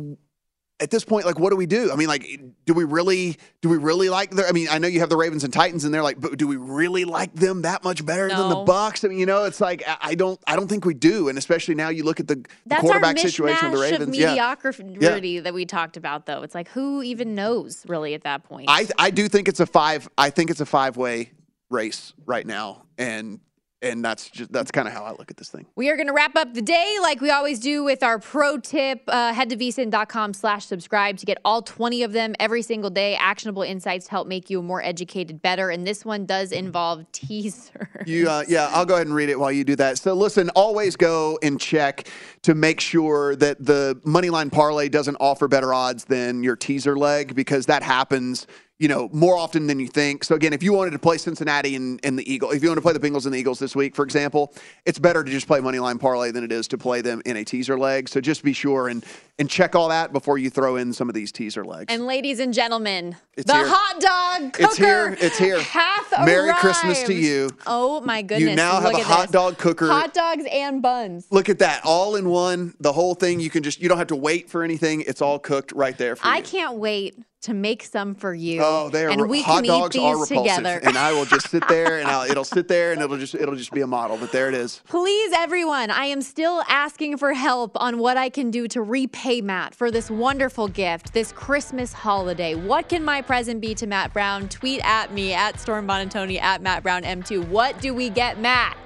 at 0.81 0.91
this 0.91 1.05
point, 1.05 1.27
like, 1.27 1.39
what 1.39 1.51
do 1.51 1.57
we 1.57 1.67
do? 1.67 1.91
I 1.91 1.97
mean, 1.97 2.07
like, 2.09 2.41
do 2.65 2.73
we 2.73 2.85
really 2.85 3.37
do 3.63 3.69
we 3.69 3.77
really 3.77 4.09
like? 4.09 4.31
Their, 4.31 4.47
I 4.47 4.53
mean, 4.53 4.69
I 4.71 4.79
know 4.79 4.87
you 4.87 5.01
have 5.01 5.09
the 5.09 5.17
Ravens 5.17 5.43
and 5.43 5.53
Titans, 5.53 5.85
and 5.85 5.93
they're 5.93 6.03
like, 6.03 6.21
but 6.21 6.39
do 6.39 6.47
we 6.47 6.57
really 6.57 7.05
like 7.05 7.35
them 7.35 7.63
that 7.63 7.83
much 7.83 8.07
better 8.07 8.29
than 8.29 8.49
the 8.49 8.63
Bucks? 8.65 9.05
I 9.05 9.09
mean, 9.09 9.19
you 9.19 9.27
know, 9.27 9.45
it's 9.45 9.61
like 9.61 9.83
I, 10.01 10.15
don't 10.15 10.41
I 10.47 10.55
don't 10.57 10.69
think 10.69 10.85
we 10.85 10.95
do, 10.95 11.29
and 11.29 11.37
especially 11.37 11.75
now 11.75 11.89
you 11.89 12.05
look 12.05 12.21
at 12.21 12.29
the, 12.29 12.37
the 12.37 12.47
That's 12.67 12.81
quarterback 12.83 13.17
our 13.17 13.23
situation 13.23 13.67
of 13.67 13.73
the 13.73 13.79
Ravens. 13.79 14.09
of 14.09 14.15
yeah. 14.15 14.29
mediocrity 14.29 15.41
that 15.41 15.55
we 15.55 15.67
talked 15.67 15.97
about, 15.97 16.27
though. 16.27 16.43
It's 16.43 16.55
like 16.55 16.69
who 16.69 17.03
even 17.03 17.35
knows 17.35 17.85
really 17.89 18.15
at 18.15 18.23
that 18.23 18.45
point? 18.45 18.67
I 18.69 18.87
I 18.99 19.11
do 19.11 19.29
think 19.29 19.49
it's 19.49 19.61
a 19.61 19.67
five. 19.67 20.09
I 20.17 20.31
think 20.31 20.51
it's 20.51 20.61
a 20.61 20.67
five 20.67 20.97
way 20.97 21.33
race 21.71 22.13
right 22.25 22.47
now, 22.47 22.85
and 22.97 23.41
and 23.81 24.05
that's 24.05 24.29
just 24.29 24.53
that's 24.53 24.71
kind 24.71 24.89
of 24.89 24.95
how 24.95 25.05
I 25.05 25.11
look 25.11 25.31
at 25.31 25.37
this 25.37 25.51
thing. 25.51 25.67
We 25.77 25.89
are 25.91 25.97
going 25.97 26.09
to 26.09 26.13
wrap 26.13 26.37
up 26.37 26.55
the 26.55 26.63
day 26.63 26.97
like 27.01 27.21
we 27.21 27.31
always 27.31 27.61
do 27.61 27.85
with 27.85 28.03
our 28.03 28.19
pro 28.19 28.59
tip. 28.59 29.03
Uh, 29.07 29.33
head 29.33 29.51
to 29.51 29.57
vsin.com 29.57 30.35
slash 30.35 30.67
subscribe 30.67 31.17
to 31.19 31.27
get 31.27 31.39
all 31.45 31.63
20 31.63 32.03
of 32.03 32.13
them 32.13 32.35
every 32.41 32.63
single 32.63 32.91
day. 32.91 33.17
Actionable 33.17 33.63
insights 33.63 34.07
to 34.07 34.11
help 34.11 34.27
make 34.27 34.51
you 34.51 34.63
more 34.63 34.83
educated, 34.83 35.41
better. 35.43 35.71
And 35.71 35.87
this 35.87 36.05
one 36.05 36.27
does 36.27 36.51
involve 36.53 37.11
teaser. 37.13 38.03
You, 38.05 38.29
uh, 38.29 38.45
yeah, 38.49 38.69
I'll 38.73 38.87
go 38.87 38.95
ahead 38.95 39.07
and 39.07 39.15
read 39.15 39.29
it 39.29 39.39
while 39.39 39.53
you 39.53 39.65
do 39.65 39.77
that. 39.77 39.99
So, 39.99 40.15
listen, 40.15 40.51
always 40.51 40.97
go 40.97 41.39
and 41.43 41.61
check 41.61 42.09
to 42.43 42.55
make 42.55 42.81
sure 42.81 43.37
that 43.37 43.65
the 43.65 44.01
money 44.05 44.31
line 44.31 44.51
parlay 44.51 44.89
doesn't 44.89 45.17
offer 45.21 45.47
better 45.47 45.73
odds 45.73 46.05
than 46.05 46.43
your 46.43 46.57
teaser 46.57 46.97
leg 46.97 47.35
because 47.35 47.67
that 47.67 47.83
happens, 47.83 48.47
you 48.79 48.87
know, 48.87 49.09
more 49.13 49.37
often 49.37 49.67
than 49.67 49.81
you 49.81 49.89
think. 49.89 50.23
So, 50.23 50.37
again, 50.37 50.53
if 50.53 50.63
you 50.63 50.73
wanted 50.73 50.93
to 50.93 51.01
play 51.01 51.19
Cincinnati 51.19 51.75
and, 51.75 51.99
and 52.05 52.17
the 52.17 52.33
Eagle, 52.33 52.53
if 52.53 52.63
you 52.63 52.69
want 52.69 52.79
to 52.79 52.83
play 52.83 52.93
the 52.93 53.01
Bengals 53.01 53.25
and 53.25 53.35
the 53.35 53.39
Eagles 53.39 53.59
this 53.59 53.75
week, 53.75 53.97
for 53.97 54.05
example, 54.05 54.55
it's 54.87 55.01
better 55.01 55.25
to 55.25 55.31
just 55.31 55.49
play 55.49 55.59
money 55.61 55.81
line 55.81 55.99
parlay 55.99 56.31
than 56.31 56.45
it 56.45 56.53
is 56.53 56.69
to 56.69 56.79
play 56.79 57.01
them 57.01 57.21
in 57.27 57.37
a 57.37 57.45
teaser 57.45 57.77
leg. 57.77 58.09
So, 58.09 58.21
just 58.21 58.43
be 58.45 58.53
sure 58.53 58.89
and 58.89 59.05
and 59.41 59.49
check 59.49 59.77
all 59.77 59.89
that 59.89 60.13
before 60.13 60.37
you 60.39 60.51
throw 60.51 60.77
in 60.77 60.93
some 60.93 61.09
of 61.09 61.15
these 61.15 61.31
teaser 61.31 61.65
legs. 61.65 61.87
And 61.93 62.07
ladies 62.07 62.41
and 62.41 62.53
gentlemen, 62.53 63.15
It's 63.37 63.47
the 63.47 63.55
here. 63.57 63.67
hot 63.69 64.01
dog 64.01 64.53
cooker 64.53 64.65
It's 64.69 64.77
here. 64.77 65.17
It's 65.21 65.39
here. 65.39 65.61
hath 65.61 66.11
Merry 66.25 66.49
arrived. 66.49 66.59
Christmas 66.61 67.03
to 67.05 67.15
you. 67.15 67.51
Oh 67.67 68.01
my 68.01 68.23
goodness! 68.23 68.51
You 68.51 68.57
now 68.57 68.81
have 68.81 68.93
Look 68.93 69.01
a 69.01 69.05
hot 69.05 69.23
this. 69.23 69.31
dog 69.33 69.59
cooker. 69.59 69.87
Hot 69.89 70.13
dogs 70.15 70.45
and 70.53 70.81
buns. 70.83 71.27
Look 71.31 71.49
at 71.49 71.59
that, 71.61 71.83
all 71.85 72.15
in 72.17 72.29
one. 72.29 72.75
The 72.81 72.93
whole 72.93 73.15
thing. 73.15 73.41
You 73.41 73.51
can 73.51 73.63
just 73.65 73.81
you 73.81 73.89
don't 73.89 73.99
have 73.99 74.09
to 74.09 74.17
wait 74.17 74.49
for 74.51 74.63
anything. 74.63 75.03
It's 75.03 75.21
all 75.23 75.39
cooked 75.41 75.73
right 75.73 75.97
there 75.99 76.15
for 76.17 76.27
I 76.27 76.39
you. 76.39 76.43
can't 76.45 76.77
wait 76.79 77.17
to 77.43 77.55
make 77.55 77.85
some 77.85 78.15
for 78.15 78.35
you. 78.35 78.61
Oh, 78.63 78.89
they 78.91 79.05
are 79.05 79.11
and 79.11 79.29
we 79.29 79.43
hot 79.43 79.63
can 79.63 79.65
dogs 79.65 79.97
eat 79.97 80.01
are 80.01 80.17
these 80.17 80.31
repulsive, 80.31 80.57
together. 80.57 80.81
and 80.83 80.99
I 80.99 81.13
will 81.13 81.25
just 81.25 81.51
sit 81.51 81.67
there 81.69 81.99
and 81.99 82.09
I'll, 82.09 82.29
it'll 82.29 82.45
sit 82.45 82.67
there 82.67 82.93
and 82.93 83.01
it'll 83.01 83.17
just 83.17 83.35
it'll 83.35 83.55
just 83.55 83.73
be 83.73 83.81
a 83.81 83.87
model. 83.87 84.17
But 84.17 84.33
there 84.33 84.49
it 84.49 84.55
is. 84.55 84.83
Please, 84.89 85.33
everyone, 85.35 85.91
I 85.91 86.07
am 86.07 86.21
still 86.21 86.63
asking 86.69 87.17
for 87.19 87.33
help 87.35 87.73
on 87.81 87.99
what 87.99 88.17
I 88.17 88.29
can 88.29 88.51
do 88.51 88.67
to 88.69 88.83
repay 88.83 89.41
Matt 89.41 89.75
for 89.75 89.91
this 89.91 90.11
wonderful 90.11 90.69
gift, 90.69 91.13
this 91.13 91.31
Christmas 91.33 91.93
holiday. 91.93 92.55
What 92.55 92.89
can 92.89 93.05
my 93.05 93.23
present 93.23 93.61
be 93.61 93.75
to 93.77 93.87
Matt 93.87 94.13
Brown? 94.13 94.49
Tweet 94.49 94.81
at 94.85 95.13
me 95.13 95.33
at 95.33 95.61
Storm 95.61 95.87
Buonantony 95.87 96.41
at 96.41 96.61
Matt 96.61 96.83
Brown 96.83 97.03
M2. 97.03 97.47
What 97.49 97.81
do 97.81 97.95
we 97.95 98.11
get, 98.11 98.41
Matt? 98.41 98.77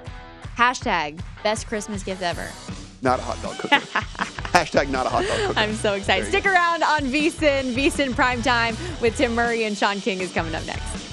Hashtag 0.57 1.19
best 1.43 1.65
Christmas 1.67 2.03
gift 2.03 2.21
ever. 2.21 2.47
Not 3.03 3.19
a 3.19 3.21
hot 3.23 3.41
dog 3.43 3.57
cooker. 3.57 3.75
Hashtag 4.55 4.87
not 4.87 5.05
a 5.05 5.09
hot 5.09 5.25
dog 5.25 5.37
cooker. 5.47 5.59
I'm 5.59 5.75
so 5.75 5.93
excited. 5.93 6.29
Stick 6.29 6.45
around 6.45 6.83
on 6.83 7.01
VSIN. 7.01 7.73
VSIN 7.73 8.15
Prime 8.15 8.41
Time 8.41 8.77
with 9.01 9.17
Tim 9.17 9.35
Murray 9.35 9.65
and 9.65 9.77
Sean 9.77 9.99
King 9.99 10.21
is 10.21 10.31
coming 10.31 10.55
up 10.55 10.65
next. 10.65 11.12